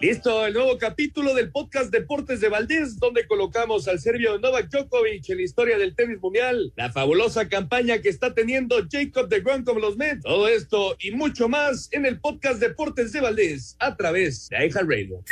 Listo, 0.00 0.46
el 0.46 0.52
nuevo 0.52 0.76
capítulo 0.76 1.32
del 1.32 1.52
podcast 1.52 1.92
Deportes 1.92 2.40
de 2.40 2.48
Valdés, 2.48 2.98
donde 2.98 3.24
colocamos 3.28 3.86
al 3.86 4.00
serbio 4.00 4.36
Novak 4.40 4.68
Djokovic 4.68 5.30
en 5.30 5.36
la 5.36 5.42
historia 5.44 5.78
del 5.78 5.94
tenis 5.94 6.20
mundial, 6.20 6.72
la 6.74 6.90
fabulosa 6.90 7.48
campaña 7.48 8.00
que 8.00 8.08
está 8.08 8.34
teniendo 8.34 8.84
Jacob 8.90 9.28
de 9.28 9.42
Grand 9.42 9.64
con 9.64 9.80
los 9.80 9.96
Mets, 9.96 10.24
todo 10.24 10.48
esto 10.48 10.96
y 10.98 11.12
mucho 11.12 11.48
más 11.48 11.88
en 11.92 12.04
el 12.04 12.18
podcast 12.18 12.58
Deportes 12.58 13.12
de 13.12 13.20
Valdés 13.20 13.76
a 13.78 13.96
través 13.96 14.48
de 14.48 14.56
iHeart 14.66 14.88
Radio. 14.88 15.22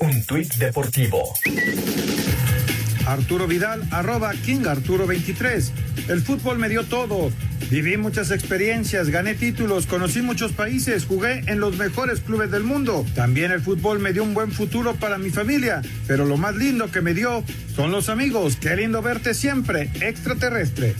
Un 0.00 0.24
tuit 0.24 0.54
deportivo. 0.54 1.34
Arturo 3.06 3.46
Vidal, 3.46 3.82
arroba 3.90 4.32
King 4.32 4.66
Arturo 4.66 5.06
23. 5.06 5.72
El 6.08 6.20
fútbol 6.20 6.58
me 6.58 6.68
dio 6.68 6.84
todo. 6.84 7.30
Viví 7.70 7.96
muchas 7.96 8.30
experiencias, 8.30 9.08
gané 9.08 9.34
títulos, 9.34 9.86
conocí 9.86 10.22
muchos 10.22 10.52
países, 10.52 11.04
jugué 11.04 11.42
en 11.46 11.60
los 11.60 11.76
mejores 11.76 12.20
clubes 12.20 12.50
del 12.50 12.62
mundo. 12.62 13.04
También 13.14 13.52
el 13.52 13.60
fútbol 13.60 13.98
me 13.98 14.12
dio 14.12 14.22
un 14.22 14.34
buen 14.34 14.52
futuro 14.52 14.94
para 14.94 15.18
mi 15.18 15.30
familia, 15.30 15.82
pero 16.06 16.24
lo 16.24 16.36
más 16.36 16.54
lindo 16.56 16.90
que 16.90 17.00
me 17.00 17.14
dio 17.14 17.42
son 17.74 17.90
los 17.90 18.08
amigos. 18.08 18.56
Qué 18.56 18.76
lindo 18.76 19.02
verte 19.02 19.34
siempre, 19.34 19.90
extraterrestre. 20.00 20.94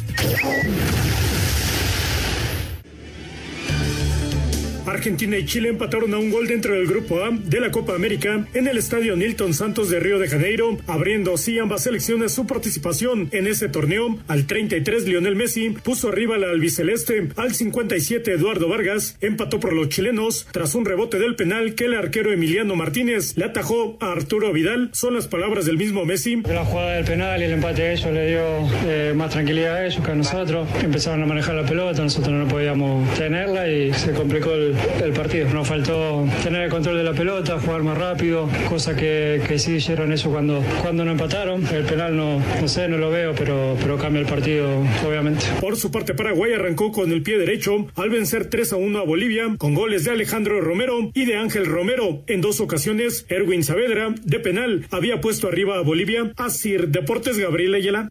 Argentina 4.87 5.37
y 5.37 5.45
Chile 5.45 5.71
empataron 5.71 6.15
a 6.15 6.19
un 6.19 6.31
gol 6.31 6.47
dentro 6.47 6.75
del 6.75 6.87
grupo 6.87 7.23
A 7.23 7.31
de 7.31 7.61
la 7.61 7.71
Copa 7.71 7.95
América 7.95 8.47
en 8.55 8.69
el 8.69 8.79
estadio 8.79 9.17
Nilton 9.17 9.55
Santos 9.55 9.91
de 9.91 10.01
Río 10.01 10.19
de 10.19 10.29
Janeiro, 10.29 10.79
abriendo 10.87 11.35
así 11.35 11.59
ambas 11.59 11.83
selecciones 11.83 12.33
su 12.33 12.47
participación 12.47 13.29
en 13.33 13.47
ese 13.47 13.69
torneo. 13.69 14.19
Al 14.29 14.47
33 14.47 15.07
Lionel 15.07 15.37
Messi 15.37 15.71
puso 15.71 16.09
arriba 16.09 16.39
la 16.39 16.51
albiceleste, 16.51 17.29
al 17.37 17.55
57 17.55 18.33
Eduardo 18.33 18.69
Vargas 18.69 19.17
empató 19.21 19.61
por 19.61 19.73
los 19.73 19.89
chilenos 19.89 20.47
tras 20.53 20.75
un 20.75 20.85
rebote 20.85 21.19
del 21.19 21.37
penal 21.37 21.75
que 21.75 21.85
el 21.85 21.95
arquero 21.95 22.33
Emiliano 22.33 22.77
Martínez 22.77 23.37
le 23.37 23.45
atajó 23.45 23.97
a 24.01 24.13
Arturo 24.13 24.53
Vidal. 24.53 24.91
Son 24.93 25.15
las 25.15 25.29
palabras 25.29 25.67
del 25.67 25.77
mismo 25.77 26.05
Messi. 26.05 26.43
La 26.47 26.65
jugada 26.65 26.93
del 26.93 27.05
penal 27.05 27.41
y 27.41 27.45
el 27.45 27.53
empate 27.53 27.93
ellos 27.93 28.13
le 28.13 28.29
dio 28.29 28.41
eh, 28.87 29.04
más 29.15 29.31
tranquilidad 29.31 29.77
a 29.77 29.87
ellos 29.87 30.05
que 30.05 30.13
a 30.13 30.15
nosotros. 30.15 30.69
Empezaron 30.83 31.23
a 31.23 31.27
manejar 31.27 31.55
la 31.55 31.65
pelota, 31.65 32.03
nosotros 32.03 32.33
no 32.35 32.47
podíamos 32.49 33.13
tenerla 33.15 33.69
y 33.69 33.93
se 33.93 34.13
complicó 34.13 34.53
el, 34.53 34.75
el 35.03 35.13
partido. 35.13 35.49
Nos 35.51 35.69
faltó 35.69 36.27
tener 36.43 36.63
el 36.63 36.71
control 36.71 36.99
de 36.99 37.05
la 37.05 37.13
pelota, 37.13 37.59
jugar 37.61 37.83
más 37.83 37.99
rápido, 37.99 38.49
cosa 38.69 38.95
que, 38.97 39.43
que 39.47 39.59
sí 39.59 39.77
hicieron 39.77 40.13
eso 40.13 40.31
cuando, 40.31 40.63
cuando 40.83 41.05
no 41.05 41.13
empataron. 41.13 41.67
El 41.67 41.85
penal 41.85 42.17
no, 42.17 42.41
no 42.61 42.69
sé, 42.69 42.89
no 42.89 42.99
lo 42.99 43.11
veo, 43.11 43.35
pero, 43.37 43.77
pero 43.81 43.99
cambia 43.99 44.21
el 44.21 44.27
partido, 44.27 44.69
obviamente. 45.07 45.45
Por 45.61 45.77
su 45.77 45.91
parte, 45.91 46.15
Paraguay 46.15 46.53
arrancó 46.53 46.93
con 46.93 47.11
el 47.13 47.23
pie 47.23 47.39
derecho 47.39 47.87
al 47.97 48.11
vencer 48.11 48.51
3 48.51 48.75
a 48.75 48.77
1 48.77 48.99
a 48.99 49.05
Bolivia, 49.05 49.55
con 49.59 49.75
goles 49.75 50.05
de 50.05 50.11
Alejandro 50.11 50.61
Romero 50.61 51.11
y 51.15 51.25
de 51.25 51.37
Ángel 51.37 51.67
Romero. 51.67 52.23
En 52.27 52.41
dos 52.41 52.61
ocasiones, 52.61 53.27
Erwin 53.29 53.65
Saavedra, 53.65 54.15
de 54.23 54.41
penal, 54.41 54.87
había 54.91 55.21
puesto 55.21 55.49
arriba 55.49 55.79
a 55.79 55.83
Bolivia. 55.83 56.33
Asir 56.37 56.89
Deportes 56.89 57.39
Gabriel 57.39 57.75
Ayala. 57.75 58.09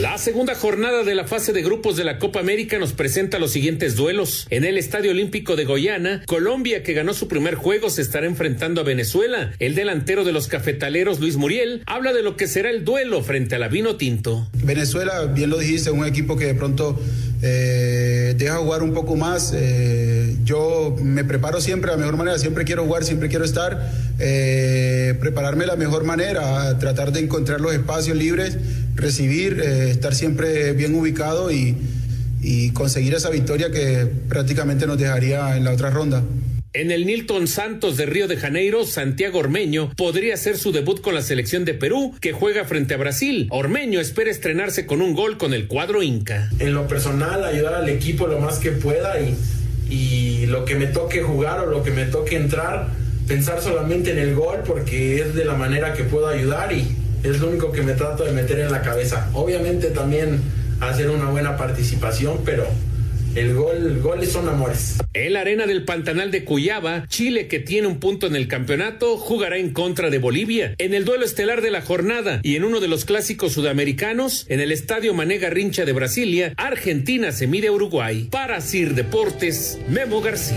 La 0.00 0.18
segunda 0.18 0.54
jornada 0.54 1.04
de 1.04 1.14
la 1.14 1.24
fase 1.24 1.54
de 1.54 1.62
grupos 1.62 1.96
de 1.96 2.04
la 2.04 2.18
Copa 2.18 2.38
América 2.38 2.78
nos 2.78 2.92
presenta 2.92 3.38
los 3.38 3.52
siguientes 3.52 3.96
duelos. 3.96 4.46
En 4.50 4.64
el 4.64 4.76
Estadio 4.76 5.10
Olímpico 5.10 5.56
de 5.56 5.64
Goiânia, 5.64 6.22
Colombia, 6.26 6.82
que 6.82 6.92
ganó 6.92 7.14
su 7.14 7.28
primer 7.28 7.54
juego, 7.54 7.88
se 7.88 8.02
estará 8.02 8.26
enfrentando 8.26 8.82
a 8.82 8.84
Venezuela. 8.84 9.54
El 9.58 9.74
delantero 9.74 10.24
de 10.24 10.32
los 10.32 10.48
cafetaleros, 10.48 11.18
Luis 11.18 11.38
Muriel, 11.38 11.82
habla 11.86 12.12
de 12.12 12.22
lo 12.22 12.36
que 12.36 12.46
será 12.46 12.68
el 12.68 12.84
duelo 12.84 13.22
frente 13.22 13.54
a 13.54 13.58
la 13.58 13.68
Vino 13.68 13.96
Tinto. 13.96 14.46
Venezuela, 14.62 15.24
bien 15.24 15.48
lo 15.48 15.56
dijiste, 15.56 15.90
un 15.90 16.04
equipo 16.04 16.36
que 16.36 16.44
de 16.44 16.54
pronto 16.54 17.00
eh, 17.42 18.34
deja 18.36 18.56
jugar 18.56 18.82
un 18.82 18.94
poco 18.94 19.16
más. 19.16 19.52
Eh, 19.54 20.36
yo 20.44 20.96
me 21.02 21.24
preparo 21.24 21.60
siempre 21.60 21.90
de 21.90 21.96
la 21.96 22.00
mejor 22.00 22.16
manera, 22.16 22.38
siempre 22.38 22.64
quiero 22.64 22.84
jugar, 22.84 23.04
siempre 23.04 23.28
quiero 23.28 23.44
estar, 23.44 23.90
eh, 24.18 25.16
prepararme 25.20 25.64
de 25.64 25.68
la 25.68 25.76
mejor 25.76 26.04
manera, 26.04 26.78
tratar 26.78 27.12
de 27.12 27.20
encontrar 27.20 27.60
los 27.60 27.72
espacios 27.72 28.16
libres, 28.16 28.56
recibir, 28.94 29.60
eh, 29.60 29.90
estar 29.90 30.14
siempre 30.14 30.72
bien 30.72 30.94
ubicado 30.94 31.50
y, 31.50 31.76
y 32.42 32.70
conseguir 32.70 33.14
esa 33.14 33.30
victoria 33.30 33.70
que 33.70 34.06
prácticamente 34.28 34.86
nos 34.86 34.98
dejaría 34.98 35.56
en 35.56 35.64
la 35.64 35.72
otra 35.72 35.90
ronda. 35.90 36.22
En 36.76 36.90
el 36.90 37.06
Nilton 37.06 37.48
Santos 37.48 37.96
de 37.96 38.04
Río 38.04 38.28
de 38.28 38.36
Janeiro, 38.36 38.84
Santiago 38.84 39.38
Ormeño 39.38 39.94
podría 39.96 40.34
hacer 40.34 40.58
su 40.58 40.72
debut 40.72 41.00
con 41.00 41.14
la 41.14 41.22
selección 41.22 41.64
de 41.64 41.72
Perú, 41.72 42.14
que 42.20 42.34
juega 42.34 42.66
frente 42.66 42.92
a 42.92 42.98
Brasil. 42.98 43.48
Ormeño 43.50 43.98
espera 43.98 44.30
estrenarse 44.30 44.84
con 44.84 45.00
un 45.00 45.14
gol 45.14 45.38
con 45.38 45.54
el 45.54 45.68
cuadro 45.68 46.02
Inca. 46.02 46.50
En 46.58 46.74
lo 46.74 46.86
personal, 46.86 47.46
ayudar 47.46 47.72
al 47.72 47.88
equipo 47.88 48.26
lo 48.26 48.40
más 48.40 48.58
que 48.58 48.72
pueda 48.72 49.14
y, 49.88 50.44
lo 50.48 50.66
que 50.66 50.74
me 50.74 50.84
toque 50.88 51.22
jugar 51.22 51.60
o 51.60 51.70
lo 51.70 51.82
que 51.82 51.92
me 51.92 52.04
toque 52.04 52.36
entrar, 52.36 52.88
pensar 53.26 53.62
solamente 53.62 54.10
en 54.10 54.18
el 54.18 54.34
gol 54.34 54.58
porque 54.66 55.22
es 55.22 55.34
de 55.34 55.46
la 55.46 55.54
manera 55.54 55.94
que 55.94 56.04
puedo 56.04 56.28
ayudar 56.28 56.74
y 56.74 56.94
es 57.24 57.40
lo 57.40 57.48
único 57.48 57.72
que 57.72 57.80
me 57.80 57.94
trato 57.94 58.22
de 58.22 58.32
meter 58.32 58.58
en 58.58 58.70
la 58.70 58.82
cabeza. 58.82 59.30
Obviamente 59.32 59.88
también 59.92 60.42
hacer 60.80 61.08
una 61.08 61.30
buena 61.30 61.56
participación, 61.56 62.40
pero 62.44 62.66
el 63.36 63.54
gol, 63.54 63.76
el 63.76 64.00
goles 64.00 64.32
son 64.32 64.48
amores. 64.48 64.98
En 65.12 65.34
la 65.34 65.42
arena 65.42 65.66
del 65.66 65.84
Pantanal 65.84 66.30
de 66.30 66.44
Cuyaba, 66.44 67.06
Chile, 67.08 67.48
que 67.48 67.58
tiene 67.58 67.86
un 67.86 68.00
punto 68.00 68.26
en 68.26 68.34
el 68.34 68.48
campeonato, 68.48 69.18
jugará 69.18 69.58
en 69.58 69.74
contra 69.74 70.08
de 70.08 70.18
Bolivia. 70.18 70.74
En 70.78 70.94
el 70.94 71.04
duelo 71.04 71.24
estelar 71.24 71.60
de 71.60 71.70
la 71.70 71.82
jornada 71.82 72.40
y 72.42 72.56
en 72.56 72.64
uno 72.64 72.80
de 72.80 72.88
los 72.88 73.04
clásicos 73.04 73.52
sudamericanos, 73.52 74.46
en 74.48 74.60
el 74.60 74.72
Estadio 74.72 75.12
Mané 75.12 75.36
Garrincha 75.36 75.84
de 75.84 75.92
Brasilia, 75.92 76.54
Argentina 76.56 77.30
se 77.30 77.46
mide 77.46 77.68
a 77.68 77.72
Uruguay. 77.72 78.28
Para 78.30 78.62
Sir 78.62 78.94
Deportes, 78.94 79.78
Memo 79.88 80.22
García. 80.22 80.56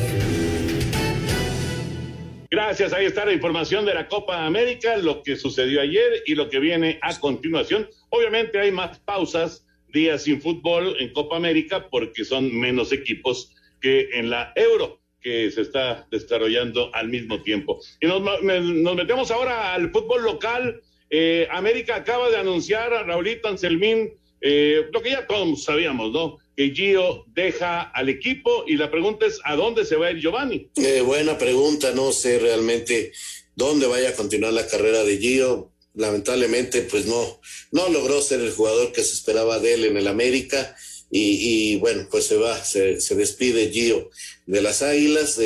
Gracias, 2.50 2.94
ahí 2.94 3.06
está 3.06 3.26
la 3.26 3.34
información 3.34 3.86
de 3.86 3.94
la 3.94 4.08
Copa 4.08 4.46
América, 4.46 4.96
lo 4.98 5.22
que 5.22 5.36
sucedió 5.36 5.82
ayer 5.82 6.24
y 6.26 6.34
lo 6.34 6.50
que 6.50 6.60
viene 6.60 6.98
a 7.02 7.14
continuación. 7.20 7.90
Obviamente 8.10 8.58
hay 8.58 8.72
más 8.72 8.98
pausas 9.00 9.66
días 9.92 10.24
sin 10.24 10.42
fútbol 10.42 10.96
en 11.00 11.14
Copa 11.14 11.38
América 11.38 11.88
porque 11.90 12.26
son 12.26 12.56
menos 12.58 12.92
equipos 12.92 13.54
que 13.82 14.10
en 14.14 14.30
la 14.30 14.54
Euro 14.56 15.00
que 15.22 15.52
se 15.52 15.62
está 15.62 16.08
desarrollando 16.12 16.94
al 16.94 17.10
mismo 17.10 17.42
tiempo. 17.42 17.80
Y 18.00 18.08
nos, 18.08 18.22
nos 18.22 18.96
metemos 18.96 19.32
ahora 19.32 19.74
al 19.74 19.92
fútbol 19.92 20.24
local. 20.24 20.82
Eh, 21.10 21.48
América 21.52 21.96
acaba 21.96 22.30
de 22.30 22.38
anunciar 22.38 22.94
a 22.94 23.04
Raulito 23.04 23.48
Anselmín 23.48 24.14
eh, 24.42 24.86
lo 24.92 25.02
que 25.02 25.12
ya 25.12 25.28
todos 25.28 25.64
sabíamos, 25.64 26.12
¿no? 26.12 26.38
Que 26.56 26.72
Gio 26.72 27.26
deja 27.28 27.82
al 27.82 28.10
equipo 28.10 28.64
y 28.68 28.78
la 28.78 28.90
pregunta 28.90 29.26
es, 29.26 29.40
¿a 29.44 29.56
dónde 29.56 29.86
se 29.86 29.96
va 29.96 30.08
a 30.08 30.12
ir 30.12 30.20
Giovanni? 30.20 30.70
Eh, 30.76 31.02
buena 31.02 31.38
pregunta, 31.38 31.92
no 31.94 32.12
sé 32.12 32.40
realmente 32.40 33.12
dónde 33.56 33.88
vaya 33.88 34.10
a 34.10 34.14
continuar 34.14 34.54
la 34.54 34.68
carrera 34.68 35.04
de 35.04 35.18
Gio 35.18 35.72
lamentablemente 36.00 36.82
pues 36.84 37.06
no, 37.06 37.42
no 37.72 37.90
logró 37.90 38.22
ser 38.22 38.40
el 38.40 38.52
jugador 38.52 38.94
que 38.94 39.04
se 39.04 39.14
esperaba 39.14 39.60
de 39.60 39.74
él 39.74 39.86
en 39.86 39.98
el 39.98 40.08
América 40.08 40.76
y, 41.12 41.76
bueno, 41.78 42.08
pues 42.10 42.26
se 42.26 42.38
va, 42.38 42.64
se, 42.64 43.02
se, 43.02 43.16
despide 43.16 43.72
Gio 43.72 44.12
de 44.46 44.62
las 44.62 44.84
Águilas, 44.84 45.40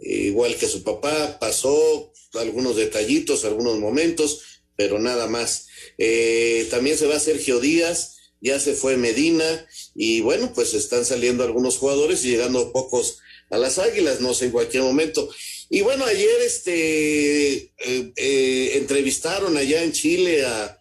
igual 0.00 0.56
que 0.56 0.66
su 0.66 0.82
papá, 0.82 1.38
pasó 1.38 2.12
algunos 2.34 2.74
detallitos, 2.74 3.44
algunos 3.44 3.78
momentos, 3.78 4.40
pero 4.74 4.98
nada 4.98 5.28
más. 5.28 5.68
Eh, 5.98 6.66
también 6.68 6.98
se 6.98 7.06
va 7.06 7.20
Sergio 7.20 7.60
Díaz, 7.60 8.16
ya 8.40 8.58
se 8.58 8.74
fue 8.74 8.96
Medina 8.96 9.66
y 9.94 10.20
bueno, 10.20 10.52
pues 10.52 10.74
están 10.74 11.04
saliendo 11.04 11.44
algunos 11.44 11.78
jugadores 11.78 12.24
y 12.24 12.30
llegando 12.30 12.72
pocos 12.72 13.18
a 13.50 13.58
las 13.58 13.78
Águilas, 13.78 14.20
no 14.20 14.34
sé 14.34 14.46
en 14.46 14.50
cualquier 14.50 14.82
momento. 14.82 15.30
Y 15.74 15.80
bueno, 15.80 16.04
ayer 16.04 16.42
este, 16.44 17.54
eh, 17.54 18.12
eh, 18.14 18.72
entrevistaron 18.74 19.56
allá 19.56 19.82
en 19.82 19.92
Chile 19.92 20.44
a, 20.44 20.78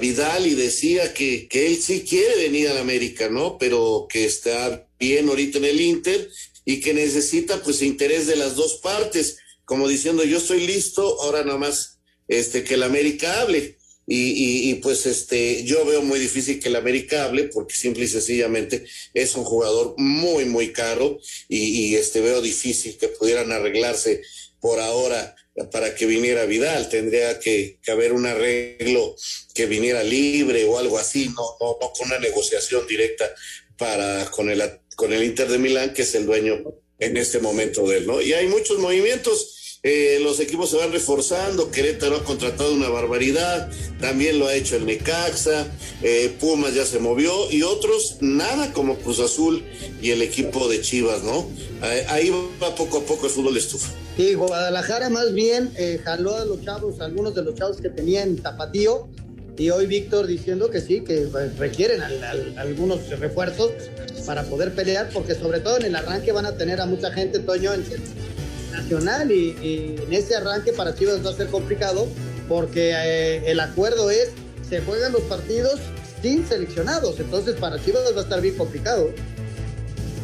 Vidal 0.00 0.46
y 0.46 0.54
decía 0.54 1.12
que, 1.12 1.48
que, 1.48 1.66
él 1.66 1.82
sí 1.82 2.04
quiere 2.08 2.36
venir 2.36 2.68
a 2.68 2.74
la 2.74 2.82
América, 2.82 3.28
¿no? 3.28 3.58
Pero 3.58 4.06
que 4.08 4.24
está 4.24 4.88
bien 5.00 5.28
ahorita 5.28 5.58
en 5.58 5.64
el 5.64 5.80
Inter 5.80 6.30
y 6.64 6.80
que 6.80 6.94
necesita 6.94 7.60
pues 7.60 7.82
interés 7.82 8.28
de 8.28 8.36
las 8.36 8.54
dos 8.54 8.74
partes, 8.76 9.38
como 9.64 9.88
diciendo 9.88 10.22
yo 10.22 10.38
estoy 10.38 10.64
listo, 10.68 11.20
ahora 11.22 11.42
nada 11.42 11.58
más 11.58 11.98
este, 12.28 12.62
que 12.62 12.74
el 12.74 12.84
América 12.84 13.40
hable. 13.40 13.76
Y, 14.12 14.74
pues 14.82 15.06
este, 15.06 15.62
yo 15.62 15.84
veo 15.84 16.02
muy 16.02 16.18
difícil 16.18 16.58
que 16.58 16.68
el 16.68 16.74
América 16.74 17.26
hable 17.26 17.44
porque 17.44 17.76
simple 17.76 18.06
y 18.06 18.08
sencillamente 18.08 18.84
es 19.14 19.36
un 19.36 19.44
jugador 19.44 19.94
muy, 19.98 20.46
muy 20.46 20.72
caro 20.72 21.20
y, 21.48 21.94
este, 21.94 22.20
veo 22.20 22.42
difícil 22.42 22.98
que 22.98 23.06
pudieran 23.06 23.52
arreglarse 23.52 24.22
por 24.58 24.80
ahora 24.80 25.36
para 25.70 25.94
que 25.94 26.06
viniera 26.06 26.44
Vidal. 26.44 26.88
Tendría 26.88 27.38
que, 27.38 27.78
haber 27.86 28.12
un 28.12 28.26
arreglo 28.26 29.14
que 29.54 29.66
viniera 29.66 30.02
libre 30.02 30.64
o 30.64 30.76
algo 30.76 30.98
así, 30.98 31.28
no, 31.28 31.56
no, 31.60 31.78
no 31.80 31.92
con 31.92 32.08
una 32.08 32.18
negociación 32.18 32.88
directa 32.88 33.32
para 33.78 34.28
con 34.32 34.50
el, 34.50 34.60
con 34.96 35.12
el 35.12 35.22
Inter 35.22 35.48
de 35.48 35.58
Milán, 35.58 35.94
que 35.94 36.02
es 36.02 36.12
el 36.16 36.26
dueño 36.26 36.64
en 36.98 37.16
este 37.16 37.38
momento 37.38 37.86
de 37.86 37.98
él, 37.98 38.08
¿no? 38.08 38.20
Y 38.20 38.32
hay 38.32 38.48
muchos 38.48 38.78
movimientos 38.78 39.59
eh, 39.82 40.18
los 40.22 40.40
equipos 40.40 40.70
se 40.70 40.76
van 40.76 40.92
reforzando, 40.92 41.70
Querétaro 41.70 42.16
ha 42.16 42.24
contratado 42.24 42.74
una 42.74 42.88
barbaridad, 42.88 43.70
también 43.98 44.38
lo 44.38 44.46
ha 44.46 44.54
hecho 44.54 44.76
el 44.76 44.84
Necaxa, 44.84 45.66
eh, 46.02 46.36
Pumas 46.38 46.74
ya 46.74 46.84
se 46.84 46.98
movió 46.98 47.50
y 47.50 47.62
otros 47.62 48.18
nada 48.20 48.72
como 48.72 48.96
Cruz 48.96 49.20
Azul 49.20 49.64
y 50.02 50.10
el 50.10 50.20
equipo 50.20 50.68
de 50.68 50.82
Chivas, 50.82 51.22
¿no? 51.22 51.48
Ahí 52.08 52.30
va 52.62 52.74
poco 52.74 52.98
a 52.98 53.00
poco 53.02 53.26
el 53.26 53.32
fútbol 53.32 53.56
estufa. 53.56 53.90
Sí, 54.16 54.34
Guadalajara 54.34 55.08
más 55.08 55.32
bien 55.32 55.72
eh, 55.78 55.98
jaló 56.04 56.36
a 56.36 56.44
los 56.44 56.62
chavos, 56.62 57.00
algunos 57.00 57.34
de 57.34 57.42
los 57.42 57.54
chavos 57.54 57.78
que 57.78 57.88
tenían 57.88 58.36
tapatío, 58.36 59.08
y 59.56 59.68
hoy 59.68 59.86
Víctor 59.86 60.26
diciendo 60.26 60.70
que 60.70 60.80
sí, 60.80 61.02
que 61.02 61.28
requieren 61.58 62.00
algunos 62.56 63.06
refuerzos 63.10 63.72
para 64.24 64.42
poder 64.44 64.74
pelear, 64.74 65.10
porque 65.12 65.34
sobre 65.34 65.60
todo 65.60 65.76
en 65.76 65.84
el 65.84 65.96
arranque 65.96 66.32
van 66.32 66.46
a 66.46 66.56
tener 66.56 66.80
a 66.80 66.86
mucha 66.86 67.10
gente, 67.12 67.40
Toño, 67.40 67.74
en, 67.74 67.84
y, 68.88 69.96
en 70.02 70.12
ese 70.12 70.36
arranque 70.36 70.72
para 70.72 70.94
Chivas 70.94 71.24
va 71.24 71.30
a 71.30 71.34
ser 71.34 71.48
complicado 71.48 72.08
porque 72.48 72.92
eh, 72.92 73.50
el 73.50 73.60
acuerdo 73.60 74.10
es 74.10 74.30
se 74.68 74.80
juegan 74.80 75.12
los 75.12 75.22
partidos 75.22 75.80
sin 76.22 76.46
seleccionados, 76.46 77.18
entonces 77.18 77.56
para 77.56 77.82
Chivas 77.82 78.02
va 78.14 78.20
a 78.20 78.24
estar 78.24 78.40
bien 78.40 78.56
complicado. 78.56 79.10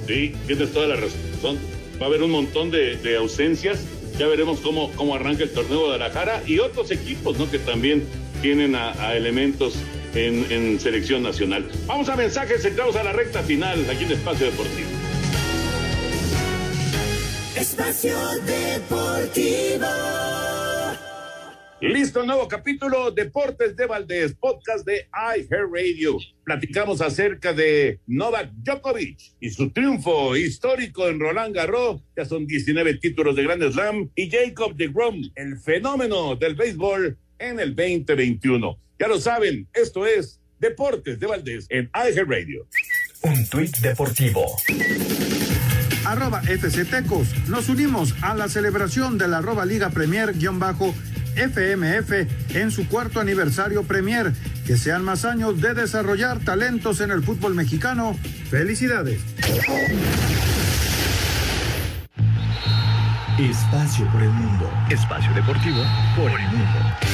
Sí, 0.06 0.34
tienes 0.46 0.72
toda 0.72 0.88
la 0.88 0.96
razón. 0.96 1.58
Va 2.00 2.06
a 2.06 2.08
haber 2.08 2.22
un 2.22 2.30
montón 2.30 2.70
de, 2.70 3.16
ausencias. 3.18 3.80
Ya 4.18 4.26
veremos 4.26 4.60
cómo, 4.60 4.92
cómo 4.94 5.14
arranca 5.14 5.42
el 5.42 5.50
torneo 5.50 5.78
de 5.78 5.84
Guadalajara 5.84 6.42
y 6.46 6.58
otros 6.58 6.90
equipos, 6.90 7.38
¿no? 7.38 7.50
Que 7.50 7.58
también 7.58 8.04
tienen 8.40 8.74
a, 8.76 9.16
elementos 9.16 9.74
en, 10.14 10.46
en, 10.50 10.78
selección 10.78 11.22
nacional. 11.22 11.66
Vamos 11.86 12.08
a 12.08 12.16
mensajes, 12.16 12.64
entramos 12.64 12.96
a 12.96 13.02
la 13.02 13.12
recta 13.12 13.42
final 13.42 13.84
aquí 13.90 14.04
en 14.04 14.12
Espacio 14.12 14.46
Deportivo. 14.46 15.05
Espacio 17.76 18.16
Deportivo. 18.46 19.86
Listo, 21.82 22.24
nuevo 22.24 22.48
capítulo 22.48 23.10
Deportes 23.10 23.76
de 23.76 23.84
Valdés, 23.84 24.34
podcast 24.34 24.86
de 24.86 25.06
Radio. 25.12 26.16
Platicamos 26.42 27.02
acerca 27.02 27.52
de 27.52 28.00
Novak 28.06 28.50
Djokovic 28.62 29.18
y 29.40 29.50
su 29.50 29.70
triunfo 29.72 30.34
histórico 30.38 31.06
en 31.08 31.20
Roland 31.20 31.54
Garros. 31.54 32.02
Ya 32.16 32.24
son 32.24 32.46
19 32.46 32.94
títulos 32.94 33.36
de 33.36 33.42
Grand 33.42 33.70
Slam. 33.70 34.10
Y 34.14 34.30
Jacob 34.30 34.74
de 34.74 34.88
Grom, 34.88 35.30
el 35.34 35.58
fenómeno 35.58 36.34
del 36.34 36.54
béisbol 36.54 37.18
en 37.38 37.60
el 37.60 37.76
2021. 37.76 38.78
Ya 38.98 39.06
lo 39.06 39.20
saben, 39.20 39.68
esto 39.74 40.06
es 40.06 40.40
Deportes 40.58 41.20
de 41.20 41.26
Valdés 41.26 41.66
en 41.68 41.90
Radio. 41.92 42.66
Un 43.22 43.46
tuit 43.50 43.76
deportivo 43.78 44.56
arroba 46.06 46.40
FC 46.40 46.84
Tecos. 46.84 47.28
Nos 47.48 47.68
unimos 47.68 48.14
a 48.22 48.34
la 48.34 48.48
celebración 48.48 49.18
de 49.18 49.28
la 49.28 49.38
arroba 49.38 49.64
Liga 49.64 49.90
Premier-FMF 49.90 52.12
en 52.54 52.70
su 52.70 52.88
cuarto 52.88 53.20
aniversario 53.20 53.82
Premier. 53.82 54.32
Que 54.66 54.76
sean 54.76 55.04
más 55.04 55.24
años 55.24 55.60
de 55.60 55.74
desarrollar 55.74 56.38
talentos 56.40 57.00
en 57.00 57.10
el 57.10 57.22
fútbol 57.22 57.54
mexicano. 57.54 58.16
Felicidades. 58.50 59.20
Espacio 63.38 64.10
por 64.12 64.22
el 64.22 64.30
mundo. 64.30 64.70
Espacio 64.88 65.32
deportivo 65.34 65.82
por 66.16 66.30
el 66.30 66.48
mundo. 66.48 67.05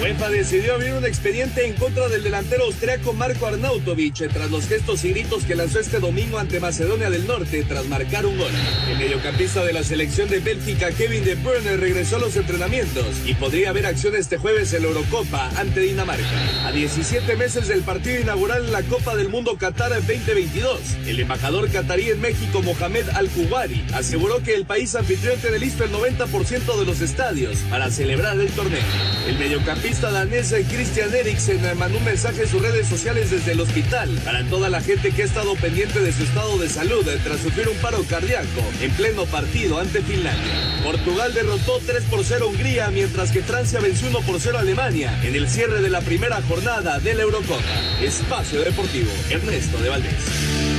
UEFA 0.00 0.30
decidió 0.30 0.74
abrir 0.74 0.94
un 0.94 1.04
expediente 1.04 1.66
en 1.66 1.74
contra 1.74 2.08
del 2.08 2.22
delantero 2.22 2.64
austriaco 2.64 3.12
Marco 3.12 3.46
Arnautovic 3.46 4.28
tras 4.32 4.48
los 4.48 4.68
gestos 4.68 5.04
y 5.04 5.10
gritos 5.10 5.42
que 5.42 5.56
lanzó 5.56 5.80
este 5.80 5.98
domingo 5.98 6.38
ante 6.38 6.60
Macedonia 6.60 7.10
del 7.10 7.26
Norte 7.26 7.64
tras 7.64 7.84
marcar 7.86 8.24
un 8.24 8.38
gol. 8.38 8.52
El 8.88 8.98
mediocampista 8.98 9.64
de 9.64 9.72
la 9.72 9.82
selección 9.82 10.28
de 10.28 10.38
Bélgica, 10.38 10.92
Kevin 10.92 11.24
De 11.24 11.34
Bruyne, 11.34 11.76
regresó 11.76 12.16
a 12.16 12.20
los 12.20 12.36
entrenamientos 12.36 13.06
y 13.26 13.34
podría 13.34 13.70
haber 13.70 13.86
acción 13.86 14.14
este 14.14 14.36
jueves 14.36 14.72
en 14.72 14.82
la 14.82 14.88
Eurocopa 14.88 15.50
ante 15.56 15.80
Dinamarca. 15.80 16.66
A 16.66 16.70
17 16.70 17.34
meses 17.34 17.66
del 17.66 17.82
partido 17.82 18.20
inaugural 18.20 18.66
en 18.66 18.72
la 18.72 18.82
Copa 18.82 19.16
del 19.16 19.28
Mundo 19.28 19.56
Qatar 19.58 19.90
2022, 19.94 20.80
el 21.06 21.18
embajador 21.20 21.68
catarí 21.70 22.10
en 22.10 22.20
México, 22.20 22.62
Mohamed 22.62 23.08
Al-Kuwari, 23.14 23.84
aseguró 23.94 24.44
que 24.44 24.54
el 24.54 24.64
país 24.64 24.94
anfitrión 24.94 25.40
tiene 25.40 25.58
listo 25.58 25.82
el 25.82 25.90
90% 25.90 26.78
de 26.78 26.86
los 26.86 27.00
estadios 27.00 27.58
para 27.68 27.90
celebrar 27.90 28.38
el 28.38 28.50
torneo. 28.50 28.78
El 29.26 29.38
mediocampista 29.38 29.87
danés 29.96 30.54
Christian 30.70 31.14
Eriksen 31.14 31.60
mandó 31.78 31.98
un 31.98 32.04
mensaje 32.04 32.42
en 32.42 32.48
sus 32.48 32.60
redes 32.60 32.86
sociales 32.86 33.30
desde 33.30 33.52
el 33.52 33.60
hospital 33.60 34.08
para 34.24 34.44
toda 34.44 34.68
la 34.68 34.80
gente 34.80 35.10
que 35.10 35.22
ha 35.22 35.24
estado 35.24 35.54
pendiente 35.56 36.00
de 36.00 36.12
su 36.12 36.24
estado 36.24 36.58
de 36.58 36.68
salud 36.68 37.06
tras 37.24 37.40
sufrir 37.40 37.68
un 37.68 37.76
paro 37.78 38.04
cardíaco 38.04 38.62
en 38.80 38.90
pleno 38.92 39.24
partido 39.24 39.80
ante 39.80 40.02
Finlandia. 40.02 40.82
Portugal 40.84 41.32
derrotó 41.32 41.80
3 41.84 42.04
por 42.04 42.22
0 42.22 42.44
a 42.44 42.48
Hungría, 42.48 42.90
mientras 42.90 43.30
que 43.32 43.42
Francia 43.42 43.80
venció 43.80 44.08
1 44.08 44.20
por 44.20 44.40
0 44.40 44.58
a 44.58 44.60
Alemania 44.60 45.18
en 45.24 45.34
el 45.34 45.48
cierre 45.48 45.80
de 45.80 45.90
la 45.90 46.00
primera 46.00 46.40
jornada 46.42 47.00
de 47.00 47.14
la 47.14 47.22
Eurocopa. 47.22 47.62
Espacio 48.02 48.60
Deportivo, 48.60 49.10
Ernesto 49.30 49.78
de 49.78 49.88
Valdés. 49.88 50.77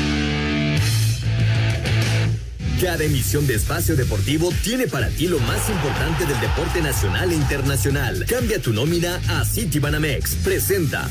Cada 2.81 3.03
emisión 3.03 3.45
de 3.45 3.55
Espacio 3.55 3.97
Deportivo 3.97 4.53
tiene 4.63 4.87
para 4.87 5.09
ti 5.09 5.27
lo 5.27 5.37
más 5.39 5.69
importante 5.69 6.25
del 6.25 6.39
deporte 6.39 6.81
nacional 6.81 7.29
e 7.29 7.35
internacional. 7.35 8.25
Cambia 8.25 8.61
tu 8.61 8.71
nómina 8.71 9.19
a 9.27 9.43
Citibanamex. 9.43 10.35
Presenta. 10.45 11.09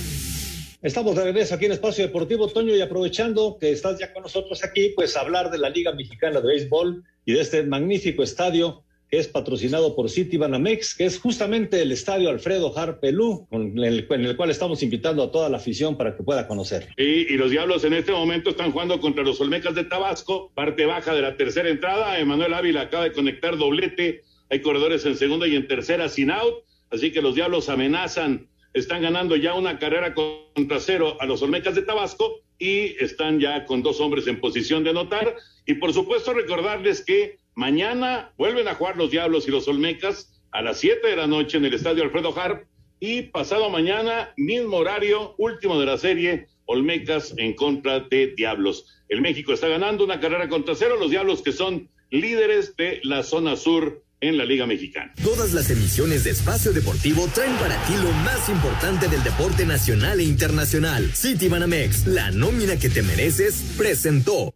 Estamos 0.81 1.14
de 1.16 1.25
regreso 1.25 1.55
aquí 1.55 1.66
en 1.66 1.73
Espacio 1.73 2.07
Deportivo, 2.07 2.49
Toño, 2.49 2.75
y 2.75 2.81
aprovechando 2.81 3.59
que 3.61 3.71
estás 3.71 3.99
ya 3.99 4.14
con 4.14 4.23
nosotros 4.23 4.64
aquí, 4.64 4.95
pues 4.97 5.14
hablar 5.14 5.51
de 5.51 5.59
la 5.59 5.69
Liga 5.69 5.93
Mexicana 5.93 6.41
de 6.41 6.47
Béisbol 6.47 7.05
y 7.27 7.35
de 7.35 7.41
este 7.43 7.62
magnífico 7.64 8.23
estadio 8.23 8.83
es 9.11 9.29
patrocinado 9.29 9.97
por 9.97 10.11
Citibanamex, 10.11 10.95
que 10.95 11.07
es 11.07 11.19
justamente 11.19 11.81
el 11.81 11.93
estadio 11.93 12.29
Alfredo 12.29 12.77
Harpelú, 12.77 13.47
con 13.49 13.79
el, 13.79 14.07
en 14.11 14.25
el 14.25 14.37
cual 14.37 14.51
estamos 14.51 14.83
invitando 14.83 15.23
a 15.23 15.31
toda 15.31 15.49
la 15.49 15.57
afición 15.57 15.97
para 15.97 16.17
que 16.17 16.23
pueda 16.23 16.47
conocer. 16.47 16.89
Y, 16.97 17.33
y 17.33 17.37
los 17.37 17.51
Diablos 17.51 17.85
en 17.85 17.95
este 17.95 18.13
momento 18.13 18.51
están 18.51 18.71
jugando 18.71 19.01
contra 19.01 19.25
los 19.25 19.41
Olmecas 19.41 19.75
de 19.75 19.85
Tabasco, 19.85 20.53
parte 20.55 20.85
baja 20.85 21.15
de 21.15 21.23
la 21.23 21.37
tercera 21.37 21.69
entrada. 21.69 22.19
Emanuel 22.19 22.55
Ávila 22.55 22.83
acaba 22.83 23.05
de 23.05 23.13
conectar 23.13 23.57
doblete. 23.57 24.25
Hay 24.51 24.61
corredores 24.61 25.05
en 25.07 25.17
segunda 25.17 25.47
y 25.47 25.57
en 25.57 25.67
tercera 25.67 26.09
sin 26.09 26.31
out. 26.31 26.65
Así 26.91 27.11
que 27.11 27.23
los 27.23 27.35
Diablos 27.35 27.69
amenazan, 27.69 28.49
están 28.75 29.03
ganando 29.03 29.37
ya 29.37 29.55
una 29.55 29.79
carrera 29.79 30.15
contra 30.15 30.81
cero 30.81 31.17
a 31.21 31.27
los 31.27 31.43
Olmecas 31.43 31.75
de 31.75 31.83
Tabasco 31.83 32.43
y 32.59 32.97
están 33.03 33.41
ya 33.41 33.65
con 33.65 33.83
dos 33.83 34.01
hombres 34.01 34.27
en 34.27 34.41
posición 34.41 34.85
de 34.85 34.91
anotar. 34.91 35.37
Y 35.67 35.75
por 35.75 35.93
supuesto 35.93 36.33
recordarles 36.33 37.05
que 37.05 37.38
Mañana 37.59 38.31
vuelven 38.39 38.69
a 38.69 38.77
jugar 38.77 38.97
los 38.97 39.11
Diablos 39.11 39.49
y 39.49 39.51
los 39.51 39.67
Olmecas 39.67 40.31
a 40.53 40.63
las 40.63 40.79
7 40.79 41.05
de 41.09 41.17
la 41.17 41.27
noche 41.27 41.57
en 41.57 41.65
el 41.65 41.75
Estadio 41.75 42.05
Alfredo 42.05 42.33
Harp 42.39 42.69
y 43.01 43.23
pasado 43.23 43.69
mañana, 43.69 44.33
mismo 44.37 44.77
horario, 44.77 45.35
último 45.39 45.81
de 45.81 45.87
la 45.87 45.99
serie, 45.99 46.47
Olmecas 46.67 47.35
en 47.37 47.55
contra 47.55 47.99
de 47.99 48.29
Diablos. 48.37 49.03
El 49.09 49.23
México 49.23 49.53
está 49.53 49.67
ganando 49.67 50.05
una 50.05 50.21
carrera 50.21 50.49
contra 50.49 50.77
cero, 50.77 50.95
los 51.01 51.11
Diablos 51.11 51.43
que 51.43 51.51
son 51.51 51.91
líderes 52.11 52.77
de 52.77 53.01
la 53.03 53.25
zona 53.25 53.57
sur 53.57 54.05
en 54.21 54.39
la 54.39 54.45
Liga 54.45 54.65
Mexicana. 54.65 55.13
Todas 55.25 55.53
las 55.53 55.69
emisiones 55.69 56.23
de 56.23 56.31
Espacio 56.31 56.73
Deportivo 56.73 57.27
traen 57.35 57.57
para 57.57 57.75
ti 57.87 57.95
lo 57.95 58.13
más 58.23 58.49
importante 58.49 59.09
del 59.09 59.25
deporte 59.25 59.67
nacional 59.67 60.21
e 60.21 60.23
internacional. 60.23 61.11
City 61.13 61.49
Banamex, 61.49 62.07
la 62.07 62.31
nómina 62.31 62.79
que 62.79 62.89
te 62.89 63.03
mereces, 63.03 63.75
presentó. 63.77 64.55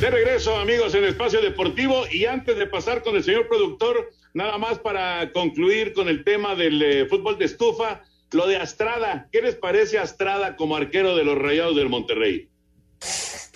De 0.00 0.10
regreso, 0.10 0.56
amigos, 0.56 0.94
en 0.94 1.04
Espacio 1.04 1.40
Deportivo. 1.40 2.04
Y 2.10 2.26
antes 2.26 2.58
de 2.58 2.66
pasar 2.66 3.02
con 3.02 3.16
el 3.16 3.24
señor 3.24 3.48
productor, 3.48 4.10
nada 4.34 4.58
más 4.58 4.78
para 4.78 5.32
concluir 5.32 5.92
con 5.92 6.08
el 6.08 6.24
tema 6.24 6.54
del 6.54 6.82
eh, 6.82 7.06
fútbol 7.06 7.38
de 7.38 7.46
estufa, 7.46 8.02
lo 8.32 8.46
de 8.46 8.56
Astrada. 8.56 9.28
¿Qué 9.32 9.40
les 9.40 9.54
parece 9.54 9.98
Astrada 9.98 10.56
como 10.56 10.76
arquero 10.76 11.16
de 11.16 11.24
los 11.24 11.38
Rayados 11.38 11.76
del 11.76 11.88
Monterrey? 11.88 12.48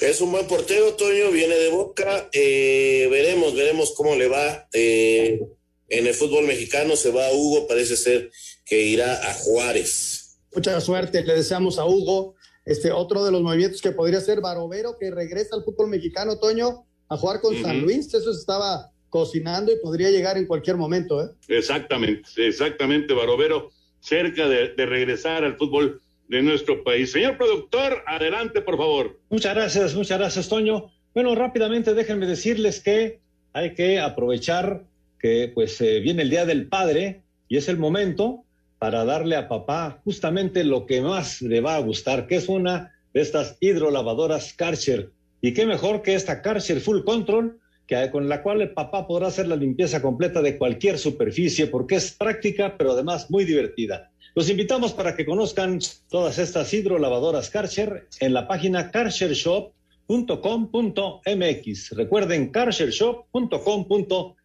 Es 0.01 0.21
un 0.21 0.31
buen 0.31 0.47
portero, 0.47 0.95
Toño, 0.95 1.31
viene 1.33 1.57
de 1.57 1.71
boca. 1.71 2.29
Eh, 2.33 3.09
veremos, 3.11 3.55
veremos 3.55 3.93
cómo 3.97 4.15
le 4.15 4.29
va. 4.29 4.69
Eh, 4.73 5.41
en 5.89 6.07
el 6.07 6.15
fútbol 6.15 6.47
mexicano 6.47 6.95
se 6.97 7.11
va 7.11 7.27
a 7.27 7.33
Hugo, 7.33 7.67
parece 7.67 7.97
ser 7.97 8.31
que 8.65 8.81
irá 8.81 9.29
a 9.29 9.35
Juárez. 9.35 10.39
Mucha 10.55 10.81
suerte, 10.81 11.23
le 11.25 11.35
deseamos 11.35 11.79
a 11.79 11.85
Hugo 11.85 12.37
este, 12.69 12.93
otro 12.93 13.25
de 13.25 13.33
los 13.33 13.41
movimientos 13.41 13.81
que 13.81 13.93
podría 13.93 14.21
ser 14.21 14.43
Barovero, 14.43 14.99
que 14.99 15.11
regresa 15.11 15.57
al 15.57 15.65
fútbol 15.65 15.89
mexicano, 15.89 16.39
Toño, 16.39 16.85
a 17.09 17.17
jugar 17.17 17.41
con 17.41 17.57
San 17.63 17.81
Luis. 17.81 18.13
Eso 18.13 18.33
se 18.33 18.41
estaba 18.41 18.93
cocinando 19.09 19.73
y 19.73 19.77
podría 19.77 20.11
llegar 20.11 20.37
en 20.37 20.47
cualquier 20.47 20.77
momento. 20.77 21.25
¿eh? 21.25 21.31
Exactamente, 21.49 22.29
exactamente, 22.37 23.15
Barovero, 23.15 23.71
cerca 24.01 24.47
de, 24.47 24.75
de 24.75 24.85
regresar 24.85 25.45
al 25.45 25.57
fútbol 25.57 26.03
de 26.29 26.43
nuestro 26.43 26.85
país. 26.85 27.11
Señor 27.11 27.39
productor, 27.39 28.03
adelante, 28.07 28.61
por 28.61 28.77
favor. 28.77 29.19
Muchas 29.31 29.55
gracias, 29.55 29.95
muchas 29.95 30.19
gracias, 30.19 30.47
Toño. 30.51 30.93
Bueno, 31.15 31.35
rápidamente 31.35 31.95
déjenme 31.95 32.27
decirles 32.27 32.81
que 32.81 33.21
hay 33.55 33.73
que 33.73 33.99
aprovechar 33.99 34.85
que 35.19 35.51
pues 35.55 35.81
eh, 35.81 36.01
viene 36.01 36.21
el 36.21 36.29
Día 36.29 36.45
del 36.45 36.69
Padre 36.69 37.23
y 37.49 37.57
es 37.57 37.71
el 37.71 37.79
momento 37.79 38.45
para 38.79 39.05
darle 39.05 39.37
a 39.37 39.49
papá 39.49 40.01
justamente 40.05 40.65
lo 40.65 40.87
que 40.87 41.01
más 41.01 41.41
le 41.43 41.61
va 41.61 41.77
a 41.77 41.81
gustar, 41.81 42.27
que 42.27 42.37
es 42.37 42.49
una 42.49 42.95
de 43.13 43.21
estas 43.21 43.57
hidrolavadoras 43.61 44.55
Karcher. 44.55 45.11
Y 45.41 45.55
qué 45.55 45.67
mejor 45.67 46.03
que 46.03 46.15
esta 46.15 46.43
Karcher 46.43 46.81
Full 46.81 47.05
Control, 47.05 47.61
que, 47.87 48.11
con 48.11 48.29
la 48.29 48.43
cual 48.43 48.61
el 48.61 48.73
papá 48.73 49.07
podrá 49.07 49.29
hacer 49.29 49.47
la 49.49 49.57
limpieza 49.57 50.03
completa 50.03 50.43
de 50.43 50.59
cualquier 50.59 50.99
superficie, 50.99 51.67
porque 51.67 51.95
es 51.97 52.13
práctica, 52.13 52.77
pero 52.77 52.93
además 52.93 53.31
muy 53.31 53.45
divertida. 53.45 54.11
Los 54.35 54.51
invitamos 54.51 54.93
para 54.93 55.17
que 55.17 55.27
conozcan 55.27 55.81
todas 56.09 56.39
estas 56.39 56.73
hidrolavadoras 56.73 57.51
Karcher 57.51 58.07
en 58.21 58.35
la 58.35 58.47
página 58.47 58.91
karchershop.com.mx. 58.91 61.91
Recuerden, 61.97 62.51
karchershop.com.mx 62.51 64.38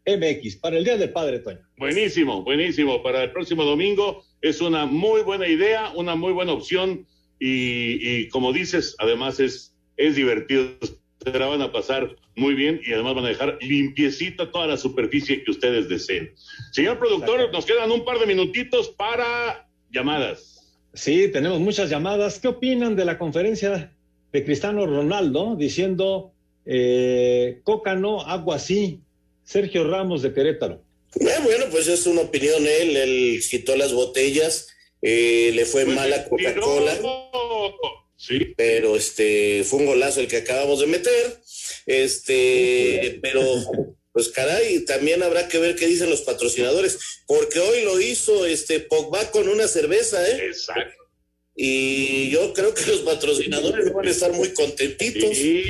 para 0.61 0.77
el 0.77 0.83
Día 0.83 0.97
del 0.97 1.11
Padre, 1.11 1.39
Toño. 1.39 1.59
Buenísimo, 1.77 2.43
buenísimo. 2.43 3.01
Para 3.01 3.23
el 3.23 3.31
próximo 3.31 3.63
domingo 3.63 4.23
es 4.41 4.61
una 4.61 4.85
muy 4.85 5.21
buena 5.21 5.47
idea, 5.47 5.91
una 5.95 6.15
muy 6.15 6.33
buena 6.33 6.53
opción 6.53 7.07
y, 7.39 7.99
y 8.01 8.29
como 8.29 8.51
dices, 8.53 8.95
además 8.99 9.39
es, 9.39 9.73
es 9.97 10.15
divertido. 10.15 10.77
Se 11.23 11.39
la 11.39 11.47
van 11.47 11.61
a 11.61 11.71
pasar 11.71 12.17
muy 12.35 12.53
bien 12.53 12.81
y 12.85 12.91
además 12.91 13.15
van 13.15 13.25
a 13.25 13.29
dejar 13.29 13.57
limpiecita 13.61 14.51
toda 14.51 14.67
la 14.67 14.77
superficie 14.77 15.43
que 15.43 15.51
ustedes 15.51 15.87
deseen. 15.87 16.33
Señor 16.71 16.99
productor, 16.99 17.51
nos 17.53 17.65
quedan 17.65 17.91
un 17.91 18.03
par 18.03 18.19
de 18.19 18.25
minutitos 18.25 18.89
para 18.89 19.69
llamadas. 19.89 20.75
Sí, 20.93 21.29
tenemos 21.31 21.59
muchas 21.59 21.89
llamadas. 21.89 22.39
¿Qué 22.39 22.49
opinan 22.49 22.95
de 22.95 23.05
la 23.05 23.17
conferencia 23.17 23.95
de 24.31 24.43
Cristiano 24.43 24.85
Ronaldo 24.85 25.55
diciendo 25.55 26.33
eh, 26.65 27.61
coca 27.63 27.95
no, 27.95 28.21
agua 28.21 28.59
sí? 28.59 29.02
Sergio 29.45 29.83
Ramos 29.89 30.21
de 30.21 30.33
Querétaro. 30.33 30.83
Eh, 31.19 31.27
bueno, 31.43 31.65
pues 31.69 31.87
es 31.87 32.05
una 32.07 32.21
opinión 32.21 32.65
él, 32.65 32.97
él 32.97 33.43
quitó 33.49 33.75
las 33.75 33.93
botellas, 33.93 34.67
eh, 35.01 35.51
le 35.53 35.65
fue 35.65 35.83
Pues 35.85 35.95
mal 35.95 36.11
a 36.13 36.25
Coca-Cola, 36.27 36.97
Sí. 38.17 38.53
pero 38.55 38.95
este 38.95 39.63
fue 39.65 39.79
un 39.79 39.85
golazo 39.85 40.21
el 40.21 40.27
que 40.27 40.37
acabamos 40.37 40.79
de 40.79 40.87
meter, 40.87 41.37
este, 41.85 43.19
pero 43.21 43.41
pues 44.13 44.29
caray, 44.29 44.85
también 44.85 45.21
habrá 45.23 45.47
que 45.47 45.57
ver 45.57 45.75
qué 45.75 45.87
dicen 45.87 46.09
los 46.09 46.21
patrocinadores, 46.21 46.97
porque 47.27 47.59
hoy 47.59 47.83
lo 47.83 47.99
hizo 47.99 48.45
este 48.45 48.79
Pogba 48.79 49.29
con 49.31 49.49
una 49.49 49.67
cerveza, 49.67 50.25
¿eh? 50.27 50.45
Exacto. 50.47 51.03
Y 51.55 52.29
yo 52.31 52.53
creo 52.53 52.73
que 52.73 52.85
los 52.87 53.01
patrocinadores 53.01 53.91
van 53.93 54.07
a 54.07 54.11
estar 54.11 54.31
muy 54.33 54.49
contentitos. 54.53 55.35
Sí. 55.37 55.63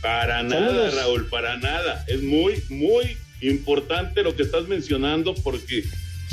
Para 0.00 0.42
nada. 0.42 0.90
Raúl, 0.90 1.28
para 1.28 1.56
nada. 1.58 2.04
Es 2.08 2.22
muy, 2.22 2.62
muy 2.68 3.16
importante 3.40 4.22
lo 4.22 4.36
que 4.36 4.42
estás 4.42 4.68
mencionando 4.68 5.34
porque 5.34 5.84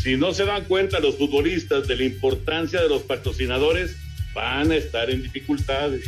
si 0.02 0.16
no 0.16 0.34
se 0.34 0.46
dan 0.46 0.66
cuenta 0.66 1.00
los 1.00 1.16
futbolistas 1.16 1.88
de 1.88 1.96
la 1.96 2.04
importancia 2.04 2.82
de 2.82 2.90
los 2.90 3.04
patrocinadores, 3.04 3.96
van 4.34 4.72
a 4.72 4.76
estar 4.76 5.10
en 5.10 5.24
dificultades. 5.24 6.06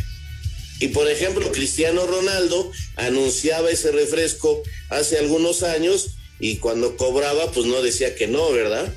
Y 0.80 0.89
por 0.89 1.10
ejemplo, 1.10 1.51
Cristiano 1.51 2.05
Ronaldo 2.05 2.72
anunciaba 2.95 3.70
ese 3.70 3.91
refresco 3.91 4.64
hace 4.89 5.18
algunos 5.18 5.64
años 5.64 6.16
y 6.39 6.57
cuando 6.57 6.95
cobraba, 6.95 7.51
pues 7.51 7.66
no 7.66 7.82
decía 7.82 8.16
que 8.16 8.28
no, 8.28 8.51
¿verdad? 8.51 8.93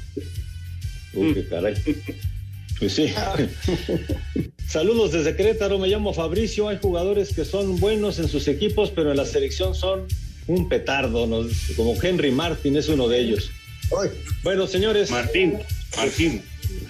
Uy, 1.15 1.35
qué 1.35 1.49
caray. 1.49 1.75
Pues 2.83 2.95
sí. 2.95 3.15
Saludos 4.69 5.13
desde 5.13 5.37
Querétaro, 5.37 5.79
me 5.79 5.87
llamo 5.87 6.13
Fabricio. 6.13 6.67
Hay 6.67 6.81
jugadores 6.83 7.33
que 7.33 7.45
son 7.45 7.79
buenos 7.79 8.19
en 8.19 8.29
sus 8.29 8.49
equipos, 8.49 8.91
pero 8.91 9.13
en 9.13 9.19
la 9.19 9.25
selección 9.25 9.77
son 9.77 10.09
un 10.49 10.69
petardo, 10.69 11.29
como 11.77 11.95
Henry 12.03 12.33
Martin 12.33 12.77
es 12.77 12.89
uno 12.89 13.07
de 13.07 13.21
ellos. 13.21 13.51
Bueno, 14.43 14.67
señores. 14.67 15.13
Martín, 15.13 15.61
Martín. 15.97 16.43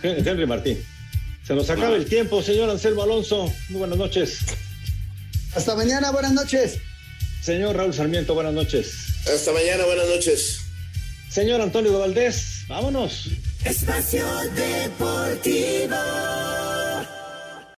Henry 0.02 0.46
Martín. 0.46 0.82
Se 1.46 1.54
nos 1.54 1.68
acaba 1.68 1.94
el 1.94 2.06
tiempo, 2.06 2.42
señor 2.42 2.70
Anselmo 2.70 3.02
Alonso. 3.02 3.52
Muy 3.68 3.80
buenas 3.80 3.98
noches. 3.98 4.38
Hasta 5.54 5.76
mañana, 5.76 6.10
buenas 6.10 6.32
noches. 6.32 6.78
Señor 7.42 7.76
Raúl 7.76 7.92
Sarmiento, 7.92 8.32
buenas 8.32 8.54
noches. 8.54 8.94
Hasta 9.30 9.52
mañana, 9.52 9.84
buenas 9.84 10.08
noches. 10.08 10.60
Señor 11.28 11.60
Antonio 11.60 11.98
Valdés, 11.98 12.64
vámonos. 12.66 13.28
Espacio 13.64 14.26
Deportivo. 14.54 15.96